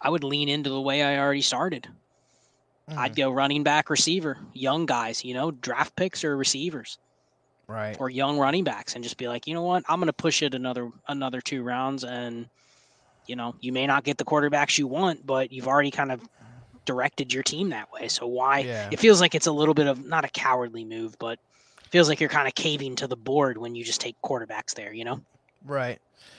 [0.00, 1.88] I would lean into the way I already started.
[2.88, 3.16] I'd Mhm.
[3.16, 5.24] go running back, receiver, young guys.
[5.24, 6.98] You know, draft picks or receivers
[7.68, 7.96] Right.
[7.98, 10.40] or young running backs, and just be like, you know what, I'm going to push
[10.42, 12.48] it another another two rounds, and
[13.26, 16.22] you know, you may not get the quarterbacks you want, but you've already kind of
[16.84, 18.06] directed your team that way.
[18.06, 18.60] So why?
[18.60, 18.88] Yeah.
[18.92, 21.40] It feels like it's a little bit of not a cowardly move, but
[21.90, 24.92] feels like you're kind of caving to the board when you just take quarterbacks there,
[24.92, 25.20] you know?
[25.64, 25.98] Right.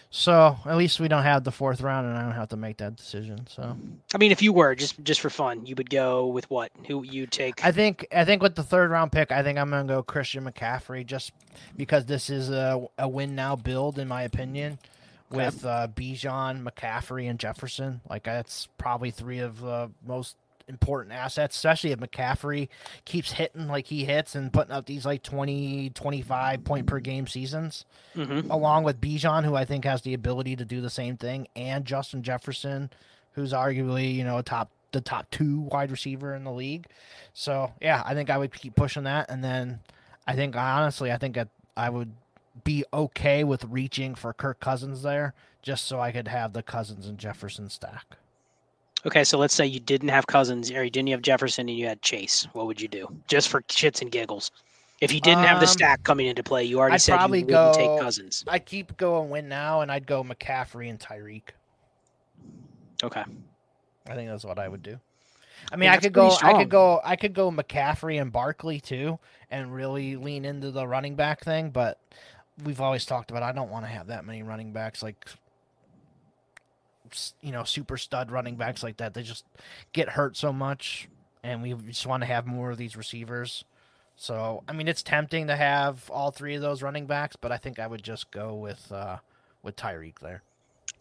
[0.10, 2.78] So at least we don't have the fourth round, and I don't have to make
[2.78, 3.46] that decision.
[3.48, 3.78] So
[4.14, 6.72] I mean, if you were just just for fun, you would go with what?
[6.88, 7.64] Who you take?
[7.64, 10.46] I think I think with the third round pick, I think I'm gonna go Christian
[10.46, 11.34] McCaffrey just
[11.76, 14.80] because this is a, a win now build in my opinion.
[15.30, 15.46] Okay.
[15.46, 21.56] With uh, Bijan, McCaffrey, and Jefferson, like that's probably three of the most important assets,
[21.56, 22.68] especially if McCaffrey
[23.06, 27.27] keeps hitting like he hits and putting up these like 20, 25 point per game
[27.27, 27.85] seasons,
[28.15, 28.49] Mhm.
[28.49, 31.85] along with Bijan, who I think has the ability to do the same thing, and
[31.85, 32.89] Justin Jefferson,
[33.34, 36.88] who's arguably, you know, a top the top two wide receiver in the league.
[37.34, 39.30] So yeah, I think I would keep pushing that.
[39.30, 39.80] And then
[40.26, 42.14] I think honestly, I think that I would
[42.64, 47.06] be okay with reaching for Kirk Cousins there, just so I could have the Cousins
[47.06, 48.18] and Jefferson stack.
[49.08, 51.88] Okay, so let's say you didn't have Cousins or you didn't have Jefferson and you
[51.88, 52.46] had Chase.
[52.52, 53.08] What would you do?
[53.28, 54.52] Just for shits and giggles.
[55.00, 57.18] If you didn't have the Um, stack coming into play, you already I'd said you
[57.20, 58.44] probably wouldn't go- take Cousins.
[58.48, 61.50] I'd keep going win now, and I'd go McCaffrey and Tyreek.
[63.04, 63.24] Okay.
[64.10, 65.00] I think that's what I would do.
[65.72, 69.20] I mean, I could go, I could go, I could go McCaffrey and Barkley too,
[69.52, 71.70] and really lean into the running back thing.
[71.70, 72.00] But
[72.64, 75.28] we've always talked about I don't want to have that many running backs, like
[77.42, 79.14] you know, super stud running backs like that.
[79.14, 79.46] They just
[79.94, 81.08] get hurt so much,
[81.44, 83.64] and we just want to have more of these receivers.
[84.16, 87.58] So I mean, it's tempting to have all three of those running backs, but I
[87.58, 89.18] think I would just go with uh,
[89.64, 90.42] with Tyreek there.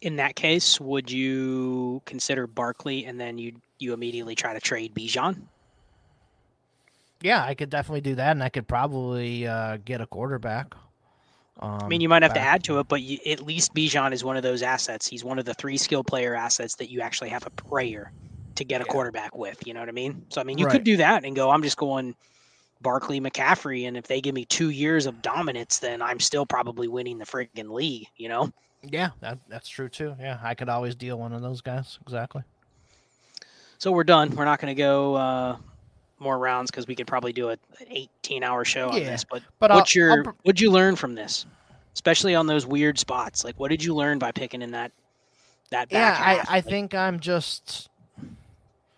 [0.01, 4.93] In that case, would you consider Barkley and then you you immediately try to trade
[4.93, 5.41] Bijan?
[7.21, 10.75] Yeah, I could definitely do that, and I could probably uh, get a quarterback.
[11.59, 14.13] Um, I mean, you might have to add to it, but you, at least Bijan
[14.13, 15.07] is one of those assets.
[15.07, 18.11] He's one of the three skill player assets that you actually have a prayer
[18.55, 18.91] to get a Yeah.
[18.91, 19.65] quarterback with.
[19.65, 20.25] You know what I mean?
[20.29, 20.71] So I mean, you Right.
[20.71, 21.49] could do that and go.
[21.49, 22.15] I'm just going
[22.81, 26.87] Barkley, McCaffrey, and if they give me two years of dominance, then I'm still probably
[26.87, 28.07] winning the freaking league.
[28.17, 28.51] You know?
[28.83, 30.15] Yeah, that, that's true too.
[30.19, 31.97] Yeah, I could always deal one of those guys.
[32.01, 32.43] Exactly.
[33.79, 34.35] So we're done.
[34.35, 35.57] We're not going to go uh,
[36.19, 39.23] more rounds because we could probably do a, an 18 hour show on Yeah, this.
[39.23, 41.45] But But I'll- what's your I'll what'd you learn from this,
[41.93, 43.43] especially on those weird spots?
[43.43, 44.91] Like, what did you learn by picking in that
[45.69, 46.49] that yeah, back I, half?
[46.49, 47.89] I Like, think I'm just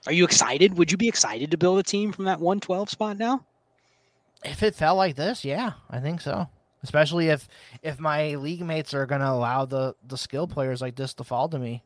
[0.07, 0.77] Are you excited?
[0.77, 3.45] Would you be excited to build a team from that 112 spot now?
[4.45, 6.47] if it felt like this, yeah, I think so.
[6.81, 7.49] Especially if
[7.83, 11.49] if my league mates are gonna allow the the skill players like this to fall
[11.49, 11.83] to me.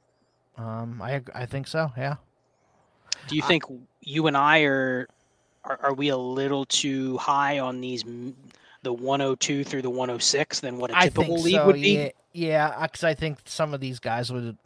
[0.55, 1.91] Um, I I think so.
[1.97, 2.17] Yeah.
[3.27, 3.63] Do you I- think
[4.01, 5.07] you and I are,
[5.63, 8.03] are are we a little too high on these
[8.83, 11.65] the 102 through the 106 than what a typical league so.
[11.65, 11.93] would be?
[11.93, 14.57] Yeah, yeah, because I think some of these guys would,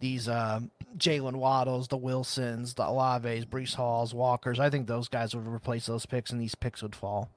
[0.00, 4.58] these um, Jaylen Waddles, the Wilsons, the Olaves, Breece Halls, Walkers.
[4.58, 7.28] I think those guys would replace those picks, and these picks would fall.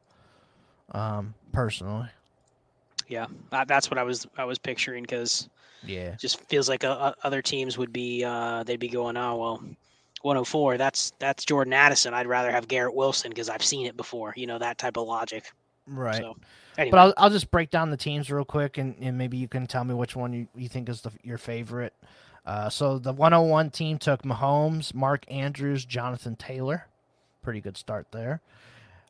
[0.92, 2.08] Um, personally,
[3.08, 3.28] Yeah,
[3.68, 5.50] that's what I was I was picturing because
[5.84, 9.64] yeah, just feels like uh, other teams would be uh, they'd be going oh well
[10.22, 14.34] 104 that's that's Jordan Addison I'd rather have Garrett Wilson because I've seen it before
[14.36, 15.52] you know that type of logic
[15.88, 16.18] right.
[16.18, 16.36] so
[16.80, 19.48] anyway But I'll, I'll just break down the teams real quick, and, and maybe you
[19.48, 21.94] can tell me which one you, you think is the, your favorite.
[22.46, 26.88] Uh, so the 101 team took Mahomes, Mark Andrews, Jonathan Taylor.
[27.44, 28.42] Pretty good start there.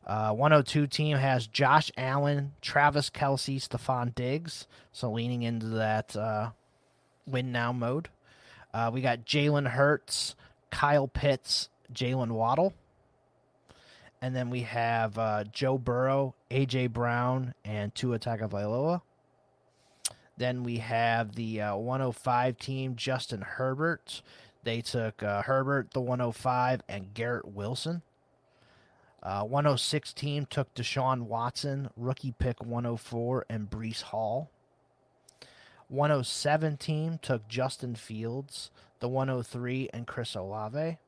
[0.06, 4.66] Uh, 102 team has Josh Allen, Travis Kelce, Stefon Diggs.
[4.92, 6.50] So leaning into that uh,
[7.26, 8.08] win now mode.
[8.72, 10.34] Uh, we got Jalen Hurts,
[10.70, 12.74] Kyle Pitts, Jaylen Waddle.
[14.22, 19.00] And then we have uh, Joe Burrow, AJ Brown, and Tua Tagovailoa.
[20.36, 24.22] Then we have the uh, 105 team, Justin Herbert.
[24.62, 28.02] They took uh, Herbert, the 105, and Garrett Wilson.
[29.22, 34.50] Uh, 106 team took Deshaun Watson, rookie pick 104, and Breece Hall.
[35.88, 38.70] 107 team took Justin Fields,
[39.00, 40.98] the 103, and Chris Olave.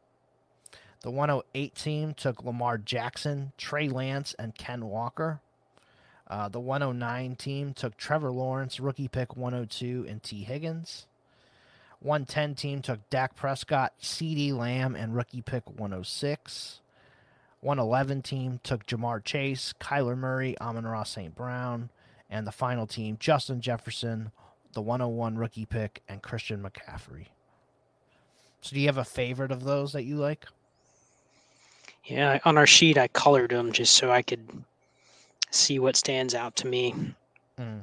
[1.02, 5.40] The 108 team took Lamar Jackson, Trey Lance, and Ken Walker.
[6.28, 10.44] Uh, the 109 team took Trevor Lawrence, rookie pick 102, and T.
[10.44, 11.06] Higgins.
[12.00, 16.80] 110 team took Dak Prescott, CeeDee Lamb, and rookie pick 106.
[17.60, 21.34] 111 team took Ja'Marr Chase, Kyler Murray, Amon Ross St.
[21.34, 21.90] Brown,
[22.30, 24.32] and the final team, Justin Jefferson,
[24.72, 27.26] the 101 rookie pick, and Christian McCaffrey.
[28.62, 30.46] So, do you have a favorite of those that you like?
[32.04, 34.48] yeah on our sheet I colored them just so I could
[35.50, 36.94] see what stands out to me
[37.58, 37.82] Mm.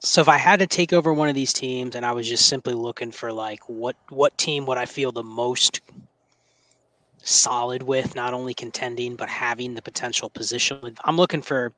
[0.00, 2.46] so if I had to take over one of these teams and I was just
[2.48, 5.80] simply looking for like what what team would I feel the most
[7.22, 10.96] solid with, not only contending but having the potential position.
[11.04, 11.72] I'm looking for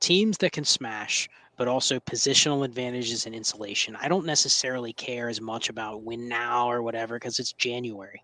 [0.00, 1.28] teams that can smash,
[1.62, 3.96] but also positional advantages and insulation.
[4.00, 8.20] I don't necessarily care as much about win now or whatever because it's January.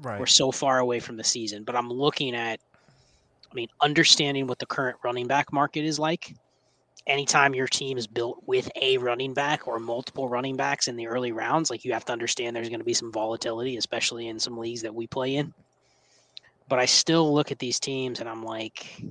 [0.00, 0.18] Right.
[0.18, 2.58] We're so far away from the season, but I'm looking at,
[3.50, 6.34] I mean, understanding what the current running back market is like.
[7.06, 11.06] Anytime your team is built with a running back or multiple running backs in the
[11.06, 14.40] early rounds, like you have to understand there's going to be some volatility, especially in
[14.40, 15.52] some leagues that we play in.
[16.66, 19.02] But I still look at these teams and I'm like,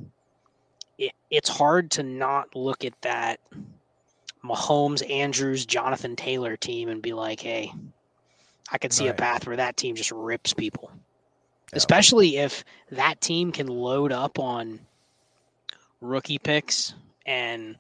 [1.00, 3.40] it, it's hard to not look at that
[4.44, 7.74] Mahomes, Andrews, Jonathan Taylor team and be like, hey,
[8.72, 9.14] I could see Right.
[9.14, 10.92] a path where that team just rips people.
[10.94, 11.78] Yeah.
[11.78, 14.80] Especially if that team can load up on
[16.02, 16.94] rookie picks
[17.26, 17.78] and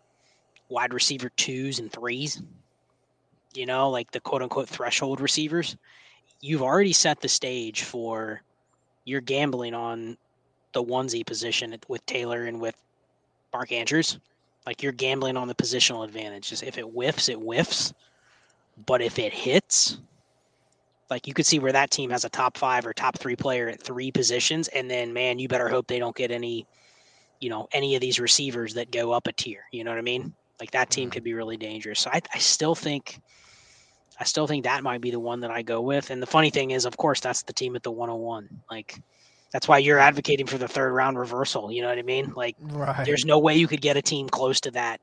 [0.70, 2.41] wide receiver twos and threes,
[3.54, 5.76] you know, like the quote unquote threshold receivers.
[6.41, 8.41] You've already set the stage for
[9.06, 10.18] you're gambling on
[10.74, 12.76] the onesie position with Taylor and with
[13.54, 14.20] Mark Andrews.
[14.66, 16.50] Like you're gambling on the positional advantage.
[16.50, 17.94] Just if it whiffs, it whiffs.
[18.86, 20.00] But if it hits,
[21.10, 23.68] like you could see where that team has a top five or top three player
[23.68, 26.68] at three positions, and then man, you better hope they don't get any,
[27.40, 29.64] you know, any of these receivers that go up a tier.
[29.72, 30.34] You know what I mean?
[30.60, 31.14] Like that team Mhm.
[31.14, 32.00] could be really dangerous.
[32.00, 33.20] So I, I still think,
[34.20, 36.10] I still think that might be the one that I go with.
[36.12, 38.50] And the funny thing is, of course, that's the team at the 101.
[38.70, 39.02] Like
[39.52, 41.72] that's why you're advocating for the third round reversal.
[41.72, 42.34] You know what I mean?
[42.36, 43.06] Like Right.
[43.06, 45.02] there's no way you could get a team close to that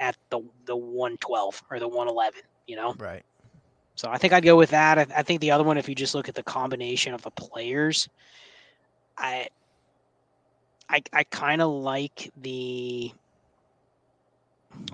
[0.00, 2.40] at the the 112 or the 111.
[2.66, 2.94] You know.
[2.98, 3.22] right.
[3.94, 4.98] So I think I'd go with that.
[4.98, 7.30] I, I think the other one, if you just look at the combination of the
[7.30, 8.08] players,
[9.16, 9.48] I
[10.88, 13.10] I, I kind of like the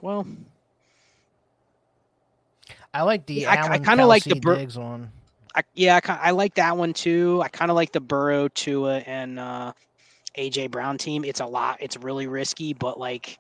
[0.01, 0.27] well,
[2.95, 5.11] I like the Yeah, I- I kinda like the Bur- Diggs one.
[5.55, 7.41] I, yeah, I, I like that one too.
[7.43, 9.73] I kind of like the Burrow, Tua, and uh,
[10.37, 11.25] AJ Brown team.
[11.25, 11.79] It's a lot.
[11.81, 13.39] It's really risky, but like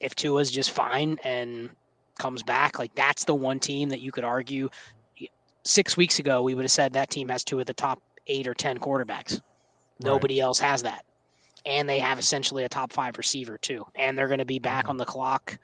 [0.00, 1.70] if Tua's just fine and
[2.18, 4.68] comes back, like that's the one team that you could argue.
[5.64, 8.46] Six weeks ago, we would have said that team has two of the top eight
[8.46, 9.40] or ten quarterbacks.
[10.00, 11.04] Nobody else has that,
[11.64, 14.86] and they have essentially a top five receiver too, and they're going to be back
[14.86, 14.90] Mhm.
[14.90, 15.58] on the clock.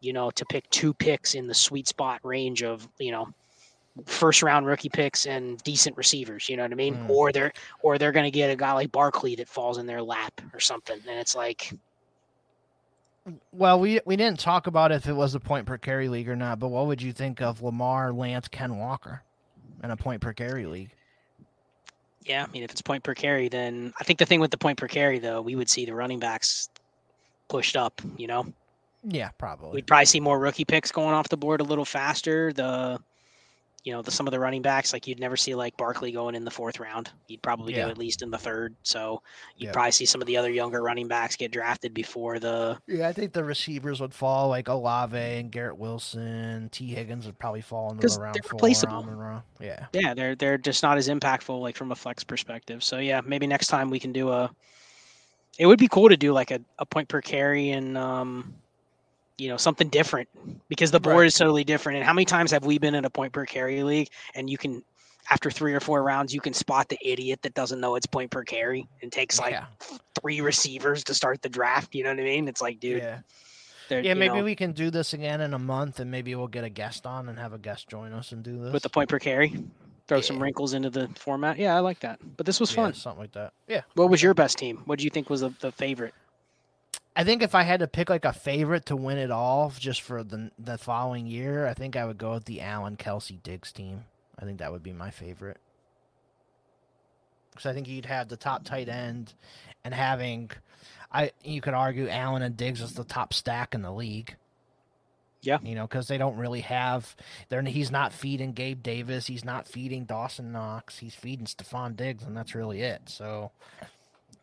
[0.00, 3.32] You know, to pick two picks in the sweet spot range of you know
[4.06, 6.48] first round rookie picks and decent receivers.
[6.48, 6.94] You know what I mean?
[6.96, 7.10] Mm.
[7.10, 7.52] Or they're
[7.82, 10.60] or they're going to get a guy like Barkley that falls in their lap or
[10.60, 11.72] something, and it's like
[13.52, 16.36] Well, we we didn't talk about if it was a point per carry league or
[16.36, 19.22] not, but what would you think of Lamar, Lance, Ken Walker
[19.84, 20.94] in a point per carry league?
[22.24, 24.58] yeah, I mean if it's point per carry, then I think the thing with the
[24.58, 26.68] point per carry though, we would see the running backs
[27.48, 28.00] pushed up.
[28.16, 28.46] You know,
[29.04, 29.70] Yeah, probably.
[29.72, 32.52] we'd probably see more rookie picks going off the board a little faster.
[32.52, 33.00] The
[33.84, 36.34] you know, the some of the running backs, like you'd never see like Barkley going
[36.36, 37.10] in the fourth round.
[37.26, 37.86] You'd probably Yeah.
[37.86, 38.76] go at least in the third.
[38.84, 39.22] So
[39.56, 39.72] you'd Yeah.
[39.72, 43.12] probably see some of the other younger running backs get drafted before the Yeah, I
[43.12, 46.68] think the receivers would fall like Olave and Garrett Wilson.
[46.70, 46.94] T.
[46.94, 48.56] Higgins would probably fall into the round they're four.
[48.58, 49.02] replaceable.
[49.04, 49.42] Ra.
[49.60, 49.86] Yeah.
[49.92, 52.84] yeah, they're they're just not as impactful like from a flex perspective.
[52.84, 54.48] So yeah, maybe next time we can do a
[55.58, 58.54] it would be cool to do like a, a point per carry and um
[59.38, 60.28] you know something different
[60.68, 61.26] because the board Right.
[61.26, 61.96] is totally different.
[61.98, 64.58] And how many times have we been in a point per carry league and you
[64.58, 64.82] can
[65.30, 68.30] after three or four rounds you can spot the idiot that doesn't know it's point
[68.30, 69.66] per carry and takes like yeah.
[70.20, 71.94] three receivers to start the draft.
[71.94, 72.48] You know what I mean?
[72.48, 73.18] It's like, dude, yeah.
[73.90, 76.64] Yeah, maybe know, we can do this again in a month and maybe we'll get
[76.64, 78.72] a guest on and have a guest join us and do this.
[78.72, 79.54] with the point per carry,
[80.08, 81.58] throw some wrinkles into the format.
[81.58, 82.18] Yeah, I like that.
[82.38, 82.94] But this was Yeah, fun.
[82.94, 83.52] something like that.
[83.68, 83.82] Yeah.
[83.94, 84.80] What was your best team?
[84.86, 86.14] What do you think was the, the favorite?
[87.14, 90.00] I think if I had to pick like a favorite to win it all just
[90.00, 93.72] for the the following year, I think I would go with the Allen Kelce Diggs
[93.72, 94.04] team.
[94.38, 95.58] I think that would be my favorite.
[97.50, 99.34] Because I think you'd have the top tight end,
[99.84, 100.50] and having,
[101.12, 104.36] I you could argue Allen and Diggs is the top stack in the league.
[105.42, 105.58] Yeah.
[105.60, 107.16] you know, because they don't really have.
[107.48, 112.22] They're he's not feeding Gabe Davis, he's not feeding Dawson Knox, he's feeding Stefon Diggs,
[112.22, 113.02] and that's really it.
[113.06, 113.50] So,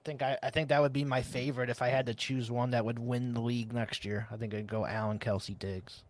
[0.09, 2.71] think I, I think that would be my favorite if I had to choose one
[2.71, 4.27] that would win the league next year.
[4.31, 6.01] I think I'd go Allen Kelce Diggs.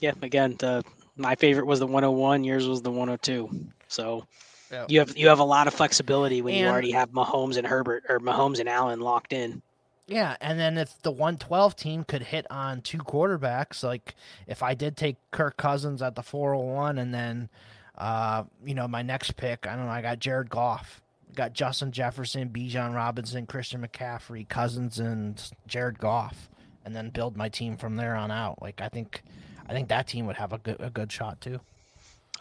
[0.00, 0.84] Yeah, again, the
[1.16, 2.44] my favorite was the 101.
[2.44, 3.48] Yours was the 102.
[3.88, 4.26] So
[4.70, 4.84] Yeah.
[4.90, 8.04] you have you have a lot of flexibility when you already have Mahomes and Herbert
[8.10, 9.62] or Mahomes and Allen locked in.
[10.06, 14.14] Yeah, and then if the 112 team could hit on two quarterbacks, like
[14.46, 17.48] if I did take Kirk Cousins at the 401 and then
[17.96, 21.00] uh, you know, my next pick, I don't know, I got Jared Goff.
[21.34, 26.48] Got Justin Jefferson, Bijan Robinson, Christian McCaffrey, Cousins and Jared Goff
[26.84, 28.62] and then build my team from there on out.
[28.62, 29.22] Like I think
[29.68, 31.60] I think that team would have a good a good shot too.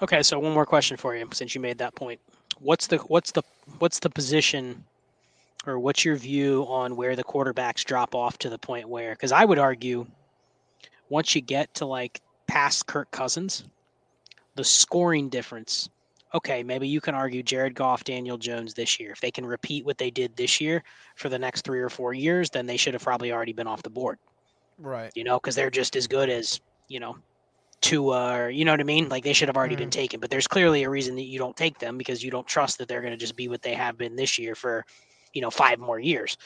[0.02, 2.20] Okay, so one more question for you since you made that point.
[2.60, 3.44] what's the what's the
[3.80, 4.84] what's the position
[5.66, 9.32] or what's your view on where the quarterbacks drop off to the point where because
[9.32, 10.06] I would argue
[11.10, 13.64] once you get to like past Kirk Cousins,
[14.56, 15.90] the scoring difference.
[16.34, 19.12] Okay, maybe you can argue Jared Goff, Daniel Jones this year.
[19.12, 20.84] If they can repeat what they did this year
[21.16, 23.82] for the next three or four years, then they should have probably already been off
[23.84, 24.20] the board.
[24.78, 25.12] Right.
[25.16, 26.60] You know, because they're just as good as
[26.90, 27.18] you know,
[27.82, 29.08] Tua or you know what I mean.
[29.10, 29.92] Like they should have already been Mhm.
[29.92, 30.20] taken.
[30.20, 32.88] But there's clearly a reason that you don't take them because you don't trust that
[32.88, 34.84] they're going to just be what they have been this year for
[35.34, 36.38] you know five more years.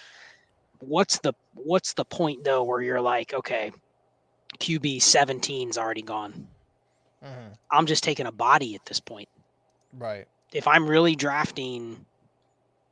[0.80, 3.72] What's the what's the point though where you're like, okay,
[4.60, 6.48] QB 17's already gone.
[7.24, 7.58] Mhm.
[7.72, 9.30] I'm just taking a body at this point.
[9.98, 10.28] Right.
[10.54, 12.06] If I'm really drafting,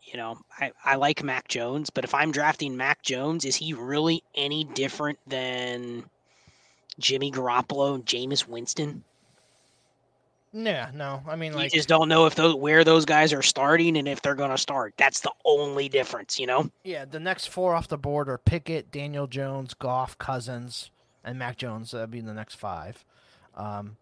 [0.03, 3.73] you know, I, I like Mac Jones, but if I'm drafting Mac Jones, is he
[3.73, 6.05] really any different than
[6.99, 9.03] Jimmy Garoppolo and Jameis Winston?
[10.51, 10.89] Yeah.
[10.93, 11.21] No.
[11.27, 14.07] I mean, like, you just don't know if those where those guys are starting and
[14.07, 14.93] if they're going to start.
[14.97, 16.69] That's the only difference, you know.
[16.83, 20.89] yeah, the next four off the board are Pickett, Daniel Jones, Goff, Cousins,
[21.23, 21.91] and Mac Jones.
[21.91, 23.05] That'd be the next five.
[23.55, 23.97] Um,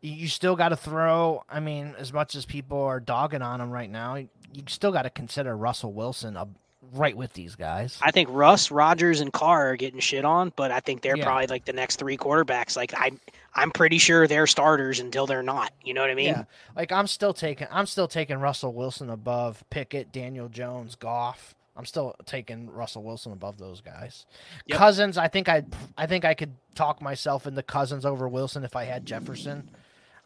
[0.00, 1.44] you, still got to throw.
[1.48, 4.28] I mean, as much as people are dogging on him right now, you
[4.68, 6.46] still got to consider Russell Wilson uh,
[6.92, 7.98] right with these guys.
[8.02, 11.24] I think Russ, Rogers, and Carr are getting shit on, but I think they're Yeah.
[11.24, 12.76] probably like the next three quarterbacks.
[12.76, 13.10] Like I,
[13.54, 15.72] I'm pretty sure they're starters until they're not.
[15.84, 16.28] You know what I mean?
[16.28, 16.44] yeah,
[16.74, 21.54] like I'm still taking I'm still taking Russell Wilson above Pickett, Daniel Jones, Goff.
[21.76, 24.26] I'm still taking Russell Wilson above those guys.
[24.66, 24.78] Yep.
[24.78, 25.62] Cousins, I think I
[25.96, 29.70] I think I could talk myself into Cousins over Wilson if I had Jefferson.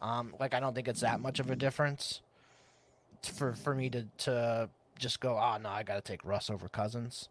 [0.04, 2.20] Um, like I don't think it's that much of a difference
[3.22, 4.68] for for me to to
[4.98, 5.38] just go.
[5.38, 7.30] Oh no, I got to take Russ over Cousins.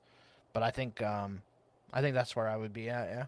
[0.53, 1.43] But I think um,
[1.93, 3.07] I think that's where I would be at.
[3.09, 3.25] Yeah.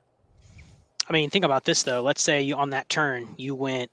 [1.08, 2.02] I mean, think about this though.
[2.02, 3.92] Let's say you on that turn you went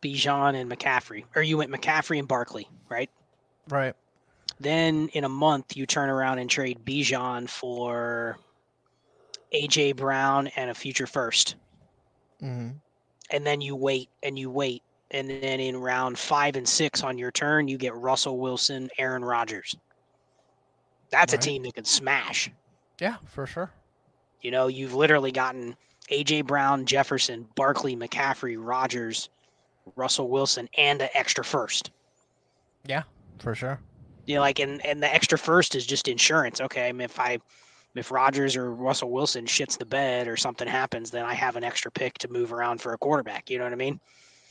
[0.00, 3.10] Bijan and McCaffrey, or you went McCaffrey and Barkley, right?
[3.68, 3.96] Right.
[4.60, 8.38] Then in a month you turn around and trade Bijan for
[9.52, 11.56] AJ Brown and a future first.
[12.40, 12.76] Mm-hmm.
[13.30, 17.16] And then you wait and you wait and then in round five and six on
[17.18, 19.74] your turn you get russell wilson aaron Rodgers.
[21.10, 21.42] that's Right.
[21.42, 22.50] a team that can smash
[23.00, 23.70] Yeah, for sure.
[24.42, 25.76] you know you've literally gotten
[26.10, 29.28] aj brown jefferson barkley mccaffrey Rodgers,
[29.96, 31.90] russell wilson and an extra first
[32.86, 33.02] Yeah,
[33.38, 33.80] for sure.
[34.26, 37.18] you know, like and and the extra first is just insurance okay I mean, if
[37.18, 37.38] i
[37.98, 41.64] if Rodgers or Russell Wilson shits the bed or something happens, then I have an
[41.64, 43.50] extra pick to move around for a quarterback.
[43.50, 44.00] You know what I mean?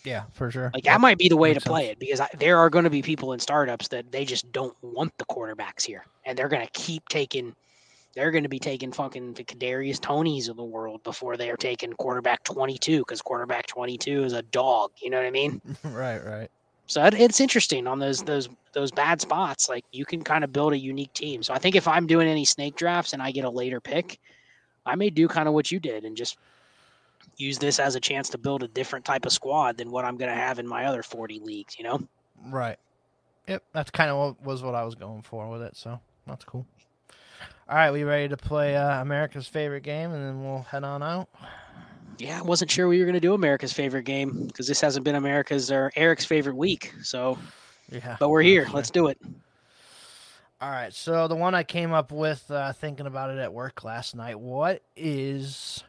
[0.03, 0.71] Yeah, for sure.
[0.73, 0.93] Like Yep.
[0.93, 1.93] that might be the way to play sense.
[1.93, 4.75] it because I, there are going to be people in startups that they just don't
[4.81, 7.55] want the quarterbacks here, and they're going to keep taking.
[8.15, 11.57] They're going to be taking fucking the Kadarius Toneys of the world before they are
[11.57, 14.91] taking quarterback twenty two because quarterback twenty two is a dog.
[15.01, 15.61] You know what I mean?
[15.83, 16.49] right, right.
[16.87, 19.69] So it's interesting on those those those bad spots.
[19.69, 21.43] Like you can kind of build a unique team.
[21.43, 24.19] So I think if I'm doing any snake drafts and I get a later pick,
[24.85, 26.37] I may do kind of what you did and just
[27.35, 30.17] use this as a chance to build a different type of squad than what I'm
[30.17, 31.77] going to have in my other 40 leagues.
[31.77, 31.99] You know?
[32.45, 32.77] Right.
[33.47, 35.75] Yep, that's kind of what was what I was going for with it.
[35.75, 36.65] So that's cool.
[37.69, 41.03] All right, we ready to play uh, America's favorite game, and then we'll head on
[41.03, 41.27] out.
[42.17, 45.03] Yeah, I wasn't sure we were going to do America's favorite game because this hasn't
[45.03, 46.93] been America's or Eric's favorite week.
[47.03, 47.37] So,
[47.91, 48.67] Yeah, but we're here.
[48.73, 49.19] Let's do it.
[50.59, 53.83] All right, so the one I came up with uh, thinking about it at work
[53.83, 54.39] last night.
[54.39, 55.83] What is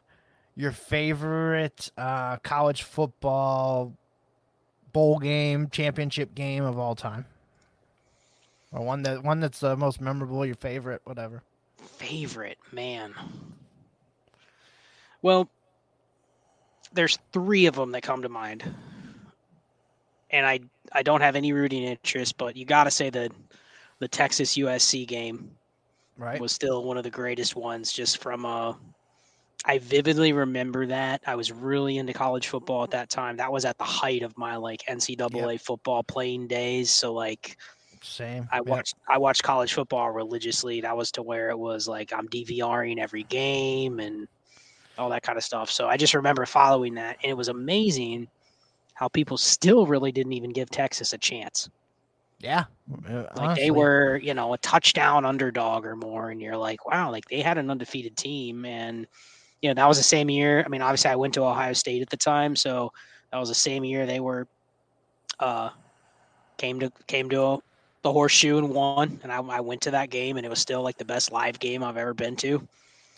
[0.56, 3.94] your favorite uh, college football
[4.92, 7.24] bowl game, championship game of all time,
[8.72, 11.42] or one that one that's the most memorable, your favorite, whatever.
[11.78, 13.14] Favorite, man.
[15.22, 15.48] Well,
[16.92, 18.64] there's three of them that come to mind.
[20.30, 20.60] And I
[20.92, 23.30] I don't have any rooting interest, but you got to say the
[23.98, 25.56] the Texas USC game
[26.16, 26.40] Right.
[26.40, 28.74] was still one of the greatest ones just from uh
[29.64, 31.22] I vividly remember that.
[31.26, 33.36] I was really into college football at that time.
[33.38, 36.90] That was at the height of my like NCAA football playing days.
[36.90, 37.56] So like
[38.02, 38.48] Same.
[38.50, 38.80] I Yep.
[38.80, 40.80] watched I watched college football religiously.
[40.82, 44.28] That was to where it was like I'm DVRing every game and
[44.98, 45.70] all that kind of stuff.
[45.70, 48.28] So I just remember following that, and it was amazing
[48.94, 51.68] how people still really didn't even give Texas a chance.
[52.40, 52.64] Yeah.
[53.08, 53.64] Like honestly.
[53.64, 57.40] they were, you know, a touchdown underdog or more, and you're like, wow, like they
[57.40, 59.06] had an undefeated team, and
[59.60, 60.62] you know that was the same year.
[60.64, 62.92] I mean, obviously I went to Ohio State at the time, so
[63.32, 64.46] that was the same year they were
[65.40, 65.70] uh
[66.56, 67.58] came to came to a,
[68.02, 70.82] the horseshoe and won, and I, I went to that game, and it was still
[70.82, 72.66] like the best live game I've ever been to.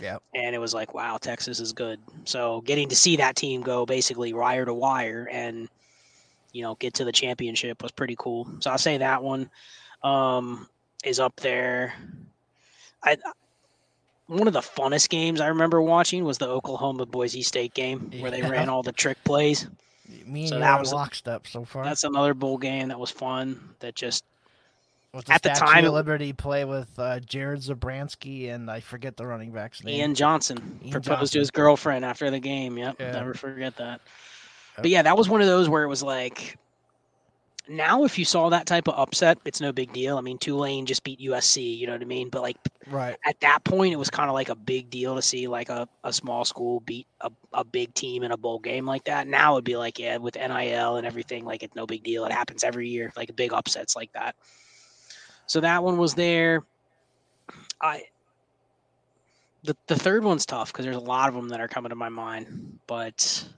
[0.01, 0.23] Yep.
[0.35, 2.01] And it was like, wow, Texas is good.
[2.25, 5.69] So getting to see that team go basically wire to wire and
[6.53, 8.49] you know, get to the championship was pretty cool.
[8.61, 9.51] So I'll say that one
[10.03, 10.69] um,
[11.05, 11.95] is up there.
[13.03, 13.17] I
[14.27, 18.31] one of the funnest games I remember watching was the Oklahoma Boise State game where
[18.31, 19.67] they ran all the trick plays.
[20.25, 21.85] Me and So that was locked up so far.
[21.85, 23.61] That's another bowl game that was fun.
[23.81, 24.25] That just
[25.13, 29.27] With at the time, of Liberty play with uh, Jared Zabransky and I forget the
[29.27, 29.97] running back's name.
[29.97, 31.33] Ian Johnson Ian proposed Johnson.
[31.33, 32.79] to his girlfriend after the game.
[32.79, 33.13] Yep, Yeah.
[33.13, 34.01] never forget that.
[34.01, 34.01] Yep.
[34.77, 36.57] But yeah, that was one of those where it was like,
[37.69, 40.17] now if you saw that type of upset, it's no big deal.
[40.17, 42.29] I mean, Tulane just beat USC, you know what I mean?
[42.29, 42.57] But like
[42.87, 43.17] Right.
[43.27, 45.89] at that point, it was kind of like a big deal to see like a,
[46.05, 49.27] a small school beat a, a big team in a bowl game like that.
[49.27, 52.25] Now it'd be like, yeah, with NIL and everything, like it's no big deal.
[52.27, 54.37] It happens every year, like big upsets like that.
[55.51, 56.63] So that one was there.
[57.81, 58.05] I
[59.65, 61.97] the the third one's tough because there's a lot of them that are coming to
[61.97, 63.49] my mind, but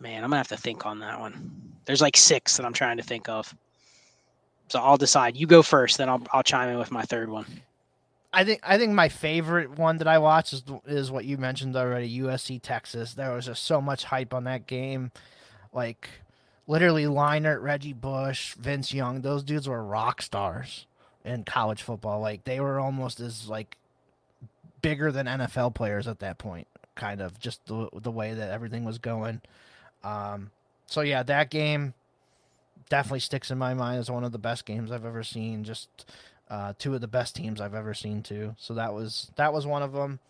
[0.00, 1.74] man, I'm gonna have to think on that one.
[1.84, 3.54] There's like six that I'm trying to think of.
[4.66, 5.36] So I'll decide.
[5.36, 7.46] You go first, then I'll I'll chime in with my third one.
[8.32, 11.76] I think I think my favorite one that I watched is is what you mentioned
[11.76, 13.14] already, USC Texas.
[13.14, 15.12] There was just so much hype on that game,
[15.72, 16.08] like
[16.66, 19.20] literally Leinart, Reggie Bush, Vince Young.
[19.20, 20.86] Those dudes were rock stars
[21.24, 22.20] in college football.
[22.20, 23.76] Like they were almost as like
[24.82, 26.66] bigger than NFL players at that point.
[26.94, 29.40] Kind of just the the way that everything was going.
[30.02, 30.50] Um,
[30.86, 31.94] so yeah, that game
[32.88, 35.64] definitely sticks in my mind as one of the best games I've ever seen.
[35.64, 35.88] Just
[36.48, 38.54] uh, two of the best teams I've ever seen too.
[38.58, 40.20] So that was that was one of them.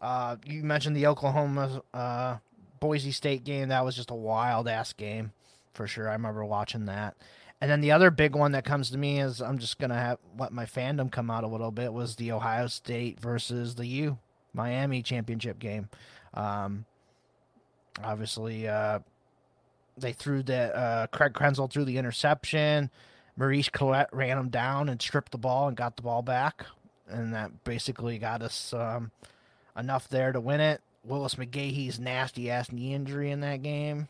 [0.00, 2.36] Uh, you mentioned the Oklahoma uh,
[2.80, 3.68] Boise State game.
[3.68, 5.32] That was just a wild ass game
[5.78, 6.08] for sure.
[6.08, 7.16] I remember watching that.
[7.60, 10.18] And then the other big one that comes to me is I'm just gonna have
[10.36, 14.18] let my fandom come out a little bit was the Ohio State versus the U
[14.52, 15.88] Miami championship game.
[16.34, 16.84] Um,
[18.02, 18.98] obviously, uh,
[19.96, 22.90] they threw the uh, Craig Krenzel threw the interception.
[23.36, 26.66] Maurice Clarett ran him down and stripped the ball and got the ball back,
[27.08, 29.12] and that basically got us um,
[29.76, 30.80] enough there to win it.
[31.04, 34.08] Willis McGahee's nasty ass knee injury in that game.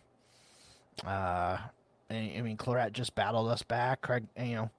[1.06, 1.58] Uh,
[2.10, 4.02] I mean, Clarett just battled us back.
[4.02, 4.70] Craig, you know,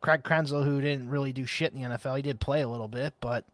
[0.00, 2.88] Craig Krenzel, who didn't really do shit in the NFL, he did play a little
[2.88, 3.44] bit, but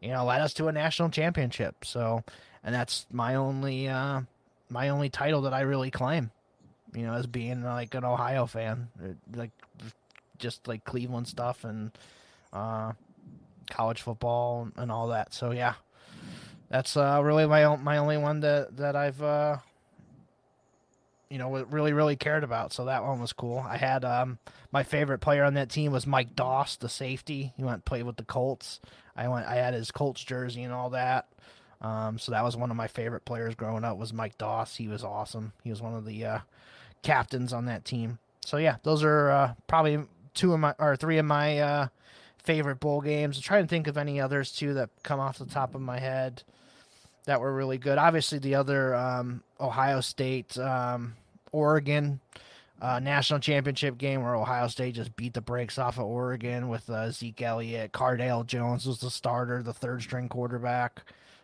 [0.00, 1.84] you know, led us to a national championship.
[1.84, 2.24] So,
[2.64, 4.22] and that's my only, uh,
[4.68, 6.30] my only title that I really claim.
[6.94, 9.50] You know, as being like an Ohio fan, Uh, like
[10.38, 11.90] just like Cleveland stuff and
[12.52, 12.92] uh,
[13.70, 15.32] college football and all that.
[15.32, 15.74] So yeah,
[16.68, 19.58] that's uh, really my my only one that that I've uh,
[21.32, 22.72] you know really really cared about.
[22.72, 23.64] So that one was cool.
[23.66, 24.38] I had um,
[24.70, 27.54] my favorite player on that team was Mike Doss, the safety.
[27.56, 28.80] He went and played with the Colts.
[29.16, 31.28] I went I had his Colts jersey and all that.
[31.80, 34.76] Um, so that was one of my favorite players growing up was Mike Doss.
[34.76, 35.52] He was awesome.
[35.64, 36.38] He was one of the uh,
[37.02, 38.18] captains on that team.
[38.44, 40.00] So yeah, those are uh, probably
[40.34, 41.88] two of my or three of my uh,
[42.38, 43.38] favorite bowl games.
[43.38, 45.98] I'm trying to think of any others too that come off the top of my
[45.98, 46.42] head
[47.24, 47.98] that were really good.
[47.98, 51.14] Obviously, the other um, Ohio State, um,
[51.52, 52.20] Oregon
[52.82, 56.90] uh, national championship game where Ohio State just beat the brakes off of Oregon with
[56.90, 57.92] uh, Zeke Elliott.
[57.92, 61.02] Cardale Jones was the starter, the third string quarterback.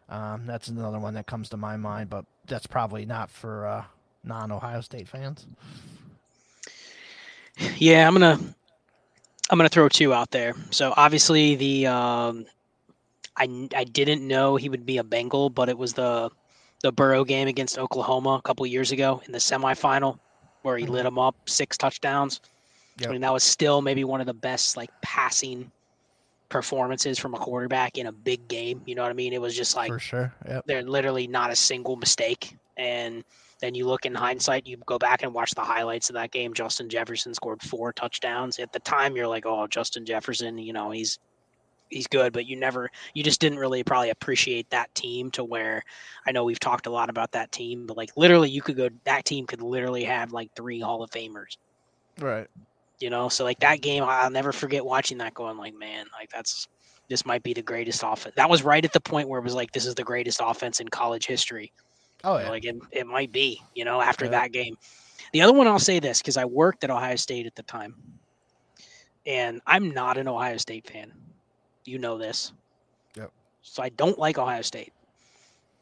[0.08, 3.84] Um, that's another one that comes to my mind, but that's probably not for uh,
[4.24, 5.46] non Ohio State fans.
[7.76, 8.38] Yeah, I'm gonna
[9.50, 10.54] I'm gonna throw two out there.
[10.70, 12.46] So obviously the um,
[13.36, 16.30] I I didn't know he would be a Bengal, but it was the
[16.82, 20.18] the Burrow game against Oklahoma a couple years ago in the semifinal
[20.62, 20.94] where he mm-hmm.
[20.94, 22.40] lit them up six touchdowns.
[22.98, 23.08] Yep.
[23.08, 25.70] I mean that was still maybe one of the best like passing
[26.48, 28.82] performances from a quarterback in a big game.
[28.86, 29.32] You know what I mean?
[29.32, 30.34] It was just like for sure.
[30.46, 30.64] Yep.
[30.66, 32.56] they're literally not a single mistake.
[32.76, 33.24] And
[33.60, 36.54] then you look in hindsight, you go back and watch the highlights of that game.
[36.54, 38.58] Justin Jefferson scored four touchdowns.
[38.58, 41.18] At the time, you're like, oh, Justin Jefferson, you know, he's
[41.90, 45.82] he's good, but you never, you just didn't really probably appreciate that team to where
[46.26, 48.88] I know we've talked a lot about that team, but like literally, you could go,
[49.04, 51.56] that team could literally have like three Hall of Famers
[52.18, 52.48] Right.
[53.00, 56.30] you know so like that game i'll never forget watching that going like man like
[56.30, 56.68] that's
[57.08, 59.54] this might be the greatest offense that was right at the point where it was
[59.54, 61.72] like this is the greatest offense in college history
[62.24, 62.50] Oh yeah.
[62.50, 64.30] like it, it might be you know after Yeah.
[64.30, 64.76] that game
[65.32, 67.94] the other one i'll say this because i worked at ohio state at the time
[69.26, 71.12] and i'm not an ohio state fan
[71.88, 72.52] you know this
[73.16, 73.32] Yep.
[73.62, 74.92] so i don't like ohio state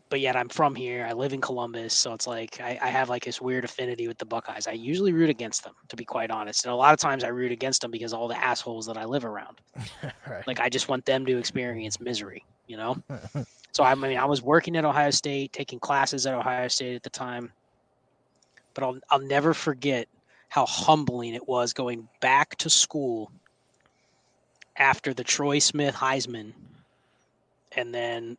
[0.09, 3.09] but yet i'm from here i live in columbus so it's like I, I have
[3.09, 6.31] like this weird affinity with the buckeyes i usually root against them to be quite
[6.31, 8.97] honest and a lot of times i root against them because all the assholes that
[8.97, 9.61] i live around
[10.28, 10.47] right.
[10.47, 12.97] like I just want them to experience misery, you know?
[13.73, 17.03] so I mean I was working at Ohio State, taking classes at Ohio State at
[17.03, 17.53] the time.
[18.74, 20.07] but I'll I'll never forget
[20.49, 23.31] how humbling it was going back to school
[24.78, 26.53] after the Troy Smith Heisman,
[27.73, 28.36] and then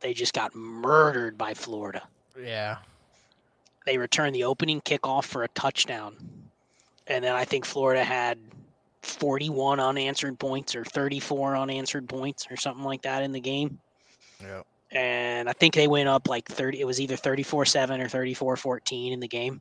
[0.00, 2.02] they just got murdered by Florida.
[2.42, 2.76] Yeah.
[3.86, 6.16] They returned the opening kickoff for a touchdown,
[7.06, 8.38] and then I think Florida had
[9.02, 13.78] 41 unanswered points or 34 unanswered points or something like that in the game.
[14.40, 14.62] Yeah.
[14.90, 18.56] And I think they went up like 30, it was either 34 7 or 34
[18.56, 19.60] 14 in the game.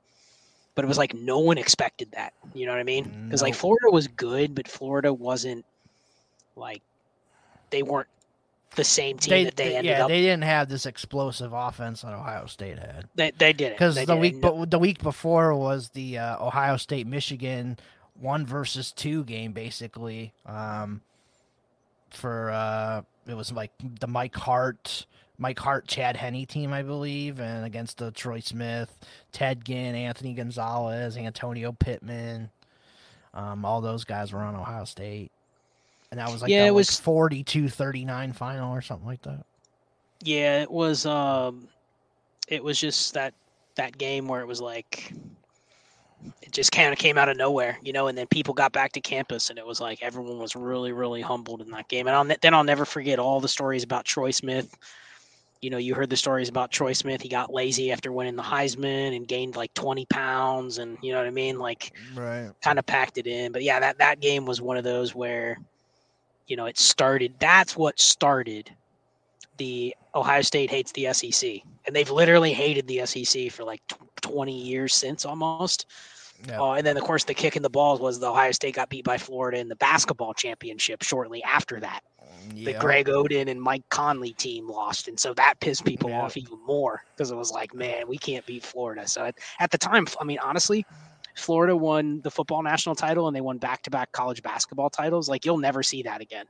[0.76, 2.34] But it was like no one expected that.
[2.54, 3.24] You know what I mean?
[3.26, 5.66] Because like Florida was good, but Florida wasn't
[6.58, 6.82] like,
[7.70, 8.08] they weren't
[8.76, 10.10] the same team They, that they, they- ended yeah, up.
[10.10, 13.08] they didn't have this explosive offense that Ohio State had.
[13.16, 13.76] They, they did it.
[13.76, 17.78] Because the did week, but the week before was the uh, Ohio State Michigan
[18.20, 20.34] one versus two game, basically.
[20.46, 21.02] Um,
[22.12, 25.06] for uh, it was like the Mike Hart,
[25.38, 28.98] Mike Hart, Chad Henne team, I believe, and against the Troy Smith,
[29.32, 32.50] Ted Ginn, Anthony Gonzalez, Antonio Pittman.
[33.34, 35.32] Um, all those guys were on Ohio State,
[36.12, 39.46] and that was like Yeah, that, it like, was- 42-39 final or something like that.
[40.24, 41.68] Yeah, it was um
[42.48, 43.34] it was just that
[43.76, 45.14] that game where it was like
[46.42, 48.92] it just kind of came out of nowhere, you know, and then people got back
[48.94, 52.08] to campus and it was like everyone was really really humbled in that game.
[52.08, 54.76] And I'll, then I'll never forget all the stories about Troy Smith.
[55.62, 57.22] You know, you heard the stories about Troy Smith.
[57.22, 61.20] He got lazy after winning the Heisman and gained like 20 pounds and you know
[61.20, 61.60] what I mean?
[61.60, 62.50] Like Right.
[62.64, 63.52] kind of packed it in.
[63.52, 65.58] But yeah, that that game was one of those where,
[66.48, 67.34] you know, it started.
[67.40, 68.72] That's what started
[69.58, 73.98] the Ohio State hates the SEC, and they've literally hated the SEC for like tw-
[74.22, 75.86] twenty years since almost.
[76.48, 76.62] Yeah.
[76.62, 78.90] Uh, and then of course the kick in the balls was the Ohio State got
[78.90, 82.02] beat by Florida in the basketball championship shortly after that.
[82.54, 86.22] The Greg Oden and Mike Conley team lost, and so that pissed people Yeah.
[86.22, 89.08] off even more because it was like, man, we can't beat Florida.
[89.08, 90.86] So at, at the time, I mean, honestly,
[91.38, 95.30] Florida won the football national title and they won back-to-back college basketball titles.
[95.30, 96.46] Like you'll never see that again,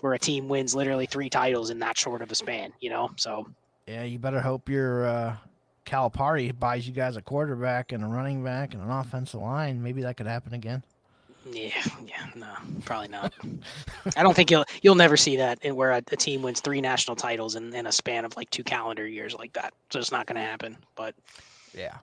[0.00, 2.72] where a team wins literally three titles in that short of a span.
[2.80, 3.46] You know, so
[3.86, 5.36] Yeah, you better hope your uh,
[5.84, 9.82] Calipari buys you guys a quarterback and a running back and an offensive line.
[9.82, 10.82] Maybe that could happen again.
[11.52, 11.70] yeah,
[12.06, 12.46] yeah, no,
[12.84, 13.34] probably not.
[14.16, 16.80] I don't think you'll you'll never see that in where a, a team wins three
[16.80, 19.74] national titles in, in a span of like two calendar years like that.
[19.90, 20.76] So it's not going to happen.
[20.96, 21.14] But
[21.76, 21.96] Yeah,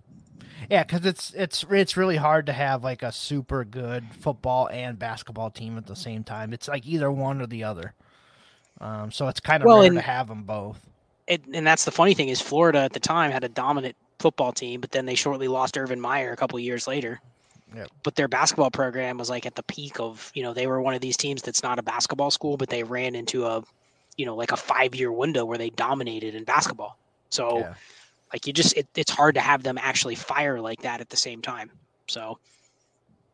[0.70, 4.98] yeah, because it's it's it's really hard to have like a super good football and
[5.00, 6.54] basketball team at the same time.
[6.54, 7.94] It's like either one or the other.
[8.80, 10.80] Um, so it's kind of Well, rare and- to have them both.
[11.28, 14.52] it, and that's the funny thing is Florida at the time had a dominant football
[14.52, 17.20] team, but then they shortly lost Urban Meyer a couple of years later.
[17.76, 17.88] Yep.
[18.04, 20.94] But their basketball program was like at the peak of, you know, they were one
[20.94, 23.64] of these teams that's not a basketball school, but they ran into a,
[24.18, 26.98] you know, like a five year window where they dominated in basketball.
[27.30, 27.74] So Yeah.
[28.34, 31.18] Like you just, it, it's hard to have them actually fire like that at the
[31.18, 31.70] same time.
[32.08, 32.40] So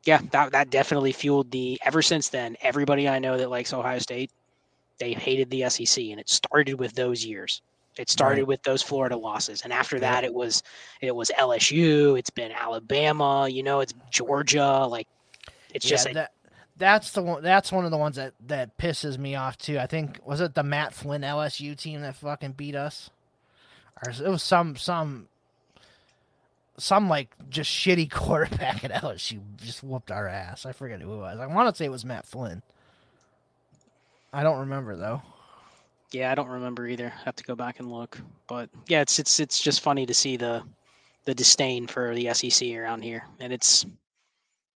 [0.05, 3.99] yeah, that, that definitely fueled the, ever since then, everybody I know that likes Ohio
[3.99, 4.31] State,
[4.99, 7.61] they hated the SEC and it started with those years.
[7.97, 8.47] It started Right.
[8.47, 10.61] with those Florida losses, and after that, it was
[11.01, 12.15] it was LSU.
[12.19, 13.47] It's been Alabama.
[13.49, 14.85] You know, it's Georgia.
[14.85, 15.07] Like,
[15.73, 16.31] it's yeah, just a- that
[16.77, 17.41] that's the one.
[17.41, 19.79] That's one of the ones that that pisses me off too.
[19.79, 23.09] I think was it the Matt Flynn LSU team that fucking beat us,
[24.05, 25.27] or it was some some
[26.77, 30.65] some like just shitty quarterback at LSU just whooped our ass.
[30.65, 31.39] I forget who it was.
[31.39, 32.61] I want to say it was Matt Flynn.
[34.33, 35.21] I don't remember though.
[36.11, 36.31] yeah.
[36.31, 37.11] I don't remember either.
[37.19, 38.19] I have to go back and look.
[38.47, 40.63] But yeah, it's it's it's just funny to see the
[41.25, 43.85] the disdain for the SEC around here, and it's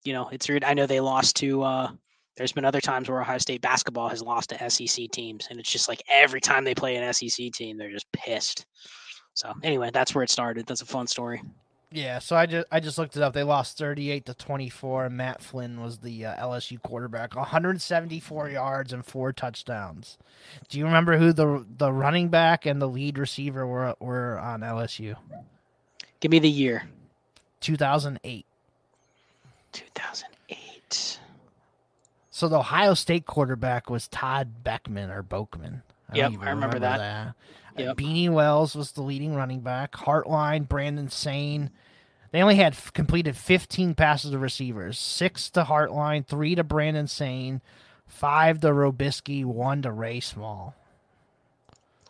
[0.04, 0.64] you know it's weird.
[0.64, 1.64] I know they lost to.
[1.64, 1.91] uh
[2.38, 5.72] There's been other times where Ohio State basketball has lost to SEC teams, and it's
[5.72, 8.66] just like every time they play an SEC team, they're just pissed.
[9.40, 10.66] So anyway, that's where it started.
[10.68, 11.41] That's a fun story.
[11.94, 13.34] Yeah, so I just I just looked it up.
[13.34, 17.36] They lost thirty eight to twenty four, and Matt Flynn was the uh, LSU quarterback,
[17.36, 20.18] one hundred seventy four yards and four touchdowns.
[20.68, 24.60] Do you remember who the the running back and the lead receiver were were on
[24.60, 25.16] LSU?
[26.20, 26.84] Give me the year.
[27.61, 28.45] Two thousand eight.
[29.72, 31.20] 2008.
[32.30, 35.82] So the Ohio State quarterback was Todd Beckman or Boeckman.
[36.14, 36.99] don't Yep, I remember that.
[36.99, 37.32] Uh,
[37.80, 37.98] Yep.
[37.98, 39.92] Beanie Wells was the leading running back.
[39.94, 41.70] Hartline, Brandon Saine.
[42.32, 45.00] They only had f- completed 15 passes to receivers.
[45.00, 47.62] Six to Hartline, three to Brandon Saine,
[48.06, 50.76] five to Robiskie, one to Ray Small.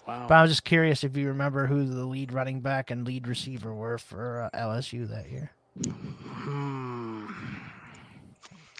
[0.07, 0.25] Wow.
[0.27, 3.27] But I was just curious if you remember who the lead running back and lead
[3.27, 5.51] receiver were for uh, LSU that year.
[5.85, 7.27] Hmm.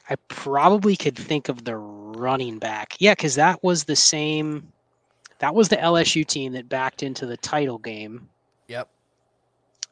[0.10, 2.96] I probably could think of the running back.
[3.00, 4.72] Yeah, because that was the same.
[5.40, 8.30] That was the LSU team that backed into the title game.
[8.68, 8.88] Yep.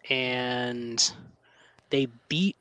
[0.09, 1.11] And
[1.89, 2.55] they beat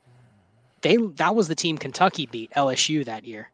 [0.81, 3.49] they that was the team Kentucky beat LSU that year.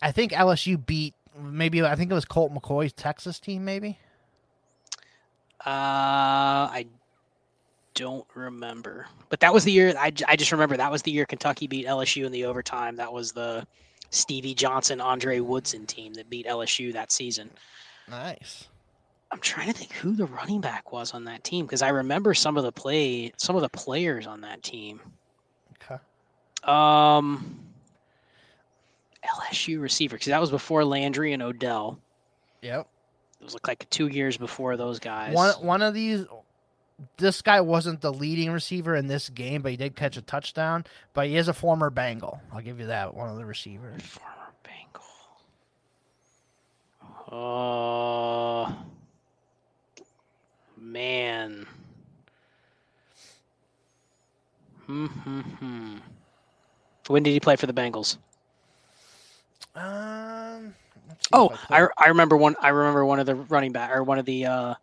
[0.00, 3.98] I think LSU beat maybe I think it was Colt McCoy's Texas team, maybe.
[5.64, 6.86] Uh, I
[7.94, 9.94] don't remember, but that was the year.
[9.96, 12.96] I, I just remember that was the year Kentucky beat LSU in the overtime.
[12.96, 13.66] That was the
[14.12, 17.50] Stevie Johnson, Andre Woodson team that beat LSU that season.
[18.08, 18.68] Nice.
[19.32, 22.34] I'm trying to think who the running back was on that team because I remember
[22.34, 25.00] some of the play, some of the players on that team.
[25.82, 26.00] Okay.
[26.62, 27.58] Um,
[29.24, 31.98] LSU receiver because that was before Landry and Odell.
[32.60, 32.86] Yep.
[33.40, 35.34] It was like two years before those guys.
[35.34, 36.26] One one of these
[37.16, 40.84] this guy wasn't the leading receiver in this game, but he did catch a touchdown.
[41.14, 42.40] But he is a former Bengal.
[42.52, 43.14] I'll give you that.
[43.14, 44.02] One of the receivers.
[44.02, 45.02] Former Bengal.
[48.66, 48.72] Uh,
[50.76, 51.66] man.
[54.86, 55.96] Hmm, hmm, hmm.
[57.08, 58.18] When did he play for the Bengals?
[59.74, 60.74] Um.
[61.32, 62.56] Oh, I, I, I remember one.
[62.60, 64.74] I remember one of the running back or one of the uh,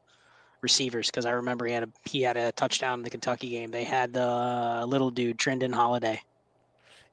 [0.62, 3.72] receivers because I remember he had a he had a touchdown in the Kentucky game.
[3.72, 6.22] They had the little dude Trindon Holiday.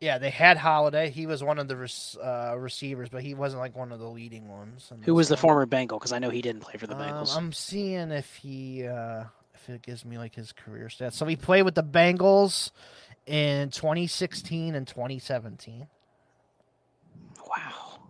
[0.01, 1.09] Yeah, they had Holiday.
[1.09, 1.75] He was one of the
[2.23, 4.93] uh, receivers, but he wasn't like one of the leading ones.
[5.03, 5.99] Who was the former Bengal?
[5.99, 7.35] Because I know he didn't play for the Bengals.
[7.35, 9.25] Um, I'm seeing if he uh,
[9.55, 11.15] if it gives me like his career stats.
[11.15, 12.73] So he played with the Bengals
[13.27, 15.87] in 2016 and 2017.
[17.49, 18.01] Wow.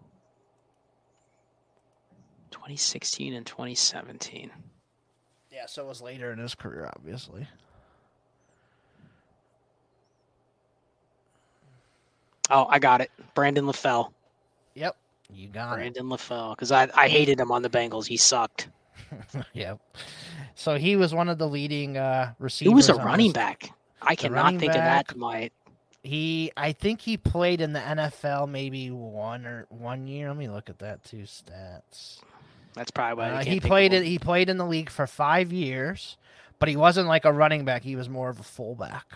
[2.50, 4.50] 2016 and 2017.
[5.56, 7.48] Yeah, so it was later in his career, obviously.
[12.50, 13.10] Oh, I got it.
[13.34, 14.12] Brandon LaFell.
[14.74, 14.96] Yep,
[15.32, 15.76] you got it.
[15.76, 16.14] Brandon it.
[16.14, 16.54] LaFell.
[16.54, 18.06] Because I, I hated him on the Bengals.
[18.06, 18.68] He sucked.
[19.54, 19.80] yep.
[20.56, 22.70] So he was one of the leading uh, receivers.
[22.70, 23.70] He was a running back.
[24.02, 25.16] I cannot think back, of that.
[25.16, 25.50] My
[26.02, 30.28] he, I think he played in the NFL maybe one or one year.
[30.28, 32.20] Let me look at that two stats.
[32.76, 34.04] That's probably why uh, he played it.
[34.04, 36.18] He played in the league for five years,
[36.58, 37.82] but he wasn't like a running back.
[37.82, 39.06] He was more of a fullback.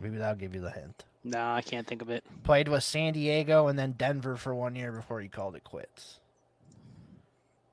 [0.00, 1.04] Maybe that'll give you the hint.
[1.24, 2.22] No, I can't think of it.
[2.42, 6.20] Played with San Diego and then Denver for one year before he called it quits.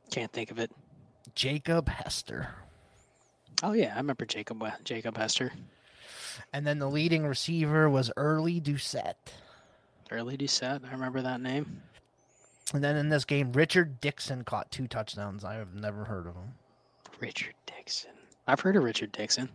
[0.09, 0.71] Can't think of it.
[1.35, 2.55] Jacob Hester.
[3.61, 5.51] Oh yeah, I remember Jacob Jacob Hester.
[6.53, 9.33] And then the leading receiver was Early Doucet.
[10.09, 11.81] Early Doucet, I remember that name.
[12.73, 15.43] And then in this game, Richard Dickson caught two touchdowns.
[15.43, 16.53] I have never heard of him.
[17.19, 18.11] Richard Dickson.
[18.47, 19.49] I've heard of Richard Dickson.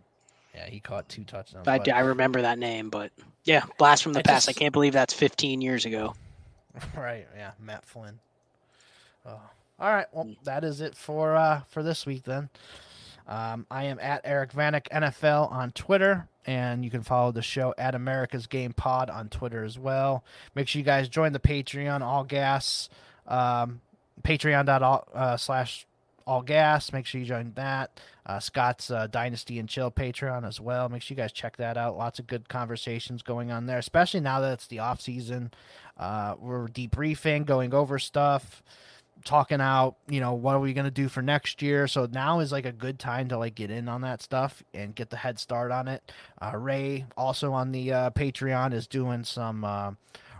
[0.54, 1.68] Yeah, he caught two touchdowns.
[1.68, 3.12] I, I remember that name, but
[3.44, 4.46] yeah, blast from the I past.
[4.46, 4.56] Just...
[4.56, 6.14] I can't believe that's 15 years ago.
[6.94, 7.26] Right.
[7.34, 8.18] Yeah, Matt Flynn.
[9.24, 9.40] Oh.
[9.78, 10.04] All right.
[10.12, 10.36] Well, mm.
[10.44, 12.50] that is it for uh, for this week then.
[13.26, 17.74] Um, I am at Eric Vanek NFL on Twitter, and you can follow the show
[17.76, 20.22] at America's Game Pod on Twitter as well.
[20.54, 22.88] Make sure you guys join the Patreon, All Gas,
[23.28, 23.80] um,
[24.22, 24.68] Patreon
[25.14, 25.86] uh, slash
[26.26, 26.92] All Gas.
[26.92, 28.00] Make sure you join that.
[28.24, 30.88] Uh, Scott's uh, Dynasty and Chill Patreon as well.
[30.88, 31.96] Make sure you guys check that out.
[31.96, 35.52] Lots of good conversations going on there, especially now that it's the off season.
[35.96, 38.62] Uh, we're debriefing, going over stuff
[39.24, 41.86] talking out, you know, what are we going to do for next year?
[41.86, 44.94] So now is like a good time to like get in on that stuff and
[44.94, 46.12] get the head start on it.
[46.40, 49.92] Uh, Ray also on the uh, Patreon is doing some uh,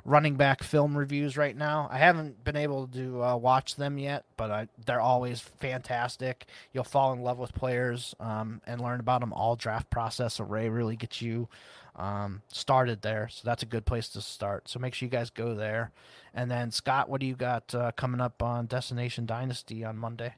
[0.07, 1.89] running back film reviews right now.
[1.91, 6.47] I haven't been able to uh, watch them yet, but I, they're always fantastic.
[6.73, 10.39] You'll fall in love with players um, and learn about them all draft process.
[10.39, 11.49] Array really gets you
[11.97, 13.29] um, started there.
[13.31, 14.69] So that's a good place to start.
[14.69, 15.91] So make sure you guys go there.
[16.33, 20.35] And then Scott, what do you got uh, coming up on Destination Dynasty on Monday?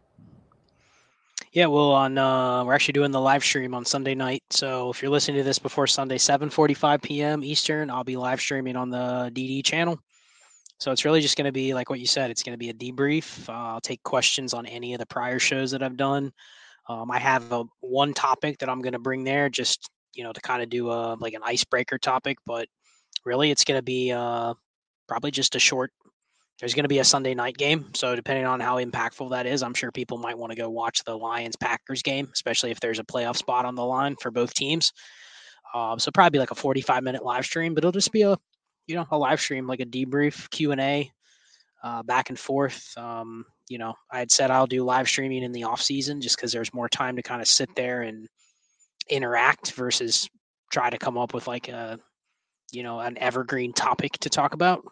[1.53, 4.43] Yeah, well, on uh, we're actually doing the live stream on Sunday night.
[4.51, 7.43] So if you're listening to this before Sunday, 7:45 p.m.
[7.43, 9.99] Eastern, I'll be live streaming on the DD channel.
[10.79, 12.31] So it's really just going to be like what you said.
[12.31, 13.49] It's going to be a debrief.
[13.49, 16.33] Uh, I'll take questions on any of the prior shows that I've done.
[16.89, 20.33] Um, I have a one topic that I'm going to bring there, just you know,
[20.33, 22.39] to kind of do a like an icebreaker topic.
[22.47, 22.69] But
[23.25, 24.53] really, it's going to be uh,
[25.09, 25.93] probably just a short.
[26.60, 29.62] There's going to be a Sunday night game, so depending on how impactful that is,
[29.62, 32.98] I'm sure people might want to go watch the Lions Packers game, especially if there's
[32.98, 34.93] a playoff spot on the line for both teams.
[35.72, 38.36] Um, so probably like a 45 minute live stream, but it'll just be a
[38.86, 41.10] you know a live stream like a debrief Q and A,
[41.85, 42.93] uh, back and forth.
[42.97, 46.36] Um, you know, I had said I'll do live streaming in the off season just
[46.36, 48.26] because there's more time to kind of sit there and
[49.10, 50.28] interact versus
[50.72, 51.98] try to come up with like a
[52.72, 54.82] you know an evergreen topic to talk about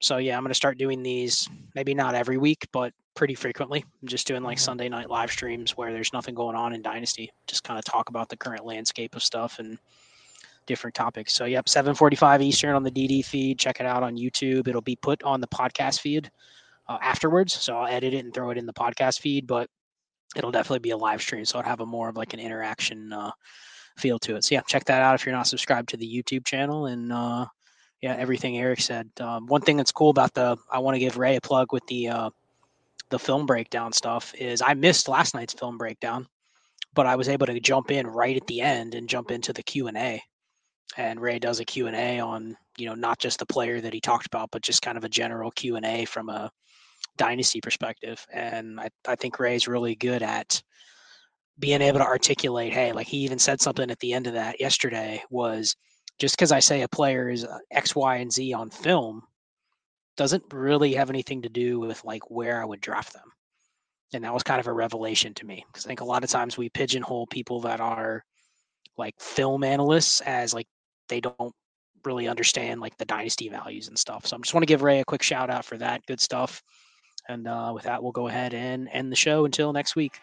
[0.00, 3.84] So yeah, I'm going to start doing these maybe not every week, but pretty frequently.
[4.02, 4.62] I'm just doing like Mhm.
[4.62, 7.32] Sunday night live streams where there's nothing going on in Dynasty.
[7.46, 9.78] Just kind of talk about the current landscape of stuff and
[10.66, 11.32] different topics.
[11.34, 13.58] So yep, 7:45 Eastern on the DD feed.
[13.58, 14.68] Check it out on YouTube.
[14.68, 16.30] It'll be put on the podcast feed
[16.86, 17.54] uh, afterwards.
[17.54, 19.68] So I'll edit it and throw it in the podcast feed, but
[20.36, 21.44] it'll definitely be a live stream.
[21.44, 23.32] So it'll have a more of like an interaction uh,
[23.96, 24.44] feel to it.
[24.44, 26.86] So yeah, check that out if you're not subscribed to the YouTube channel.
[26.86, 27.46] And uh,
[28.00, 29.10] yeah, everything Eric said.
[29.20, 31.86] Um, one thing that's cool about the I want to give Ray a plug with
[31.86, 32.30] the uh,
[33.10, 36.26] the film breakdown stuff is I missed last night's film breakdown,
[36.94, 39.62] but I was able to jump in right at the end and jump into the
[39.62, 40.22] Q and A.
[40.96, 43.92] And Ray does a Q and A on you know not just the player that
[43.92, 46.50] he talked about, but just kind of a general Q and A from a
[47.16, 48.24] dynasty perspective.
[48.32, 50.62] And I, I think Ray's really good at
[51.58, 54.60] being able to articulate, hey, like he even said something at the end of that
[54.60, 55.74] yesterday was
[56.18, 59.22] just because I say a player is uh, X, Y, and Z on film
[60.16, 63.30] doesn't really have anything to do with like where I would draft them.
[64.12, 66.30] And that was kind of a revelation to me because I think a lot of
[66.30, 68.24] times we pigeonhole people that are
[68.96, 70.66] like film analysts as like
[71.08, 71.54] they don't
[72.04, 74.26] really understand like the dynasty values and stuff.
[74.26, 76.04] So I just want to give Ray a quick shout out for that.
[76.06, 76.62] Good stuff.
[77.28, 80.18] And uh, with that, we'll go ahead and end the show until next week.